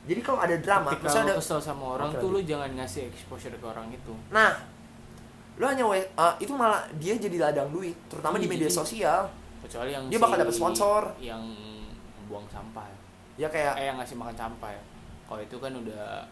jadi 0.00 0.20
kalau 0.20 0.40
ada 0.42 0.56
drama 0.56 0.90
Ketika 0.90 1.06
misalnya 1.06 1.26
lo 1.28 1.32
ada 1.32 1.40
kesel 1.40 1.60
sama 1.60 1.84
orang 1.94 2.10
Oke, 2.10 2.18
tuh 2.18 2.28
lo 2.32 2.40
jangan 2.42 2.70
ngasih 2.74 3.02
exposure 3.06 3.54
ke 3.54 3.62
orang 3.62 3.86
itu. 3.88 4.12
nah 4.28 4.58
lu 5.54 5.68
hanya 5.68 5.84
uh, 5.84 6.34
itu 6.36 6.50
malah 6.50 6.82
dia 6.96 7.14
jadi 7.14 7.36
ladang 7.38 7.68
duit 7.68 7.92
terutama 8.08 8.40
di 8.40 8.48
Iya, 8.48 8.52
media 8.56 8.70
sosial 8.70 9.28
Kecuali 9.60 9.92
yang 9.92 10.08
Dia 10.08 10.16
bakal 10.16 10.34
si- 10.34 10.40
dapet 10.40 10.54
sponsor. 10.56 11.02
Yang 11.20 11.44
buang 12.24 12.48
sampah. 12.48 12.88
ya 13.36 13.44
kayak 13.44 13.76
Eh 13.76 13.84
yang 13.84 14.00
ngasih 14.00 14.16
makan 14.16 14.32
sampah 14.32 14.72
ya. 14.72 14.82
Kalau 15.28 15.36
itu 15.36 15.56
kan 15.60 15.68
udah 15.76 16.24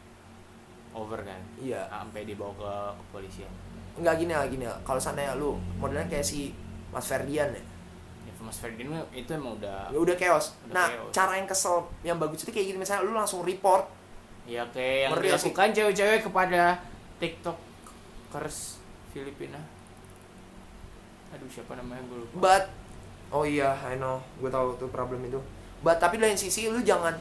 over 0.96 1.20
kan. 1.20 1.36
iya 1.60 1.84
Sampai 1.92 2.24
dibawa 2.24 2.56
ke 2.56 2.72
kepolisian. 3.04 3.52
nggak 4.00 4.14
gini 4.16 4.32
lah 4.32 4.46
gini 4.48 4.64
lah 4.64 4.80
kalau 4.80 4.96
seandainya 4.96 5.36
lu 5.36 5.60
modelnya 5.76 6.08
kayak 6.08 6.24
si 6.24 6.56
Mas 6.88 7.06
Ferdian 7.06 7.48
ya? 7.50 7.62
Ya, 8.24 8.32
Mas 8.38 8.56
Ferdinand 8.56 8.92
mah 8.94 9.02
itu 9.10 9.30
emang 9.30 9.56
udah 9.56 9.88
ya 9.88 9.98
udah 9.98 10.16
chaos. 10.16 10.56
Udah 10.64 10.74
nah 10.74 10.86
chaos. 10.88 11.12
cara 11.12 11.32
yang 11.36 11.48
kesel 11.48 11.76
yang 12.02 12.16
bagus 12.16 12.44
itu 12.44 12.50
kayak 12.50 12.66
gini 12.72 12.78
misalnya 12.80 13.04
lu 13.04 13.12
langsung 13.12 13.42
report. 13.42 13.84
Ya 14.48 14.64
kayak 14.68 14.96
yang 15.04 15.12
dilakukan 15.18 15.68
cewek-cewek 15.72 16.20
kepada 16.24 16.80
tiktokers 17.18 18.80
Filipina. 19.10 19.60
Aduh 21.30 21.48
siapa 21.48 21.76
namanya? 21.76 22.00
Gue 22.08 22.24
lupa. 22.24 22.34
but 22.38 22.64
oh 23.30 23.44
iya 23.44 23.76
I 23.84 24.00
know. 24.00 24.20
Gue 24.38 24.48
tahu 24.48 24.76
tuh 24.76 24.88
problem 24.88 25.20
itu. 25.24 25.36
But 25.78 26.00
tapi 26.00 26.16
lain 26.16 26.34
sisi 26.34 26.66
lu 26.66 26.80
jangan 26.80 27.12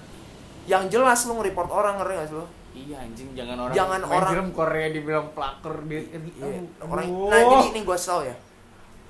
yang 0.63 0.87
jelas 0.87 1.27
lu 1.27 1.35
nge-report 1.35 1.69
orang 1.71 1.99
ngerti 1.99 2.13
gak 2.15 2.27
sih 2.27 2.35
lu? 2.35 2.47
Iya 2.77 2.95
anjing 3.01 3.29
jangan 3.33 3.57
orang 3.59 3.73
Jangan 3.73 4.01
orang- 4.05 4.33
film 4.37 4.49
Korea 4.53 4.87
dibilang 4.93 5.27
pelakor 5.33 5.81
di 5.89 5.97
Iya, 5.97 6.61
orang 6.83 7.05
nah 7.09 7.41
jadi 7.41 7.67
ini 7.73 7.81
gue 7.81 7.97
tau 7.97 8.21
ya 8.21 8.35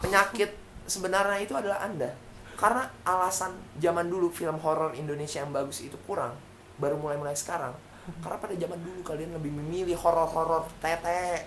penyakit 0.01 0.51
sebenarnya 0.85 1.39
itu 1.41 1.53
adalah 1.57 1.83
anda. 1.83 2.09
Karena 2.57 2.89
alasan 3.05 3.53
zaman 3.77 4.09
dulu 4.09 4.33
film 4.33 4.57
horor 4.57 4.97
Indonesia 4.97 5.45
yang 5.45 5.53
bagus 5.53 5.85
itu 5.85 5.93
kurang 6.09 6.33
baru 6.81 6.97
mulai 6.97 7.17
mulai 7.17 7.37
sekarang. 7.37 7.73
Karena 8.23 8.37
pada 8.39 8.55
zaman 8.55 8.79
dulu 8.81 9.03
kalian 9.03 9.35
lebih 9.35 9.51
memilih 9.53 9.97
horor-horor 9.99 10.65
tete. 10.79 11.45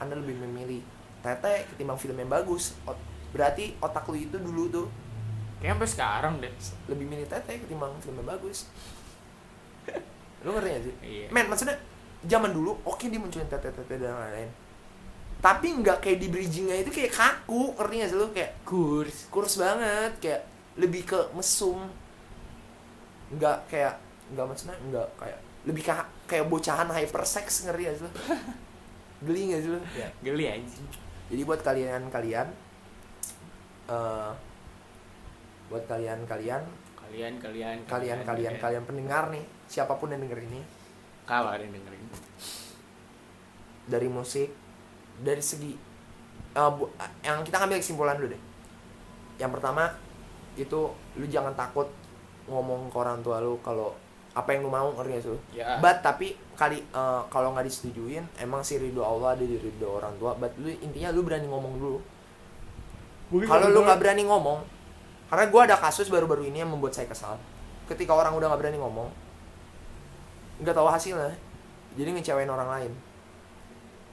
Anda 0.00 0.14
lebih 0.16 0.38
memilih 0.38 0.80
tete 1.20 1.66
ketimbang 1.74 1.98
film 1.98 2.16
yang 2.16 2.30
bagus. 2.30 2.72
Ot- 2.86 3.00
berarti 3.34 3.76
otak 3.82 4.08
lu 4.08 4.16
itu 4.16 4.36
dulu 4.40 4.64
tuh 4.72 4.86
kayak 5.60 5.74
sampai 5.76 5.88
sekarang 5.90 6.34
deh. 6.38 6.52
lebih 6.88 7.04
milih 7.04 7.26
tete 7.28 7.60
ketimbang 7.60 7.92
film 8.00 8.22
yang 8.22 8.28
bagus. 8.32 8.70
Lu 10.46 10.54
ngerti 10.54 10.68
gak 10.70 10.82
sih? 10.86 10.94
Iya. 11.02 11.26
Men 11.34 11.50
maksudnya 11.50 11.74
zaman 12.22 12.54
dulu 12.54 12.78
oke 12.86 13.04
dia 13.10 13.18
munculin 13.18 13.50
tete 13.50 13.74
tete 13.74 13.94
dan 13.98 14.14
lain-lain 14.14 14.50
tapi 15.38 15.70
nggak 15.70 16.02
kayak 16.02 16.18
di 16.18 16.26
bridgingnya 16.26 16.82
itu 16.82 16.90
kayak 16.90 17.14
kaku 17.14 17.78
ngerti 17.78 17.94
gak 18.02 18.10
sih 18.10 18.18
lu? 18.18 18.26
Kayak 18.34 18.52
kurs. 18.66 19.16
kurs 19.30 19.54
banget 19.54 20.12
kayak 20.18 20.42
lebih 20.74 21.06
ke 21.06 21.18
mesum. 21.30 21.86
Nggak 23.30 23.58
kayak 23.70 23.94
nggak 24.34 24.44
maksudnya 24.44 24.76
nggak 24.90 25.08
kayak 25.14 25.38
lebih 25.62 25.82
kayak 25.86 26.06
kayak 26.26 26.46
bocahan 26.50 26.90
hypersex 26.90 27.70
ngerti 27.70 27.82
gak 27.86 27.94
sih 27.94 28.02
lu? 28.02 28.10
Geli 29.26 29.42
gak 29.54 29.60
sih 29.62 29.70
lu? 29.70 29.80
Ya. 29.94 30.08
geli 30.26 30.44
anjing. 30.50 30.86
Jadi 31.30 31.42
buat 31.46 31.60
kalian 31.62 32.02
kalian 32.10 32.48
eh 33.88 34.30
buat 35.68 35.84
kalian 35.84 36.24
kalian 36.24 36.62
kalian 36.98 37.34
kalian 37.40 37.78
kalian 37.86 38.20
kalian 38.24 38.54
kalian 38.56 38.84
pendengar 38.84 39.28
nih 39.30 39.44
siapa 39.70 39.94
pun 40.02 40.10
yang 40.10 40.18
denger 40.18 40.42
ini. 40.50 40.60
Kalau 41.28 41.54
ada 41.54 41.62
yang 41.62 41.78
dengerin. 41.78 42.04
Dari 43.88 44.08
musik 44.10 44.67
dari 45.18 45.42
segi 45.42 45.72
bu- 46.54 46.90
yang 47.22 47.42
kita 47.42 47.58
ambil 47.60 47.78
kesimpulan 47.78 48.16
dulu 48.16 48.30
deh 48.30 48.42
yang 49.36 49.50
pertama 49.50 49.86
itu 50.54 50.90
lu 51.14 51.26
jangan 51.26 51.54
takut 51.54 51.86
ngomong 52.46 52.90
ke 52.90 52.96
orang 52.96 53.20
tua 53.20 53.38
lu 53.38 53.54
kalau 53.60 53.94
apa 54.34 54.50
yang 54.50 54.62
lu 54.62 54.70
mau 54.70 54.90
ngerti 54.94 55.10
gak 55.12 55.22
sih 55.22 55.38
But 55.78 55.98
tapi 56.00 56.26
kali 56.54 56.78
eh, 56.82 57.20
kalau 57.28 57.54
nggak 57.54 57.66
disetujuin 57.66 58.22
emang 58.38 58.62
sih 58.62 58.78
ridho 58.78 59.02
Allah 59.02 59.34
ada 59.34 59.42
di 59.42 59.54
ridho 59.54 59.98
orang 59.98 60.14
tua. 60.16 60.34
But 60.34 60.54
lu 60.56 60.70
intinya 60.70 61.10
lu 61.10 61.22
berani 61.22 61.46
ngomong 61.46 61.74
dulu. 61.74 61.98
Kalau 63.46 63.66
lu 63.68 63.80
nggak 63.84 63.98
berani 64.00 64.22
ngomong, 64.24 64.58
karena 65.28 65.44
gue 65.46 65.60
ada 65.60 65.76
kasus 65.76 66.08
baru-baru 66.08 66.46
ini 66.46 66.62
yang 66.62 66.70
membuat 66.70 66.94
saya 66.94 67.06
kesal. 67.06 67.34
Ketika 67.86 68.10
orang 68.10 68.32
udah 68.32 68.46
nggak 68.48 68.60
berani 68.62 68.78
ngomong, 68.78 69.08
nggak 70.58 70.74
tahu 70.74 70.88
hasilnya, 70.88 71.34
jadi 71.94 72.08
ngecewain 72.14 72.48
orang 72.48 72.68
lain, 72.68 72.92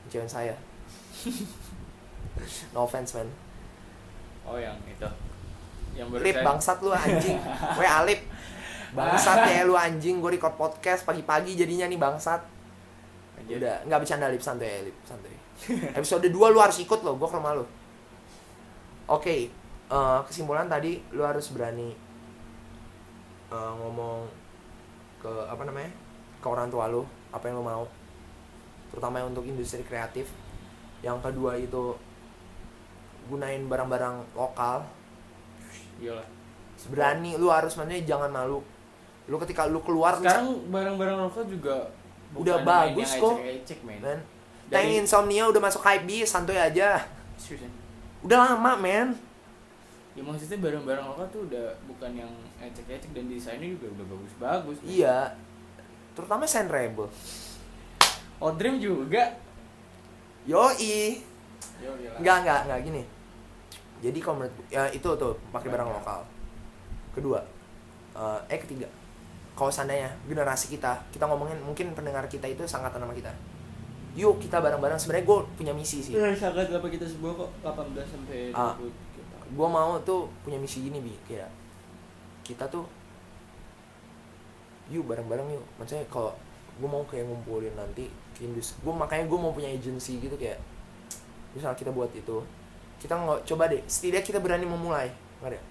ngecewain 0.06 0.30
saya. 0.30 0.56
no 2.74 2.84
offense 2.84 3.16
man. 3.16 3.30
oh 4.46 4.60
yang 4.60 4.76
itu 4.86 5.08
yang 5.96 6.12
baru 6.12 6.22
Lip 6.28 6.36
saya- 6.36 6.46
bangsat 6.46 6.78
lu 6.84 6.92
anjing. 6.92 7.38
Weh 7.80 7.90
Alip. 7.90 8.22
Bangsat 8.92 9.40
ya 9.48 9.64
lu 9.64 9.76
anjing. 9.80 10.20
Gue 10.20 10.36
record 10.36 10.60
podcast 10.60 11.08
pagi-pagi 11.08 11.56
jadinya 11.56 11.88
nih 11.88 11.96
bangsat. 11.96 12.44
Anjir. 13.40 13.64
Udah, 13.64 13.80
nggak 13.88 14.00
bercanda 14.04 14.28
Lip 14.28 14.44
santai 14.44 14.68
ya, 14.68 14.80
Lip 14.92 14.98
santai. 15.08 15.34
Episode 16.00 16.28
2 16.28 16.36
lu 16.52 16.60
harus 16.60 16.78
ikut 16.84 17.00
loh, 17.00 17.16
gue 17.16 17.28
ke 17.28 17.36
rumah 17.40 17.56
lu. 17.56 17.66
Oke, 19.08 19.48
eh, 19.88 20.20
kesimpulan 20.28 20.68
tadi 20.68 21.00
lu 21.16 21.24
harus 21.24 21.48
berani 21.56 21.96
eh, 23.56 23.72
ngomong 23.80 24.28
ke 25.24 25.32
apa 25.48 25.64
namanya? 25.64 25.92
ke 26.44 26.48
orang 26.52 26.70
tua 26.70 26.86
lu, 26.86 27.02
apa 27.34 27.50
yang 27.50 27.58
lu 27.58 27.66
mau. 27.66 27.88
Terutama 28.94 29.24
untuk 29.26 29.48
industri 29.48 29.82
kreatif. 29.82 30.30
Yang 31.06 31.18
kedua 31.22 31.54
itu 31.54 31.94
gunain 33.30 33.62
barang-barang 33.70 34.34
lokal. 34.34 34.82
Iyalah. 36.02 36.26
Berani 36.90 37.38
lu 37.38 37.54
harus 37.54 37.78
maksudnya 37.78 38.02
jangan 38.02 38.34
malu. 38.34 38.66
Lu 39.30 39.38
ketika 39.42 39.70
lu 39.70 39.82
keluar 39.86 40.18
sekarang 40.18 40.66
barang-barang 40.70 41.18
lokal 41.30 41.46
juga 41.46 41.94
Udah 42.34 42.66
bagus 42.66 43.14
kok. 43.16 43.38
ecek-ecek, 43.38 43.80
men. 43.86 44.02
men. 44.02 44.20
Dari- 44.66 44.98
insomnia 44.98 45.46
udah 45.46 45.62
masuk 45.62 45.86
hype 45.86 46.10
bis, 46.10 46.26
santuy 46.26 46.58
aja. 46.58 47.06
Seriusan. 47.38 47.70
Udah 48.26 48.54
lama, 48.58 48.74
men. 48.82 49.14
Ya 50.18 50.22
maksudnya 50.26 50.58
barang-barang 50.58 51.06
lokal 51.06 51.26
tuh 51.30 51.42
udah 51.46 51.76
bukan 51.86 52.12
yang 52.18 52.32
ecek-ecek 52.58 53.14
dan 53.14 53.30
desainnya 53.30 53.70
juga 53.78 53.94
udah 53.94 54.06
bagus-bagus. 54.10 54.78
Iya. 54.82 55.38
Terutama 56.18 56.50
Sand 56.50 56.74
Rebel. 56.74 57.08
Odrim 58.42 58.82
juga. 58.82 59.38
Yoi. 60.46 61.22
Enggak, 62.18 62.38
enggak, 62.42 62.60
enggak 62.66 62.80
gini. 62.84 63.04
Jadi 64.00 64.20
kalau 64.20 64.36
menurut 64.40 64.54
ya 64.68 64.86
itu 64.90 65.08
tuh 65.08 65.34
pakai 65.50 65.70
barang 65.70 65.90
lokal. 65.92 66.22
Kedua. 67.12 67.40
eh, 68.16 68.40
eh 68.48 68.60
ketiga. 68.60 68.88
Kalau 69.56 69.68
seandainya 69.68 70.08
generasi 70.24 70.68
kita, 70.70 70.96
kita 71.10 71.24
ngomongin 71.26 71.60
mungkin 71.60 71.92
pendengar 71.92 72.24
kita 72.28 72.46
itu 72.46 72.64
sangat 72.64 72.92
nama 72.94 73.12
kita. 73.12 73.32
Yuk 74.16 74.40
kita 74.40 74.60
bareng-bareng 74.60 74.96
sebenarnya 74.96 75.26
gue 75.26 75.40
punya 75.56 75.74
misi 75.76 76.00
sih. 76.00 76.16
Ya, 76.16 76.32
sangat 76.32 76.72
apa 76.72 76.88
kita 76.88 77.04
semua 77.04 77.36
kok 77.36 77.52
18 77.60 77.76
sampai 78.06 78.52
20 78.52 78.56
Ah. 78.56 78.76
kita. 79.12 79.38
gue 79.46 79.68
mau 79.70 80.00
tuh 80.02 80.32
punya 80.42 80.56
misi 80.56 80.82
gini 80.82 80.98
bi 80.98 81.12
kayak 81.26 81.52
kita 82.42 82.64
tuh 82.66 82.88
yuk 84.88 85.04
bareng-bareng 85.04 85.52
yuk 85.52 85.66
maksudnya 85.76 86.08
kalau 86.08 86.32
gue 86.76 86.88
mau 86.88 87.04
kayak 87.04 87.26
ngumpulin 87.26 87.74
nanti 87.74 88.08
industri 88.42 88.76
gue 88.84 88.94
makanya 88.94 89.26
gue 89.30 89.40
mau 89.40 89.56
punya 89.56 89.72
agency 89.72 90.20
gitu 90.20 90.36
kayak 90.36 90.60
misal 91.56 91.72
kita 91.72 91.94
buat 91.94 92.12
itu 92.12 92.44
kita 93.00 93.16
nggak 93.16 93.40
coba 93.48 93.64
deh 93.72 93.82
setidaknya 93.88 94.26
kita 94.26 94.40
berani 94.44 94.66
memulai 94.68 95.08
nggak 95.40 95.52
ada? 95.52 95.62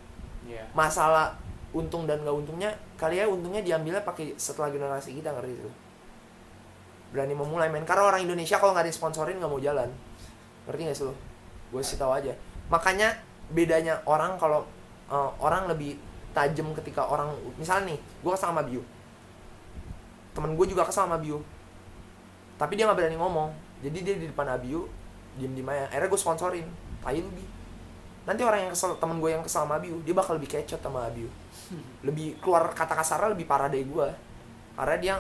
Iya. 0.45 0.65
masalah 0.77 1.33
untung 1.75 2.07
dan 2.07 2.23
nggak 2.23 2.37
untungnya 2.37 2.71
kali 2.95 3.19
ya 3.19 3.27
untungnya 3.27 3.61
diambilnya 3.61 4.07
pakai 4.07 4.39
setelah 4.39 4.71
generasi 4.71 5.19
kita 5.19 5.35
ngerti 5.35 5.59
itu? 5.59 5.71
Berani 7.11 7.35
memulai 7.35 7.67
men. 7.71 7.83
Karena 7.83 8.07
orang 8.07 8.23
Indonesia 8.23 8.59
kalau 8.63 8.75
nggak 8.75 8.87
disponsorin 8.87 9.39
nggak 9.43 9.51
mau 9.51 9.59
jalan. 9.59 9.91
Ngerti 10.71 10.81
nggak 10.87 10.97
sih 10.97 11.07
lo 11.11 11.15
gue 11.75 11.83
sih 11.83 11.99
tahu 11.99 12.15
aja. 12.15 12.31
Makanya 12.71 13.19
bedanya 13.51 13.99
orang 14.07 14.39
kalau 14.39 14.63
eh, 15.11 15.31
orang 15.43 15.67
lebih 15.67 15.99
tajam 16.31 16.71
ketika 16.79 17.07
orang 17.11 17.35
misalnya 17.59 17.95
nih 17.95 17.99
gue 17.99 18.31
kesal 18.31 18.55
sama 18.55 18.63
Biu. 18.63 18.83
Temen 20.35 20.55
gue 20.55 20.67
juga 20.71 20.87
kesal 20.87 21.11
sama 21.11 21.19
Biu 21.19 21.43
tapi 22.55 22.79
dia 22.79 22.87
nggak 22.87 22.99
berani 22.99 23.17
ngomong. 23.19 23.51
Jadi 23.83 23.99
dia 24.01 24.15
di 24.17 24.27
depan 24.31 24.49
Abiu 24.49 24.87
diem 25.37 25.53
diem 25.53 25.67
aja. 25.69 25.91
Akhirnya 25.91 26.09
gue 26.09 26.21
sponsorin. 26.21 26.67
Tai 27.03 27.19
lu 27.19 27.31
bi. 27.35 27.45
Nanti 28.25 28.41
orang 28.41 28.65
yang 28.65 28.73
kesel 28.73 28.97
temen 28.97 29.21
gue 29.21 29.31
yang 29.35 29.45
kesal 29.45 29.69
sama 29.69 29.77
Abiu 29.77 30.01
dia 30.07 30.15
bakal 30.17 30.39
lebih 30.41 30.49
kecot 30.49 30.81
sama 30.81 31.05
Abiu. 31.05 31.29
Lebih 32.07 32.39
keluar 32.45 32.69
kata 32.77 32.93
kasarnya 32.93 33.33
lebih 33.33 33.49
parah 33.49 33.73
dari 33.73 33.89
gue 33.89 34.09
karena 34.77 34.97
dia 35.01 35.15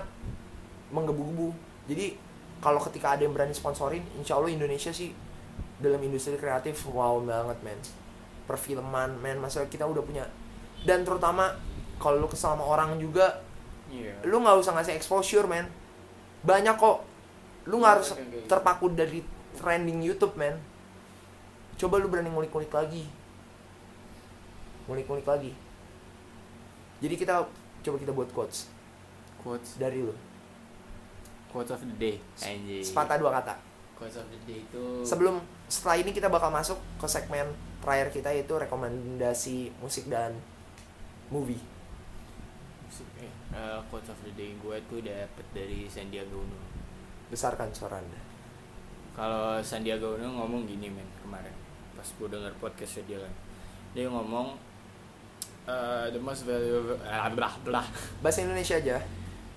menggebu-gebu. 0.92 1.48
Jadi 1.88 2.16
kalau 2.60 2.80
ketika 2.80 3.16
ada 3.16 3.24
yang 3.24 3.32
berani 3.36 3.52
sponsorin 3.52 4.04
insya 4.16 4.36
Allah 4.40 4.52
Indonesia 4.52 4.92
sih 4.92 5.12
dalam 5.80 6.00
industri 6.00 6.36
kreatif 6.36 6.84
wow 6.88 7.20
banget 7.20 7.58
men. 7.64 7.80
Perfilman 8.44 9.16
men. 9.20 9.40
Masa 9.40 9.64
kita 9.68 9.84
udah 9.88 10.04
punya. 10.04 10.24
Dan 10.84 11.04
terutama 11.04 11.52
kalau 11.96 12.20
lu 12.20 12.28
kesal 12.28 12.56
sama 12.56 12.64
orang 12.64 12.96
juga 13.00 13.40
Iya. 13.84 14.16
lu 14.26 14.40
nggak 14.40 14.56
usah 14.58 14.72
ngasih 14.74 14.96
exposure 14.96 15.44
men. 15.44 15.68
Banyak 16.44 16.76
kok 16.76 17.04
lu 17.64 17.80
nggak 17.80 17.92
harus 18.00 18.08
terpaku 18.44 18.92
dari 18.92 19.24
trending 19.56 20.04
YouTube 20.04 20.36
men. 20.36 20.56
Coba 21.80 21.98
lu 21.98 22.12
berani 22.12 22.30
ngulik-ngulik 22.30 22.70
lagi. 22.70 23.04
Ngulik-ngulik 24.86 25.26
lagi. 25.26 25.52
Jadi 27.00 27.14
kita 27.16 27.44
coba 27.84 27.96
kita 27.98 28.12
buat 28.12 28.30
quotes. 28.30 28.68
Quotes. 29.40 29.76
Dari 29.80 30.04
lu. 30.04 30.14
Quotes 31.50 31.72
of 31.72 31.80
the 31.82 31.96
day. 31.96 32.16
Anjir. 32.42 32.82
sepatah 32.84 33.16
dua 33.16 33.30
kata. 33.40 33.54
Quotes 33.94 34.18
of 34.18 34.26
the 34.26 34.40
day 34.42 34.58
itu 34.58 35.06
sebelum 35.06 35.38
setelah 35.70 36.02
ini 36.02 36.10
kita 36.10 36.26
bakal 36.26 36.50
masuk 36.50 36.76
ke 36.98 37.06
segmen 37.06 37.46
terakhir 37.78 38.10
kita 38.10 38.34
yaitu 38.34 38.58
rekomendasi 38.58 39.70
musik 39.78 40.10
dan 40.10 40.34
movie. 41.30 41.62
Eh, 43.18 43.30
eh, 43.54 43.78
quotes 43.90 44.10
of 44.10 44.18
the 44.26 44.34
day 44.34 44.54
gue 44.58 44.76
tuh 44.90 44.98
dapet 45.02 45.46
dari 45.54 45.86
Sandiaga 45.86 46.34
Uno. 46.34 46.73
Besarkan 47.34 47.66
suara 47.74 47.98
anda 47.98 48.20
Kalau 49.18 49.58
Sandiaga 49.58 50.14
Uno 50.14 50.38
ngomong 50.42 50.70
gini 50.70 50.86
men 50.86 51.06
kemarin 51.18 51.50
pas 51.94 52.08
gue 52.10 52.28
denger 52.28 52.52
podcastnya 52.58 53.02
dia 53.06 53.18
kan. 53.22 53.34
Dia 53.94 54.10
ngomong 54.10 54.58
eh, 55.70 56.06
the 56.10 56.18
most 56.18 56.42
valuable 56.44 56.98
ah, 57.06 57.30
blah 57.30 57.54
blah. 57.62 57.86
Bahasa 58.18 58.42
Indonesia 58.42 58.76
aja. 58.76 58.98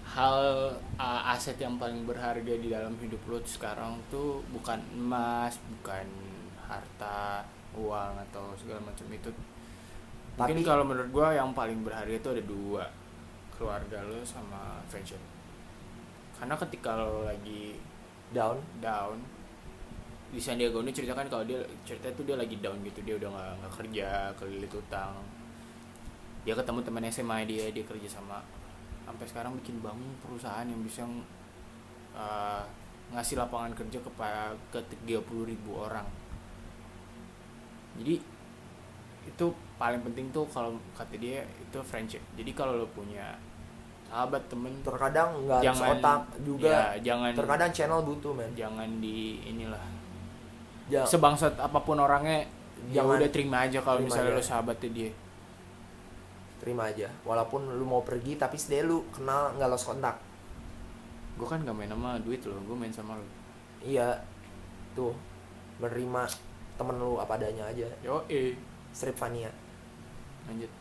Hal 0.07 0.71
uh, 0.95 1.33
aset 1.35 1.59
yang 1.59 1.75
paling 1.75 2.07
berharga 2.07 2.53
di 2.55 2.71
dalam 2.71 2.95
hidup 3.01 3.19
lo 3.27 3.43
sekarang 3.43 3.99
tuh 4.07 4.39
bukan 4.55 4.79
emas 4.95 5.59
bukan 5.59 6.07
harta 6.63 7.43
uang 7.75 8.15
atau 8.29 8.55
segala 8.55 8.79
macam 8.87 9.03
itu. 9.11 9.29
Mungkin 10.39 10.63
Tapi- 10.63 10.69
kalau 10.69 10.87
menurut 10.87 11.11
gua 11.11 11.35
yang 11.35 11.51
paling 11.51 11.83
berharga 11.83 12.13
itu 12.13 12.29
ada 12.31 12.43
dua 12.45 12.85
keluarga 13.57 13.99
lo 14.07 14.23
sama 14.23 14.79
fashion 14.87 15.19
karena 16.37 16.55
ketika 16.55 16.93
lo 16.93 17.25
lagi 17.25 17.75
down? 18.31 18.57
Down. 18.77 19.17
Di 20.27 20.39
Sandiaga 20.43 20.83
Uno 20.83 20.91
ceritakan 20.91 21.27
kalau 21.31 21.43
dia 21.47 21.59
cerita 21.87 22.11
tuh 22.13 22.27
dia 22.27 22.35
lagi 22.35 22.59
down 22.59 22.77
gitu 22.83 22.99
dia 23.01 23.15
udah 23.15 23.29
nggak 23.31 23.51
nggak 23.63 23.73
kerja 23.81 24.07
kelilit 24.37 24.71
utang. 24.71 25.17
Dia 26.43 26.53
ketemu 26.55 26.79
teman 26.85 27.03
SMA 27.09 27.37
dia 27.47 27.71
dia 27.73 27.83
kerja 27.83 28.07
sama 28.07 28.39
sampai 29.07 29.23
sekarang 29.23 29.55
bikin 29.63 29.79
bangun 29.79 30.11
perusahaan 30.19 30.67
yang 30.67 30.83
bisa 30.83 31.07
uh, 32.11 32.59
ngasih 33.15 33.39
lapangan 33.39 33.71
kerja 33.71 34.03
kepada 34.03 34.51
ke 34.67 34.79
30 35.07 35.23
ribu 35.47 35.79
orang. 35.79 36.03
Jadi 37.95 38.19
itu 39.27 39.45
paling 39.79 40.03
penting 40.03 40.27
tuh 40.35 40.43
kalau 40.51 40.75
kata 40.91 41.15
dia 41.15 41.47
itu 41.47 41.79
friendship. 41.87 42.19
Jadi 42.35 42.51
kalau 42.51 42.83
lo 42.83 42.87
punya 42.91 43.31
sahabat 44.07 44.43
temen. 44.47 44.71
Terkadang 44.81 45.29
nggak 45.45 45.59
harus 45.61 45.81
otak 45.83 46.21
juga. 46.41 46.67
ya, 46.67 46.83
jangan 47.13 47.29
terkadang 47.35 47.71
channel 47.75 48.01
butuh 48.07 48.31
men. 48.33 48.51
jangan 48.55 48.89
di 49.03 49.43
inilah. 49.43 49.83
Ja, 50.87 51.03
sebangsat 51.03 51.59
apa 51.59 51.83
pun 51.83 51.99
orangnya 51.99 52.47
ya 52.87 53.03
Jangan- 53.03 53.19
udah 53.19 53.29
terima 53.29 53.57
aja 53.67 53.79
kalau 53.83 53.99
misalnya 53.99 54.31
aja. 54.31 54.39
lo 54.39 54.43
sahabatnya 54.43 54.89
dia. 54.95 55.11
Terima 56.63 56.83
aja. 56.87 57.07
Walaupun 57.27 57.75
lu 57.75 57.85
mau 57.85 58.01
pergi 58.01 58.39
tapi 58.39 58.55
sedih 58.55 58.87
lu 58.87 58.97
kenal 59.11 59.53
nggak 59.59 59.69
lost 59.69 59.87
kontak 59.87 60.17
gue 61.37 61.45
kan 61.45 61.61
gak 61.61 61.77
main 61.77 61.85
sama 61.85 62.17
duit 62.17 62.41
lo 62.49 62.57
gue 62.65 62.73
main 62.73 62.89
sama 62.89 63.13
lo 63.13 63.25
iya. 63.85 64.17
Tuh. 64.97 65.13
Menerima 65.77 66.25
temen 66.73 66.97
lu 66.97 67.21
apa 67.21 67.37
adanya 67.37 67.69
aja. 67.69 67.85
Yo 68.01 68.25
eh 68.25 68.57
strip 68.89 69.13
lanjut. 69.21 70.71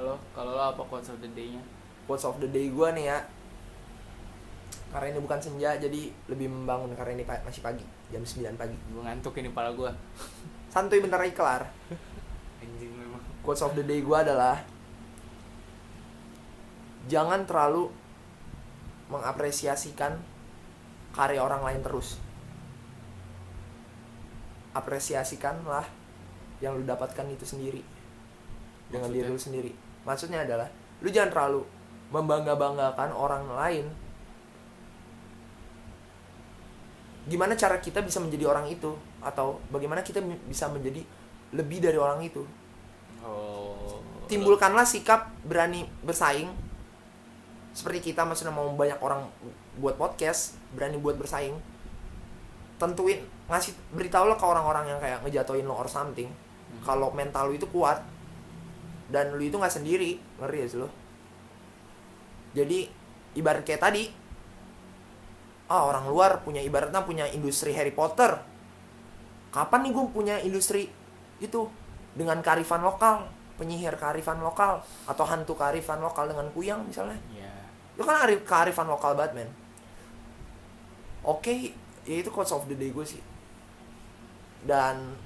Halo 0.00 0.16
kalau 0.32 0.56
lo 0.56 0.62
apa 0.72 0.80
of 0.80 1.20
the 1.20 1.28
day 1.36 1.52
nya 1.52 1.62
quotes 2.06 2.24
of 2.24 2.38
the 2.38 2.48
day 2.48 2.70
gua 2.70 2.90
nih 2.90 3.10
ya. 3.10 3.18
Karena 4.86 5.12
ini 5.12 5.20
bukan 5.20 5.36
senja 5.36 5.76
jadi 5.76 6.08
lebih 6.26 6.48
membangun 6.48 6.94
karena 6.94 7.18
ini 7.18 7.24
pa- 7.26 7.42
masih 7.42 7.60
pagi 7.60 7.82
jam 8.08 8.22
9 8.22 8.54
pagi. 8.56 8.78
Gue 8.88 9.02
ngantuk 9.02 9.34
ini 9.36 9.50
pala 9.50 9.74
gue 9.74 9.90
santuy 10.72 11.02
bentar 11.02 11.18
lagi 11.18 11.34
kelar. 11.34 11.66
Anjing 12.62 12.94
memang. 12.94 13.20
Quotes 13.42 13.60
of 13.60 13.74
the 13.74 13.82
day 13.82 14.00
gua 14.00 14.22
adalah 14.22 14.62
jangan 17.06 17.44
terlalu 17.44 17.90
mengapresiasikan 19.06 20.18
karya 21.12 21.38
orang 21.38 21.62
lain 21.62 21.82
terus. 21.82 22.18
Apresiasikanlah 24.72 25.86
yang 26.60 26.76
lu 26.76 26.84
dapatkan 26.84 27.24
itu 27.28 27.44
sendiri. 27.44 27.80
Dengan 28.88 29.10
diri 29.10 29.24
Maksudnya? 29.24 29.34
lu 29.34 29.40
sendiri. 29.40 29.72
Maksudnya 30.04 30.40
adalah 30.44 30.68
lu 31.00 31.08
jangan 31.08 31.30
terlalu 31.32 31.60
membangga-banggakan 32.14 33.10
orang 33.10 33.44
lain 33.50 33.86
gimana 37.26 37.58
cara 37.58 37.82
kita 37.82 38.00
bisa 38.06 38.22
menjadi 38.22 38.46
orang 38.46 38.70
itu? 38.70 38.94
Atau 39.18 39.58
bagaimana 39.74 40.06
kita 40.06 40.22
bisa 40.46 40.70
menjadi 40.70 41.02
lebih 41.50 41.82
dari 41.82 41.98
orang 41.98 42.22
itu? 42.22 42.46
Oh. 43.26 43.98
Timbulkanlah 44.30 44.86
sikap 44.86 45.34
berani 45.42 45.86
bersaing. 46.06 46.50
Seperti 47.74 48.14
kita 48.14 48.24
maksudnya 48.24 48.54
mau 48.54 48.70
banyak 48.72 49.02
orang 49.02 49.26
buat 49.76 49.98
podcast 49.98 50.56
berani 50.72 50.96
buat 51.02 51.18
bersaing. 51.18 51.58
Tentuin 52.78 53.20
ngasih 53.50 53.74
beritahu 53.90 54.32
ke 54.38 54.46
orang-orang 54.46 54.94
yang 54.94 54.98
kayak 55.02 55.18
ngejatoin 55.26 55.66
lo 55.66 55.74
or 55.74 55.90
something. 55.90 56.30
Kalau 56.86 57.10
mental 57.10 57.50
lu 57.50 57.58
itu 57.58 57.66
kuat 57.74 57.98
dan 59.10 59.34
lu 59.34 59.42
itu 59.42 59.54
nggak 59.58 59.70
sendiri 59.70 60.18
ngeri 60.42 60.58
ya 60.62 60.66
sih 60.66 60.78
lo 60.82 60.90
jadi 62.56 62.88
ibarat 63.36 63.68
kayak 63.68 63.84
tadi 63.84 64.08
ah 65.68 65.84
orang 65.84 66.08
luar 66.08 66.40
punya 66.40 66.64
ibaratnya 66.64 67.04
punya 67.04 67.28
industri 67.28 67.76
Harry 67.76 67.92
Potter. 67.92 68.40
Kapan 69.52 69.84
nih 69.84 69.92
gue 69.92 70.04
punya 70.08 70.36
industri 70.40 70.88
itu? 71.42 71.68
Dengan 72.16 72.40
kearifan 72.40 72.80
lokal 72.80 73.28
penyihir 73.60 74.00
kearifan 74.00 74.40
lokal 74.40 74.80
atau 75.04 75.24
hantu 75.28 75.52
kearifan 75.52 76.00
lokal 76.00 76.32
dengan 76.32 76.48
kuyang 76.56 76.80
misalnya. 76.88 77.20
Ya 77.28 77.52
itu 77.96 78.04
kan 78.04 78.28
arif 78.28 78.40
kearifan 78.44 78.88
lokal 78.88 79.16
banget 79.16 79.44
men. 79.44 79.50
Oke 81.24 81.72
ya 82.08 82.16
itu 82.20 82.28
quotes 82.32 82.52
of 82.52 82.64
the 82.68 82.76
day 82.76 82.92
gue 82.92 83.04
sih. 83.04 83.20
Dan 84.64 85.16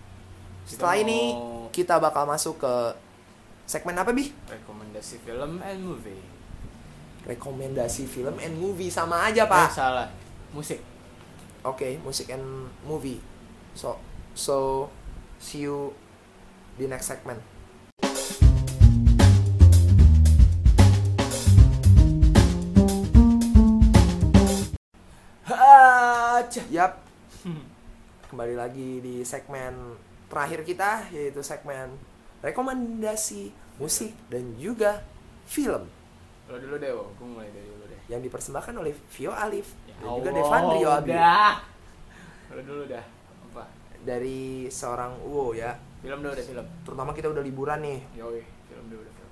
setelah 0.66 0.98
Kita 0.98 1.04
ini 1.06 1.20
kita 1.70 1.94
bakal 1.98 2.26
masuk 2.26 2.62
ke 2.62 2.74
segmen 3.66 3.98
apa 3.98 4.10
bi? 4.14 4.30
Rekomendasi 4.50 5.22
film 5.22 5.62
and 5.62 5.82
movie 5.82 6.29
rekomendasi 7.28 8.08
film 8.08 8.36
and 8.40 8.56
movie 8.56 8.88
sama 8.88 9.28
aja 9.28 9.44
Eh, 9.44 9.50
pak 9.50 9.68
salah. 9.72 10.08
Musik. 10.56 10.80
Oke 11.64 12.00
musik 12.00 12.32
and 12.32 12.72
movie. 12.88 13.20
So 13.76 14.00
so 14.32 14.88
see 15.36 15.68
you 15.68 15.92
di 16.80 16.88
next 16.88 17.12
segment. 17.12 17.40
Yap. 26.70 27.02
Kembali 28.30 28.54
lagi 28.54 29.02
di 29.02 29.26
segmen 29.26 29.98
terakhir 30.30 30.62
kita 30.62 31.10
yaitu 31.10 31.42
segmen 31.42 31.98
rekomendasi 32.46 33.50
musik 33.82 34.14
dan 34.30 34.54
juga 34.54 35.02
film 35.50 35.90
lo 36.50 36.56
dulu 36.58 36.76
deh 36.76 36.90
wo 36.90 37.04
gue 37.12 37.26
mulai 37.28 37.48
dari 37.48 37.62
dulu 37.64 37.84
deh 37.86 38.00
yang 38.06 38.20
dipersembahkan 38.20 38.74
oleh 38.74 38.90
Vio 39.08 39.30
Alif 39.30 39.70
Ya 39.86 39.94
dan 39.94 40.10
juga 40.10 40.26
Allah, 40.26 40.34
Devandrio 40.36 40.88
Abi 40.90 41.10
udah 41.12 41.54
lo 42.50 42.60
dulu 42.60 42.82
dah 42.84 43.04
apa 43.46 43.64
dari 44.00 44.40
seorang 44.66 45.12
Uwo 45.22 45.52
ya. 45.52 45.78
film 46.00 46.18
dulu 46.18 46.32
deh 46.32 46.42
film 46.42 46.66
Terutama 46.82 47.10
kita 47.12 47.28
udah 47.28 47.40
liburan 47.40 47.78
nih. 47.80 48.00
yoi 48.14 48.42
film 48.66 48.86
dulu 48.88 49.00
deh 49.00 49.12
film 49.12 49.30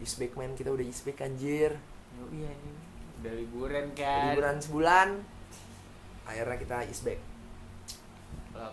Isbek 0.00 0.32
man 0.34 0.52
kita 0.52 0.68
udah 0.68 0.82
Isbek 0.82 1.18
anjir. 1.18 1.78
yoi 2.16 2.42
anjing 2.44 2.76
udah 3.16 3.32
liburan 3.32 3.86
kan 3.94 4.32
Liburan 4.32 4.56
sebulan. 4.58 5.08
Akhirnya 6.24 6.56
kita 6.58 6.76
Isbek. 6.84 7.16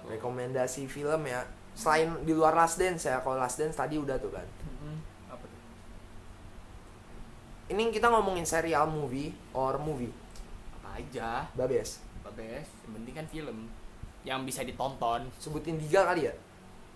Rekomendasi 0.05 0.85
film 0.85 1.23
ya. 1.23 1.43
Selain 1.71 2.19
di 2.21 2.31
luar 2.31 2.51
Last 2.53 2.75
Dance 2.75 3.05
ya. 3.05 3.19
Kalau 3.19 3.35
Last 3.35 3.55
Dance 3.55 3.73
tadi 3.73 3.95
udah 3.95 4.15
tuh 4.15 4.27
kan. 4.29 4.43
Mm-mm. 4.43 4.95
apa 5.27 5.39
tuh 5.41 5.61
Ini 7.71 7.87
kita 7.87 8.11
ngomongin 8.11 8.43
serial 8.43 8.83
movie 8.91 9.31
or 9.55 9.79
movie. 9.79 10.11
apa 10.75 10.99
aja 10.99 11.47
Babes. 11.55 12.03
babes 12.21 12.67
yang 12.83 12.91
penting 12.99 13.13
kan 13.15 13.25
film 13.31 13.57
yang 14.27 14.43
bisa 14.43 14.61
ditonton 14.61 15.23
Sebutin 15.39 15.79
tiga 15.79 16.03
kali 16.03 16.27
ya? 16.27 16.33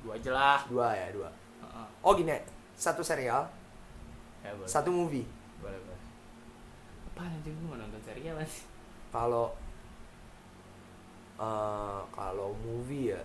dua 0.04 0.20
aja 0.20 0.32
lah 0.36 0.60
Dua 0.68 0.92
ya, 0.92 1.08
dua. 1.16 1.30
Heeh. 1.64 1.88
Oh 2.04 2.12
gini, 2.14 2.36
satu 2.76 3.00
serial, 3.02 3.48
ya 4.44 4.52
boleh 4.54 4.68
satu 4.68 4.92
movie. 4.92 5.24
boleh 5.64 5.80
boleh 5.80 6.00
apa 7.16 7.32
nanti 7.32 7.48
gue 7.48 7.64
mau 7.64 7.80
nonton 7.80 8.02
serial 8.04 8.36
mas 8.36 8.68
Kalau 9.10 9.56
eh 11.40 12.02
kalau 12.12 12.52
movie 12.60 13.16
ya 13.16 13.24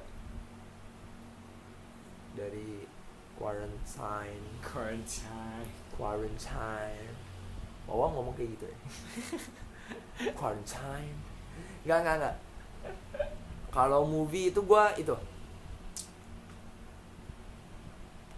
dari 2.38 2.86
Quarantine, 3.34 4.44
quarantine 4.62 5.66
Quarantine. 5.96 7.16
Wawa 7.91 8.07
ngomong 8.14 8.34
kayak 8.38 8.55
gitu 8.55 8.64
ya. 8.70 8.76
Quarantine. 10.38 11.18
Enggak, 11.82 11.99
enggak, 12.07 12.16
enggak. 12.22 12.36
Kalau 13.74 14.07
movie 14.07 14.55
itu 14.55 14.62
gua 14.62 14.95
itu. 14.95 15.14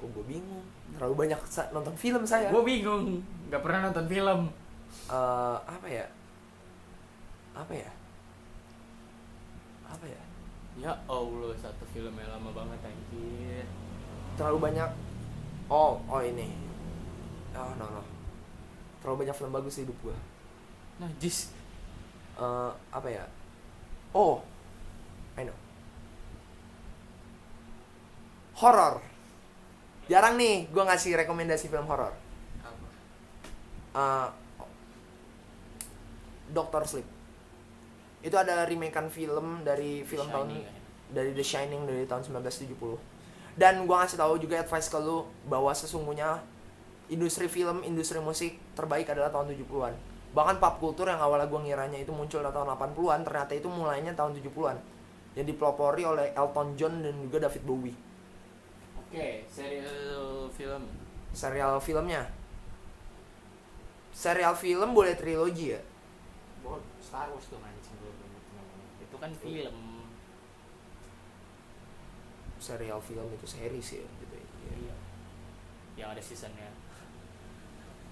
Kok 0.01 0.09
gue 0.09 0.25
bingung. 0.25 0.65
Terlalu 0.97 1.29
banyak 1.29 1.41
nonton 1.77 1.95
film 2.01 2.25
saya. 2.25 2.49
gue 2.49 2.65
bingung 2.65 3.21
nggak 3.53 3.61
pernah 3.69 3.93
nonton 3.93 4.09
film 4.09 4.49
eh 5.13 5.57
apa 5.61 5.85
ya 5.85 6.09
apa 7.53 7.73
ya 7.77 7.91
apa 9.85 10.07
ya 10.09 10.23
ya 10.81 10.93
allah 11.05 11.53
satu 11.61 11.85
film 11.93 12.17
yang 12.17 12.33
lama 12.33 12.49
banget 12.57 12.81
anjir 12.81 13.69
terlalu 14.41 14.73
banyak 14.73 14.91
oh 15.69 16.01
oh 16.09 16.21
ini 16.25 16.49
oh 17.53 17.77
no 17.77 17.87
no 17.93 18.03
terlalu 19.03 19.27
banyak 19.27 19.37
film 19.37 19.53
bagus 19.53 19.77
di 19.77 19.83
hidup 19.85 19.99
gua. 20.01 20.17
Najis 21.03 21.51
Eh, 22.33 22.71
apa 22.89 23.09
ya? 23.13 23.25
Oh 24.17 24.41
I 25.37 25.45
know. 25.45 25.57
Horor 28.57 29.05
jarang 30.09 30.41
nih 30.41 30.69
gua 30.73 30.89
ngasih 30.89 31.15
rekomendasi 31.15 31.69
film 31.69 31.85
horor 31.89 32.13
apa? 32.65 32.87
Eh, 33.97 34.29
Doctor 36.53 36.85
Sleep. 36.89 37.09
Itu 38.23 38.37
ada 38.39 38.65
remakean 38.65 39.09
film 39.09 39.67
dari 39.67 40.05
film 40.07 40.29
tahun 40.31 40.49
Shining, 40.53 40.65
kan? 40.65 40.77
dari 41.11 41.31
The 41.37 41.45
Shining 41.45 41.83
dari 41.85 42.05
tahun 42.09 42.23
1970 42.25 42.97
dan 43.61 43.85
gua 43.85 44.05
ngasih 44.05 44.17
tahu 44.17 44.41
juga 44.41 44.65
advice 44.65 44.89
ke 44.89 44.97
lu 44.97 45.29
bahwa 45.45 45.69
sesungguhnya 45.77 46.41
industri 47.13 47.45
film, 47.45 47.85
industri 47.85 48.17
musik 48.25 48.57
terbaik 48.73 49.07
adalah 49.13 49.31
tahun 49.33 49.53
70-an. 49.53 49.95
Bahkan 50.33 50.57
pop 50.59 50.81
culture 50.81 51.09
yang 51.09 51.21
awalnya 51.21 51.49
gua 51.49 51.61
ngiranya 51.61 51.99
itu 52.01 52.13
muncul 52.13 52.41
tahun 52.41 52.69
80-an, 52.77 53.21
ternyata 53.25 53.53
itu 53.53 53.69
mulainya 53.69 54.13
tahun 54.17 54.33
70-an. 54.41 54.77
Yang 55.37 55.47
dipelopori 55.57 56.03
oleh 56.05 56.27
Elton 56.37 56.77
John 56.77 57.01
dan 57.01 57.17
juga 57.21 57.49
David 57.49 57.63
Bowie. 57.65 57.97
oke 58.97 59.45
serial 59.49 60.49
film 60.53 60.83
Serial 61.33 61.81
filmnya. 61.81 62.29
Serial 64.13 64.53
film 64.53 64.93
boleh 64.93 65.17
trilogi 65.17 65.73
ya? 65.73 65.81
Star 67.01 67.29
Wars 67.29 67.45
tuh 67.49 67.61
mancing 67.61 67.93
gue 68.01 68.13
itu 69.05 69.17
kan 69.21 69.29
film 69.37 69.77
serial 72.57 72.97
film 73.05 73.29
itu 73.37 73.45
series 73.45 74.01
ya 74.01 74.07
gitu 74.07 74.35
ya. 74.37 74.47
Iya. 74.73 74.97
Yang 76.01 76.09
ada 76.17 76.23
seasonnya. 76.25 76.71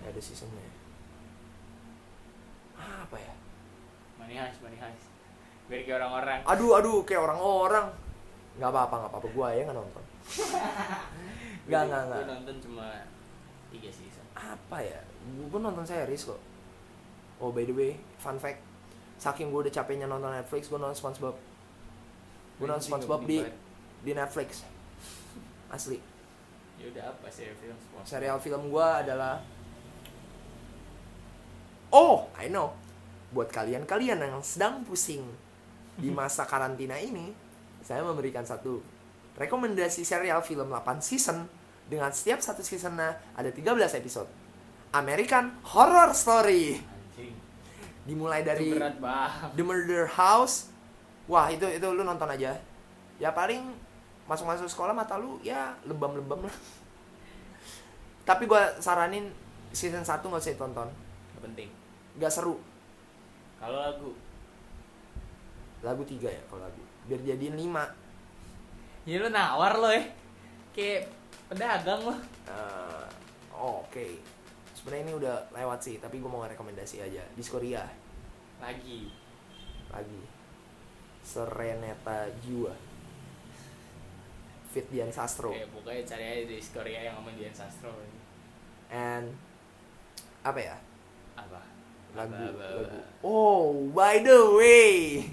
Ada 0.04 0.20
seasonnya. 0.20 0.64
Apa 2.76 3.16
ya? 3.16 3.32
Money 4.16 4.36
Heist, 4.36 4.58
Money 4.64 4.78
Heist. 4.80 5.06
Biar 5.68 5.80
kayak 5.86 5.96
orang-orang. 6.02 6.40
aduh 6.44 6.70
aduh 6.76 6.98
kayak 7.04 7.22
orang-orang. 7.22 7.86
Nggak 8.58 8.70
apa-apa 8.72 8.94
nggak 8.96 9.10
apa-apa. 9.12 9.28
Gua 9.30 9.48
ya 9.54 9.62
nggak 9.68 9.78
nonton. 9.78 10.04
Nggak 11.70 11.82
nggak 11.86 12.02
Gue 12.02 12.10
nggak 12.10 12.28
nonton 12.28 12.56
cuma 12.66 12.86
tiga 13.70 13.90
season. 13.92 14.24
apa 14.34 14.78
ya? 14.82 14.98
Gua 15.46 15.60
nonton 15.62 15.84
series 15.86 16.26
kok. 16.26 16.40
Oh 17.38 17.54
by 17.54 17.62
the 17.62 17.72
way 17.72 17.92
fun 18.18 18.36
fact. 18.36 18.58
Saking 19.20 19.52
gua 19.52 19.62
udah 19.62 19.72
capeknya 19.72 20.10
nonton 20.10 20.32
Netflix 20.34 20.66
gua 20.66 20.82
nonton 20.82 20.98
SpongeBob. 20.98 21.36
Gua 22.58 22.66
nonton 22.66 22.84
SpongeBob 22.84 23.22
di 23.24 23.38
di 24.02 24.12
Netflix. 24.12 24.66
Asli. 25.70 26.02
Ya 26.74 26.90
udah 26.90 27.04
apa 27.14 27.26
serial 27.30 27.54
film 27.54 27.76
SpongeBob? 27.78 28.04
serial 28.08 28.38
film 28.42 28.62
gua 28.68 29.06
adalah 29.06 29.38
oh 31.94 32.30
I 32.38 32.50
know. 32.50 32.74
Buat 33.30 33.54
kalian-kalian 33.54 34.18
yang 34.18 34.42
sedang 34.42 34.82
pusing 34.82 35.22
di 35.94 36.10
masa 36.10 36.48
karantina 36.48 36.98
ini 36.98 37.30
saya 37.84 38.02
memberikan 38.02 38.42
satu 38.42 38.82
rekomendasi 39.38 40.02
serial 40.02 40.42
film 40.42 40.68
8 40.72 40.98
season 41.00 41.46
dengan 41.86 42.10
setiap 42.10 42.38
satu 42.42 42.62
seasonnya 42.62 43.18
ada 43.34 43.50
13 43.50 43.98
episode. 43.98 44.30
American 44.90 45.54
Horror 45.62 46.10
Story. 46.14 46.78
Dimulai 48.02 48.42
dari 48.42 48.74
berat. 48.74 48.98
The 49.54 49.62
Murder 49.62 50.10
House. 50.10 50.70
Wah 51.30 51.46
itu 51.50 51.66
itu 51.70 51.86
lu 51.86 52.02
nonton 52.02 52.26
aja. 52.26 52.58
Ya 53.22 53.30
paling 53.30 53.70
masuk-masuk 54.26 54.66
sekolah 54.66 54.90
mata 54.90 55.14
lu 55.18 55.38
ya 55.46 55.78
lebam-lebam 55.86 56.46
lah. 56.46 56.56
Tapi 58.26 58.50
gua 58.50 58.74
saranin 58.82 59.30
season 59.70 60.02
1 60.02 60.22
nggak 60.22 60.42
usah 60.42 60.54
ditonton. 60.54 60.88
Gak 61.38 61.42
penting. 61.46 61.79
Nggak 62.20 62.28
seru. 62.28 62.60
Kalau 63.56 63.80
lagu, 63.80 64.10
lagu 65.80 66.02
tiga 66.04 66.28
ya 66.28 66.42
kalau 66.46 66.60
lagu. 66.60 66.82
Biar 67.08 67.20
jadiin 67.24 67.56
5 67.56 69.08
ya 69.08 69.16
lu 69.16 69.28
nawar 69.32 69.80
lo 69.80 69.88
ya. 69.88 70.04
Kayak 70.70 71.08
pedagang 71.48 72.04
lo. 72.04 72.14
Eh, 72.46 73.04
oke. 73.56 74.06
Sebenarnya 74.76 75.02
ini 75.08 75.14
udah 75.16 75.36
lewat 75.52 75.80
sih 75.80 75.96
tapi 75.96 76.20
gua 76.20 76.30
mau 76.30 76.44
rekomendasi 76.44 77.00
aja. 77.00 77.24
Diskoria 77.32 77.84
Lagi. 78.60 79.08
lagi. 79.88 80.20
Sereneta 81.20 82.28
Jiwa. 82.40 82.72
Fit 84.70 84.86
Dian 84.88 85.10
Sastro. 85.10 85.50
Kayak 85.50 85.68
pokoknya 85.74 86.02
cari 86.06 86.24
aja 86.24 86.44
di 86.46 86.56
Korea 86.62 87.00
yang 87.02 87.14
ngomong 87.18 87.34
Dian 87.34 87.56
Sastro. 87.56 87.90
and 88.90 89.30
apa 90.42 90.58
ya? 90.58 90.76
Apa? 91.36 91.60
Lagu 92.14 92.34
lagu 92.34 92.98
oh 93.22 93.90
by 93.94 94.22
the 94.22 94.40
way 94.56 95.24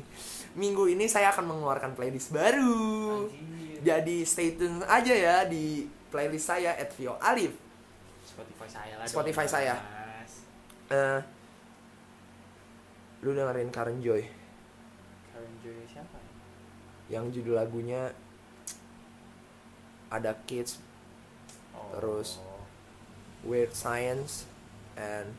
minggu 0.57 0.89
ini 0.89 1.05
saya 1.05 1.29
akan 1.33 1.53
mengeluarkan 1.53 1.93
playlist 1.93 2.33
baru 2.33 3.29
Anjir. 3.29 3.79
jadi 3.85 4.17
stay 4.25 4.57
tune 4.57 4.81
aja 4.85 5.13
ya 5.13 5.37
di 5.45 5.85
playlist 6.09 6.49
saya 6.49 6.73
at 6.77 6.89
Vio 6.97 7.17
Alif 7.21 7.53
Spotify 8.27 8.67
saya 8.69 8.93
lah. 9.01 9.05
dong, 9.07 9.13
Spotify 9.17 9.45
saya. 9.49 9.73
Mas. 9.81 10.33
Eh, 10.93 11.19
lu 13.25 13.33
dengerin 13.33 13.69
Karen 13.73 13.97
Joy 14.01 14.21
Karen 15.33 15.53
Joy 15.61 15.77
siapa? 15.89 16.17
yang 17.09 17.29
judul 17.33 17.57
lagunya 17.57 18.13
ada 20.07 20.37
Kids 20.47 20.87
Oh. 21.77 21.93
Terus. 21.97 22.29
Weird 23.45 23.71
Science 23.77 24.49
and 24.97 25.29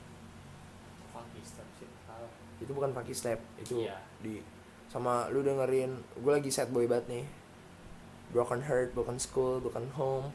Funky 1.10 1.42
Step 1.42 1.66
sih. 1.82 1.90
Salah. 2.06 2.30
Itu 2.58 2.70
bukan 2.74 2.90
Funky 2.90 3.14
Step 3.14 3.38
itu 3.56 3.86
Iya. 3.86 3.96
di 4.18 4.42
sama 4.88 5.28
lu 5.28 5.44
dengerin 5.44 5.92
gue 6.16 6.32
lagi 6.32 6.48
sad 6.48 6.72
boy 6.72 6.88
banget 6.88 7.06
nih. 7.12 7.24
Broken 8.28 8.60
Heart, 8.60 8.92
Broken 8.92 9.16
School, 9.16 9.60
Broken 9.60 9.88
Home. 9.96 10.28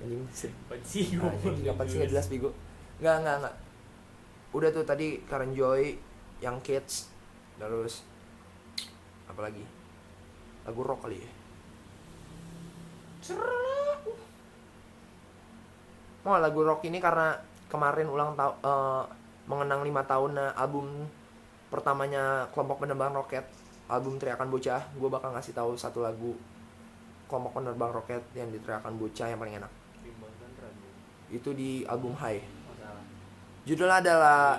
Anjing 0.00 0.24
Anjing, 0.72 1.20
kapan 1.68 1.84
sih 1.84 1.96
nggak 2.00 2.10
jelas 2.10 2.26
Bigo 2.32 2.50
nggak 3.00 3.16
nggak 3.24 3.36
nggak. 3.44 3.54
Udah 4.52 4.68
tuh 4.72 4.84
tadi 4.84 5.20
Karen 5.24 5.52
Joy 5.52 5.96
yang 6.40 6.60
Kids 6.60 7.08
terus 7.56 8.02
apa 9.30 9.48
lagi? 9.48 9.64
Lagu 10.66 10.80
rock 10.82 11.06
kali 11.08 11.22
ya? 11.22 11.30
Mau 16.22 16.38
lagu 16.38 16.60
rock 16.62 16.86
ini 16.86 17.02
karena 17.02 17.34
kemarin 17.66 18.06
ulang 18.06 18.38
tahun 18.38 19.21
mengenang 19.46 19.82
lima 19.82 20.02
tahun 20.06 20.38
album 20.54 21.06
pertamanya 21.68 22.46
kelompok 22.52 22.84
penerbang 22.84 23.12
roket. 23.14 23.44
Album 23.90 24.16
teriakan 24.16 24.48
bocah 24.48 24.82
gue 24.94 25.08
bakal 25.10 25.34
ngasih 25.36 25.52
tahu 25.52 25.76
satu 25.76 26.00
lagu 26.00 26.32
kelompok 27.28 27.60
penerbang 27.60 27.92
roket 27.92 28.22
yang 28.32 28.48
diteriakan 28.48 28.96
bocah 28.96 29.26
yang 29.28 29.38
paling 29.40 29.56
enak. 29.60 29.72
Itu 31.32 31.52
di 31.52 31.84
album 31.88 32.16
High 32.16 32.62
judulnya 33.62 34.02
adalah 34.02 34.58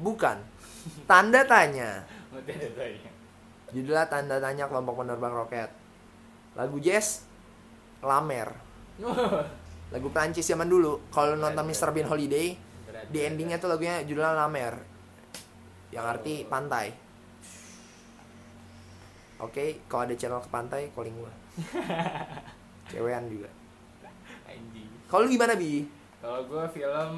bukan. 0.00 0.36
Tanda 1.04 1.44
tanya. 1.44 2.04
Judulnya 3.70 4.06
tanda 4.08 4.36
tanya 4.40 4.64
kelompok 4.68 5.04
penerbang 5.04 5.34
roket. 5.34 5.70
Lagu 6.56 6.76
jazz 6.80 7.24
Lamer. 8.00 8.48
Lagu 9.94 10.08
Prancis 10.14 10.46
zaman 10.46 10.70
dulu. 10.70 11.02
Kalau 11.10 11.34
nonton 11.36 11.66
Mr. 11.66 11.90
Bean 11.90 12.06
Holiday 12.08 12.54
di 13.10 13.18
endingnya 13.26 13.58
tuh 13.58 13.68
lagunya 13.70 14.06
judulnya 14.06 14.38
Lamer 14.46 14.74
yang 15.90 16.06
arti 16.06 16.46
pantai 16.46 16.94
oke 19.42 19.84
kalau 19.90 20.06
ada 20.06 20.14
channel 20.14 20.38
ke 20.38 20.50
pantai 20.50 20.82
calling 20.94 21.16
gua 21.18 21.32
cewean 22.90 23.26
juga 23.26 23.50
Anjing. 24.46 24.90
kalau 25.10 25.26
lu 25.26 25.30
gimana 25.30 25.54
bi 25.58 25.86
Kalau 26.20 26.44
gue 26.44 26.64
film 26.76 27.14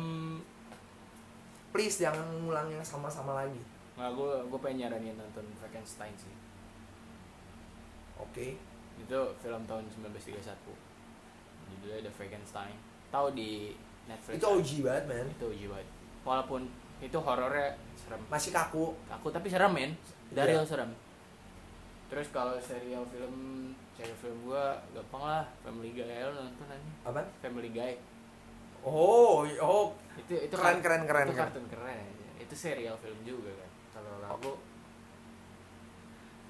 please 1.75 1.99
jangan 1.99 2.23
ngulang 2.39 2.71
yang 2.71 2.85
sama-sama 2.87 3.35
lagi 3.35 3.59
Nah, 3.93 4.09
gue 4.09 4.33
gue 4.49 4.59
pengen 4.59 4.89
nyaranin 4.89 5.15
nonton 5.21 5.45
Frankenstein 5.61 6.17
sih. 6.17 6.33
oke 8.17 8.57
Itu 9.05 9.21
film 9.39 9.63
tahun 9.69 9.85
1931. 9.93 10.41
Judulnya 11.77 12.01
The 12.09 12.13
Frankenstein. 12.13 12.77
Tahu 13.13 13.37
di 13.37 13.77
Netflix. 14.07 14.35
itu 14.37 14.47
OG 14.47 14.71
banget 14.83 15.05
man 15.07 15.27
Itu 15.31 15.45
OG 15.49 15.63
banget. 15.71 15.89
Walaupun 16.23 16.61
itu 16.99 17.19
horornya 17.19 17.69
serem. 17.99 18.21
masih 18.31 18.51
kaku. 18.51 18.95
Aku 19.11 19.29
tapi 19.29 19.51
serem 19.51 19.71
men. 19.71 19.91
Dari 20.31 20.55
Iya. 20.55 20.63
serem. 20.63 20.91
Terus 22.07 22.29
kalau 22.31 22.55
serial 22.59 23.03
film 23.09 23.35
serial 23.93 24.17
film 24.19 24.37
gua 24.47 24.77
gampang 24.93 25.23
lah. 25.23 25.45
Family 25.63 25.93
Guy 25.93 26.07
lo 26.23 26.37
nonton 26.37 26.67
aja 26.67 26.91
apa 27.03 27.21
Family 27.41 27.71
Guy. 27.71 27.97
Oh 28.83 29.43
oh. 29.59 29.95
Itu 30.19 30.35
itu 30.37 30.55
Keren, 30.55 30.83
keren, 30.83 31.03
keren, 31.09 31.27
itu 31.31 31.39
kartun 31.39 31.67
keren 31.71 32.07
itu 32.37 32.55
serial 32.59 32.99
film 33.01 33.17
juga 33.25 33.49
kan. 33.49 33.71
Kalau 33.97 34.13
lagu. 34.21 34.53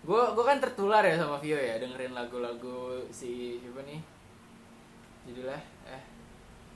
Gua 0.03 0.35
gua 0.35 0.45
kan 0.51 0.59
tertular 0.59 1.07
ya 1.07 1.15
sama 1.15 1.39
Vio 1.39 1.55
ya. 1.55 1.79
Dengerin 1.79 2.11
lagu-lagu 2.11 2.99
si 3.15 3.63
siapa 3.63 3.87
nih? 3.87 4.03
Judulnya 5.31 5.61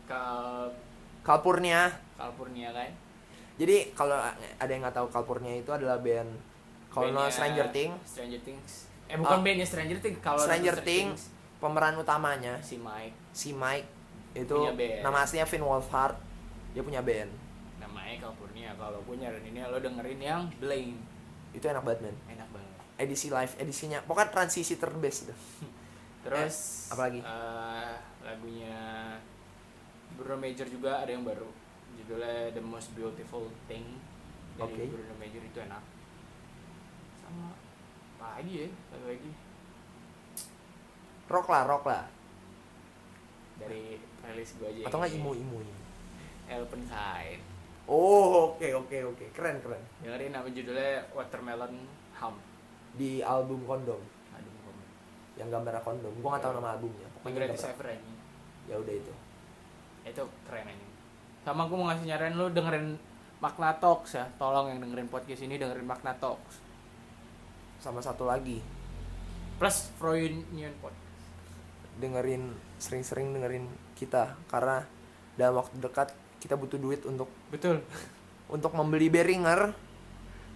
Kal 0.07 0.71
Kalpurnia. 1.21 1.91
Kalpurnia 2.15 2.71
kan? 2.71 2.91
Jadi 3.57 3.91
kalau 3.93 4.15
ada 4.57 4.69
yang 4.69 4.81
nggak 4.81 4.95
tahu 4.95 5.09
Kalpurnia 5.09 5.55
itu 5.55 5.69
adalah 5.69 5.99
band 5.99 6.31
kalau 6.89 7.11
no 7.11 7.27
Stranger 7.27 7.69
Things. 7.69 7.99
Stranger 8.07 8.41
Things. 8.41 8.71
Eh 9.07 9.15
bukan 9.15 9.39
Ah. 9.39 9.43
bandnya 9.43 9.67
Stranger 9.67 9.99
Things 9.99 10.19
kalau 10.21 10.41
Stranger 10.41 10.77
Things 10.81 11.21
pemeran 11.57 11.97
utamanya. 11.97 12.61
Si 12.61 12.77
Mike. 12.77 13.17
Si 13.33 13.51
Mike. 13.51 13.89
Itu 14.33 14.69
Punya 14.69 15.03
nama 15.03 15.23
aslinya 15.23 15.45
Finn 15.45 15.63
Wolfhard. 15.63 16.15
Dia 16.73 16.85
punya 16.85 17.01
band. 17.01 17.33
Namanya 17.81 18.21
Kalpurnia 18.21 18.71
kalau 18.77 19.01
gue 19.01 19.17
nyaranin 19.17 19.51
ini 19.51 19.61
lo 19.63 19.79
dengerin 19.79 20.21
yang 20.21 20.43
Blame. 20.57 21.01
Itu 21.51 21.65
enak 21.65 21.83
banget 21.83 22.01
man 22.05 22.17
enak 22.31 22.49
banget. 22.51 22.77
Edisi 22.99 23.29
live 23.29 23.53
edisinya. 23.57 23.99
Pokoknya 24.05 24.29
transisi 24.31 24.77
terbest 24.77 25.19
itu 25.25 25.35
terus 26.21 26.57
Eh, 26.85 26.93
apalagi? 26.93 27.21
eh, 27.23 27.95
lagunya 28.21 28.77
Bruno 30.17 30.37
Major 30.41 30.67
juga 30.67 31.05
ada 31.05 31.11
yang 31.13 31.23
baru. 31.23 31.49
Judulnya 31.97 32.53
The 32.53 32.63
Most 32.65 32.93
Beautiful 32.93 33.49
Thing 33.69 33.85
dari 34.57 34.73
Oke. 34.73 34.93
Bruno 34.93 35.15
Major 35.17 35.43
itu 35.45 35.59
enak. 35.61 35.83
Sama 37.21 37.53
apa 38.17 38.41
lagi 38.41 38.65
ya? 38.65 38.69
Satu 38.91 39.05
lagi. 39.07 39.31
Rock 41.27 41.47
lah 41.53 41.63
rock 41.65 41.85
lah. 41.85 42.05
Dari 43.57 43.97
playlist 44.21 44.61
gue 44.61 44.69
aja 44.69 44.81
atau 44.85 44.97
nggak 45.01 45.11
yang 45.13 45.21
imu 45.25 45.31
ini. 45.33 45.45
imu? 45.45 46.61
Open 46.63 46.83
Side. 46.85 47.43
Oh 47.87 48.53
oke 48.55 48.69
oke 48.73 48.97
oke. 49.15 49.25
Keren 49.33 49.61
keren. 49.61 49.83
Dengerin 50.05 50.33
nama 50.33 50.49
judulnya? 50.49 51.07
Watermelon 51.13 51.75
Hum 52.17 52.37
di 52.97 53.21
album 53.21 53.61
kondom 53.69 54.01
aduh 54.33 54.53
komen 54.65 54.89
yang 55.37 55.53
gambarnya 55.53 55.85
kondom 55.85 56.09
gue 56.17 56.25
nggak 56.33 56.41
tahu 56.41 56.53
nama 56.57 56.73
albumnya. 56.73 57.09
Pokoknya 57.21 57.53
gambar- 57.53 57.73
Ever 57.77 57.87
aja. 57.93 58.13
Ya 58.67 58.75
udah 58.81 58.95
itu 58.97 59.13
itu 60.07 60.23
keren 60.47 60.71
aja 60.71 60.87
sama 61.47 61.71
gue 61.71 61.79
mau 61.79 61.87
ngasih 61.87 62.11
nyaran 62.11 62.35
lu 62.35 62.51
dengerin 62.51 62.99
Makna 63.39 63.79
Talks 63.79 64.19
ya. 64.19 64.27
Tolong 64.35 64.75
yang 64.75 64.83
dengerin 64.83 65.07
podcast 65.07 65.47
ini 65.47 65.63
dengerin 65.63 65.87
Makna 65.87 66.11
Talks. 66.19 66.59
Sama 67.79 68.03
satu 68.03 68.27
lagi. 68.27 68.59
Plus 69.55 69.87
Freudian 69.95 70.75
Podcast. 70.83 71.23
Dengerin 72.03 72.51
sering-sering 72.83 73.31
dengerin 73.31 73.71
kita. 73.95 74.35
Karena 74.51 74.83
dalam 75.39 75.63
waktu 75.63 75.79
dekat 75.79 76.11
kita 76.43 76.59
butuh 76.59 76.83
duit 76.83 77.07
untuk 77.07 77.31
betul. 77.55 77.79
untuk 78.55 78.75
membeli 78.75 79.07
Behringer 79.07 79.71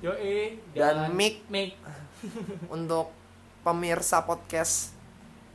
yo 0.03 0.11
eh 0.19 0.59
Dan 0.75 1.15
mic. 1.15 1.47
mic. 1.53 1.79
Untuk 2.75 3.15
pemirsa 3.63 4.27
podcast. 4.27 4.91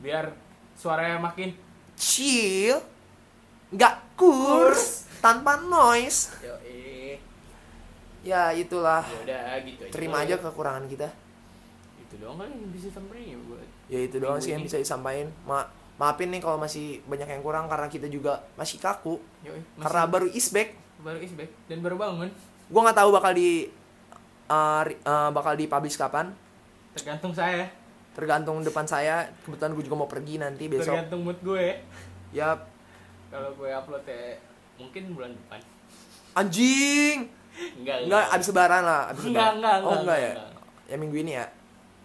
Biar 0.00 0.32
suaranya 0.78 1.20
makin 1.20 1.52
chill 1.98 2.95
nggak 3.72 3.94
kurs 4.14 5.10
tanpa 5.18 5.58
noise. 5.62 6.34
Ya 8.26 8.50
itulah. 8.50 9.06
Ya 9.06 9.18
udah 9.22 9.42
gitu 9.62 9.82
aja. 9.86 9.92
Terima 9.94 10.26
aja 10.26 10.34
kekurangan 10.38 10.84
kita. 10.90 11.08
Itu 12.02 12.18
doang 12.18 12.42
kali 12.42 12.50
yang 12.50 12.70
bisa 12.74 12.88
samperin 12.90 13.34
ya 13.34 13.38
buat 13.46 13.66
ya 13.86 14.02
itu 14.02 14.16
doang 14.18 14.42
sih 14.42 14.50
yang 14.50 14.62
bisa 14.66 14.78
disampaikan. 14.82 15.30
Ma 15.46 15.62
maafin 15.96 16.28
nih 16.28 16.42
kalau 16.42 16.58
masih 16.58 17.00
banyak 17.06 17.24
yang 17.30 17.42
kurang 17.42 17.70
karena 17.70 17.86
kita 17.86 18.10
juga 18.10 18.42
masih 18.58 18.82
kaku. 18.82 19.22
Eh 19.46 19.62
karena 19.78 20.02
baru 20.10 20.26
isback 20.30 20.74
baru 21.00 21.18
is 21.20 21.32
back 21.38 21.50
dan 21.70 21.78
baru 21.84 21.96
bangun. 22.00 22.28
Gue 22.66 22.80
nggak 22.82 22.98
tahu 22.98 23.10
bakal 23.14 23.32
di 23.36 23.70
uh, 24.50 24.82
uh, 24.82 25.30
bakal 25.30 25.54
dipublish 25.54 25.94
kapan. 25.94 26.34
Tergantung 26.96 27.30
saya. 27.30 27.70
Tergantung 28.16 28.58
depan 28.64 28.88
saya. 28.88 29.30
Kebetulan 29.46 29.76
gue 29.76 29.84
juga 29.86 29.96
mau 30.02 30.10
pergi 30.10 30.40
nanti 30.40 30.66
besok. 30.66 30.96
Tergantung 30.96 31.22
mood 31.22 31.38
gue. 31.44 31.78
Ya 32.34 32.58
kalau 33.36 33.50
gue 33.52 33.68
upload 33.68 34.04
ya 34.08 34.40
mungkin 34.80 35.02
bulan 35.12 35.30
depan. 35.36 35.60
Anjing! 36.32 37.18
Enggak 37.76 37.96
enggak 38.04 38.24
abis 38.32 38.48
lebaran 38.48 38.82
lah 38.84 39.02
abis 39.12 39.22
Enggak, 39.28 39.36
lebaran. 39.36 39.56
enggak, 39.56 39.74
oh 39.76 39.80
enggak, 39.80 40.00
enggak 40.00 40.18
ya? 40.18 40.32
enggak. 40.32 40.50
ya 40.86 40.96
minggu 40.96 41.16
ini 41.20 41.32
ya? 41.32 41.46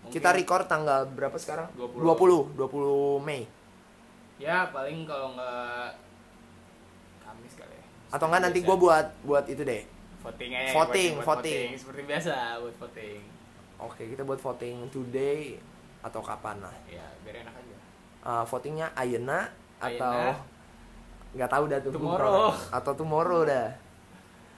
Mungkin. 0.02 0.12
kita 0.12 0.30
record 0.32 0.66
tanggal 0.68 1.00
berapa 1.08 1.38
sekarang? 1.40 1.68
20. 1.76 2.04
20 2.04 2.60
20 2.60 3.28
Mei. 3.28 3.44
Ya 4.36 4.68
paling 4.72 5.04
kalau 5.04 5.36
nggak 5.36 5.88
Kamis 7.22 7.54
kali 7.56 7.76
ya. 7.76 7.86
Atau 8.12 8.26
enggak 8.28 8.42
nanti 8.44 8.60
gue 8.60 8.76
buat 8.76 9.08
buat 9.24 9.46
itu 9.48 9.64
deh. 9.64 9.84
Voting 10.22 10.52
aja 10.54 10.72
Voting, 10.76 11.12
buat 11.18 11.28
voting. 11.42 11.68
seperti 11.76 12.02
biasa 12.04 12.34
buat 12.60 12.76
voting. 12.78 13.20
Oke 13.82 14.04
kita 14.06 14.22
buat 14.22 14.38
voting 14.38 14.76
today 14.88 15.56
atau 16.02 16.20
kapan 16.20 16.60
lah. 16.60 16.76
Ya 16.88 17.08
biar 17.24 17.44
enak 17.44 17.56
aja. 17.56 17.78
Uh, 18.22 18.44
votingnya 18.46 18.92
Ayana. 18.94 19.48
atau. 19.82 20.38
Nggak 21.32 21.48
tahu 21.48 21.64
dah 21.66 21.80
tuh 21.80 21.92
Tomorrow. 21.92 22.52
atau 22.70 22.92
tomorrow 22.94 23.42
dah. 23.44 23.72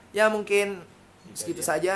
Ya 0.10 0.28
mungkin 0.28 0.82
Gitu 1.26 1.38
segitu 1.56 1.62
aja. 1.64 1.70
saja. 1.70 1.96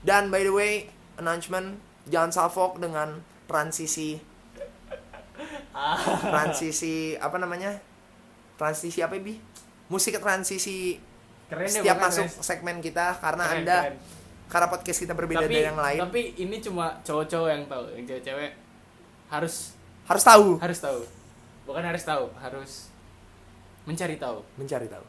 Dan 0.00 0.28
by 0.28 0.40
the 0.40 0.50
way 0.50 0.72
announcement 1.14 1.78
jangan 2.04 2.30
salfok 2.30 2.78
dengan 2.78 3.18
transisi. 3.44 4.18
Transisi 6.24 6.94
apa 7.14 7.36
namanya? 7.36 7.78
Transisi 8.54 8.98
apa 9.00 9.14
bi? 9.16 9.38
Musik 9.88 10.18
transisi 10.18 10.98
keren 11.48 11.64
setiap 11.64 11.96
masuk 11.96 12.28
guys. 12.28 12.44
segmen 12.44 12.76
kita 12.78 13.16
karena 13.16 13.44
Keren, 13.46 13.56
anda 13.58 13.78
keren. 13.82 13.96
karena 14.48 14.66
podcast 14.68 14.98
kita 15.00 15.14
berbeda 15.14 15.40
tapi 15.40 15.54
dari 15.54 15.64
yang 15.64 15.78
lain. 15.78 16.00
tapi 16.02 16.22
ini 16.36 16.56
cuma 16.58 16.92
cowok-cowok 17.00 17.48
yang 17.48 17.62
tahu 17.64 17.84
yang 17.94 18.04
cewek-cewek. 18.04 18.52
Harus 19.28 19.72
harus 20.04 20.22
tahu. 20.22 20.48
harus 20.58 20.78
tahu. 20.78 21.00
Bukan 21.64 21.80
harus 21.80 22.04
tahu 22.04 22.24
harus 22.36 22.92
mencari 23.88 24.20
tahu. 24.20 24.38
Mencari 24.60 24.84
tahu. 24.84 25.04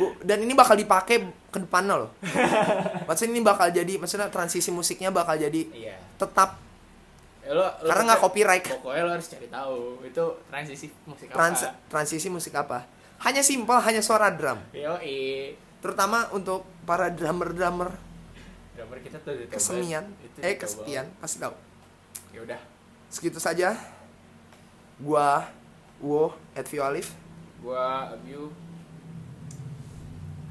Bu- 0.00 0.16
dan 0.24 0.40
ini 0.44 0.52
bakal 0.56 0.76
dipakai 0.76 1.28
ke 1.52 1.58
depannya 1.60 2.00
loh. 2.00 2.10
Maksudnya 3.08 3.32
ini 3.36 3.42
bakal 3.44 3.72
jadi 3.72 3.96
maksudnya 3.96 4.28
transisi 4.28 4.68
musiknya 4.68 5.08
bakal 5.08 5.36
jadi 5.36 5.64
iya. 5.72 5.96
tetap. 6.20 6.60
Ya, 7.40 7.56
lo, 7.56 7.64
lo 7.64 7.88
karena 7.88 8.12
nggak 8.12 8.20
copyright. 8.20 8.64
Pokoknya 8.68 9.02
lo 9.08 9.12
harus 9.16 9.28
cari 9.32 9.48
tahu 9.48 10.04
itu 10.04 10.24
transisi 10.52 10.86
musik 11.08 11.32
Trans 11.32 11.60
apa 11.64 11.72
transisi 11.88 12.28
musik 12.28 12.52
apa. 12.52 12.84
Hanya 13.24 13.40
simpel 13.40 13.80
hanya 13.80 14.04
suara 14.04 14.28
drum. 14.28 14.60
Yo 14.76 15.00
terutama 15.80 16.28
untuk 16.36 16.68
para 16.84 17.08
drummer 17.08 17.56
drummer 17.56 17.88
drummer 18.76 18.98
kita 19.00 19.16
tuh 19.24 19.48
kesenian. 19.48 20.04
Itu 20.20 20.44
eh 20.44 20.60
kesetian 20.60 21.08
pasti 21.16 21.40
tahu. 21.40 21.56
Ya 22.36 22.44
udah. 22.44 22.60
Segitu 23.08 23.40
saja 23.40 23.72
gua 24.98 25.46
Wo 25.98 26.30
at 26.54 26.66
Vio 26.70 26.82
Alif. 26.82 27.14
Gua 27.62 28.14
Abiu. 28.14 28.54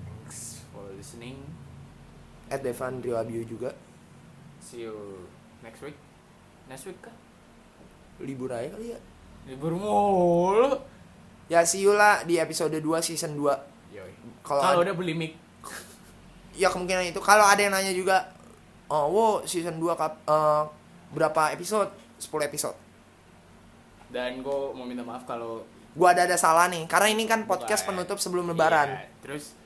Thanks 0.03 0.63
for 0.71 0.83
listening. 0.95 1.39
At 2.51 2.63
Devan 2.63 2.99
Rio 2.99 3.15
Abiu 3.15 3.43
juga. 3.47 3.71
See 4.59 4.83
you 4.83 5.23
next 5.63 5.79
week. 5.79 5.95
Next 6.67 6.83
week 6.83 6.99
kah? 6.99 7.15
Libur 8.19 8.51
aja 8.51 8.75
kali 8.75 8.91
ya. 8.91 8.99
Libur 9.47 9.71
mulu. 9.75 10.83
Ya 11.47 11.63
see 11.63 11.83
you 11.83 11.95
lah 11.95 12.27
di 12.27 12.35
episode 12.43 12.75
2 12.75 12.83
season 12.99 13.39
2 13.39 13.95
Yoi. 13.95 14.11
Kalau 14.43 14.83
udah 14.83 14.95
beli 14.95 15.15
mic. 15.15 15.33
Ya 16.59 16.73
kemungkinan 16.73 17.13
itu. 17.13 17.21
Kalau 17.23 17.45
ada 17.47 17.61
yang 17.61 17.71
nanya 17.71 17.93
juga 17.95 18.33
oh 18.91 19.05
wo 19.11 19.25
season 19.47 19.79
2 19.79 19.95
kap 19.95 20.19
eh, 20.27 20.63
berapa 21.15 21.55
episode? 21.55 21.87
10 22.19 22.49
episode 22.49 22.86
dan 24.07 24.39
gue 24.39 24.59
mau 24.71 24.87
minta 24.87 25.03
maaf 25.03 25.27
kalau 25.27 25.63
gua 25.97 26.13
ada 26.13 26.29
ada 26.29 26.37
salah 26.37 26.69
nih 26.69 26.85
karena 26.85 27.07
ini 27.09 27.23
kan 27.25 27.49
podcast 27.49 27.83
Bukan. 27.83 28.05
penutup 28.05 28.17
sebelum 28.21 28.45
lebaran. 28.53 28.93
Iya, 28.93 29.09
terus 29.19 29.57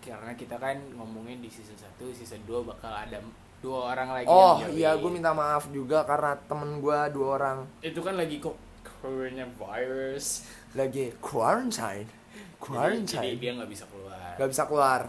karena 0.00 0.32
kita 0.32 0.56
kan 0.56 0.80
ngomongin 0.96 1.44
di 1.44 1.52
season 1.52 1.76
1, 1.76 2.00
season 2.16 2.40
2 2.48 2.64
bakal 2.64 2.88
ada 2.88 3.20
dua 3.58 3.90
orang 3.90 4.14
lagi 4.14 4.30
oh 4.30 4.62
iya 4.70 4.94
gue 4.94 5.10
minta 5.10 5.34
maaf 5.34 5.66
juga 5.74 6.06
karena 6.06 6.38
temen 6.48 6.80
gua 6.80 7.10
dua 7.12 7.26
orang. 7.36 7.58
Itu 7.84 8.00
kan 8.00 8.16
lagi 8.16 8.40
kok 8.40 8.56
coronavirus. 9.02 10.26
Lagi 10.72 11.12
quarantine. 11.20 12.08
Jadi, 12.08 12.38
jadi 12.38 12.56
quarantine 12.58 13.36
dia 13.36 13.50
nggak 13.58 13.70
bisa 13.70 13.84
keluar. 13.90 14.32
Nggak 14.40 14.50
bisa 14.50 14.62
keluar. 14.64 15.00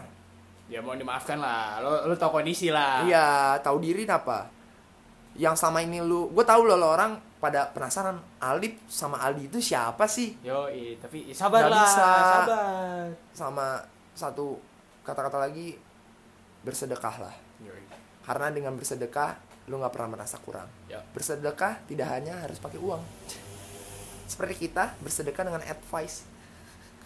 Ya 0.70 0.78
mau 0.82 0.94
dimaafkan 0.94 1.38
lah. 1.40 1.82
Lo 1.82 2.10
lo 2.10 2.14
tau 2.18 2.30
kondisi 2.30 2.68
lah. 2.68 3.06
Iya 3.06 3.58
tahu 3.64 3.80
diri 3.80 4.04
apa 4.06 4.59
yang 5.38 5.54
sama 5.54 5.82
ini 5.82 6.02
lu 6.02 6.30
gue 6.34 6.42
tahu 6.42 6.66
lo 6.66 6.74
orang 6.80 7.18
pada 7.40 7.72
penasaran 7.72 8.20
Alip 8.42 8.76
sama 8.90 9.22
Aldi 9.24 9.48
itu 9.48 9.58
siapa 9.62 10.04
sih? 10.04 10.36
Yo 10.44 10.68
tapi 11.00 11.32
sabar 11.32 11.64
Nggak 11.64 11.72
lah 11.72 11.82
bisa. 11.86 12.08
sabar. 12.20 13.04
Sama 13.32 13.66
satu 14.12 14.60
kata-kata 15.06 15.40
lagi 15.40 15.78
bersedekah 16.60 17.16
lah. 17.24 17.36
Yoi. 17.64 17.80
karena 18.20 18.52
dengan 18.52 18.72
bersedekah 18.76 19.36
lu 19.68 19.80
nggak 19.80 19.92
pernah 19.92 20.20
merasa 20.20 20.36
kurang. 20.40 20.68
Ya. 20.88 21.00
bersedekah 21.12 21.80
tidak 21.88 22.08
hanya 22.12 22.36
harus 22.44 22.60
pakai 22.60 22.76
uang. 22.76 23.00
Seperti 24.28 24.68
kita 24.68 24.94
bersedekah 25.00 25.42
dengan 25.46 25.62
advice. 25.64 26.22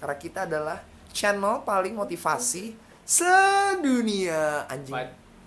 Karena 0.03 0.17
kita 0.19 0.41
adalah 0.45 0.79
channel 1.15 1.63
paling 1.65 1.95
motivasi 1.97 2.75
sedunia. 3.07 4.67
Anjing. 4.69 4.93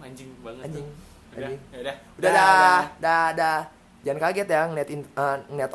Anjing 0.01 0.29
banget. 0.41 0.63
Anjing. 0.71 0.87
tuh. 0.87 1.06
Udah 1.37 1.49
udah 1.77 1.95
udah. 2.17 2.31
dah 2.33 2.45
dah. 2.97 3.25
Dah 3.33 3.59
jangan 4.01 4.19
kaget 4.29 4.47
ya 4.47 4.61
ngeliat 4.67 4.89
in- 4.89 5.11
eh, 5.13 5.37
ngeliat 5.51 5.71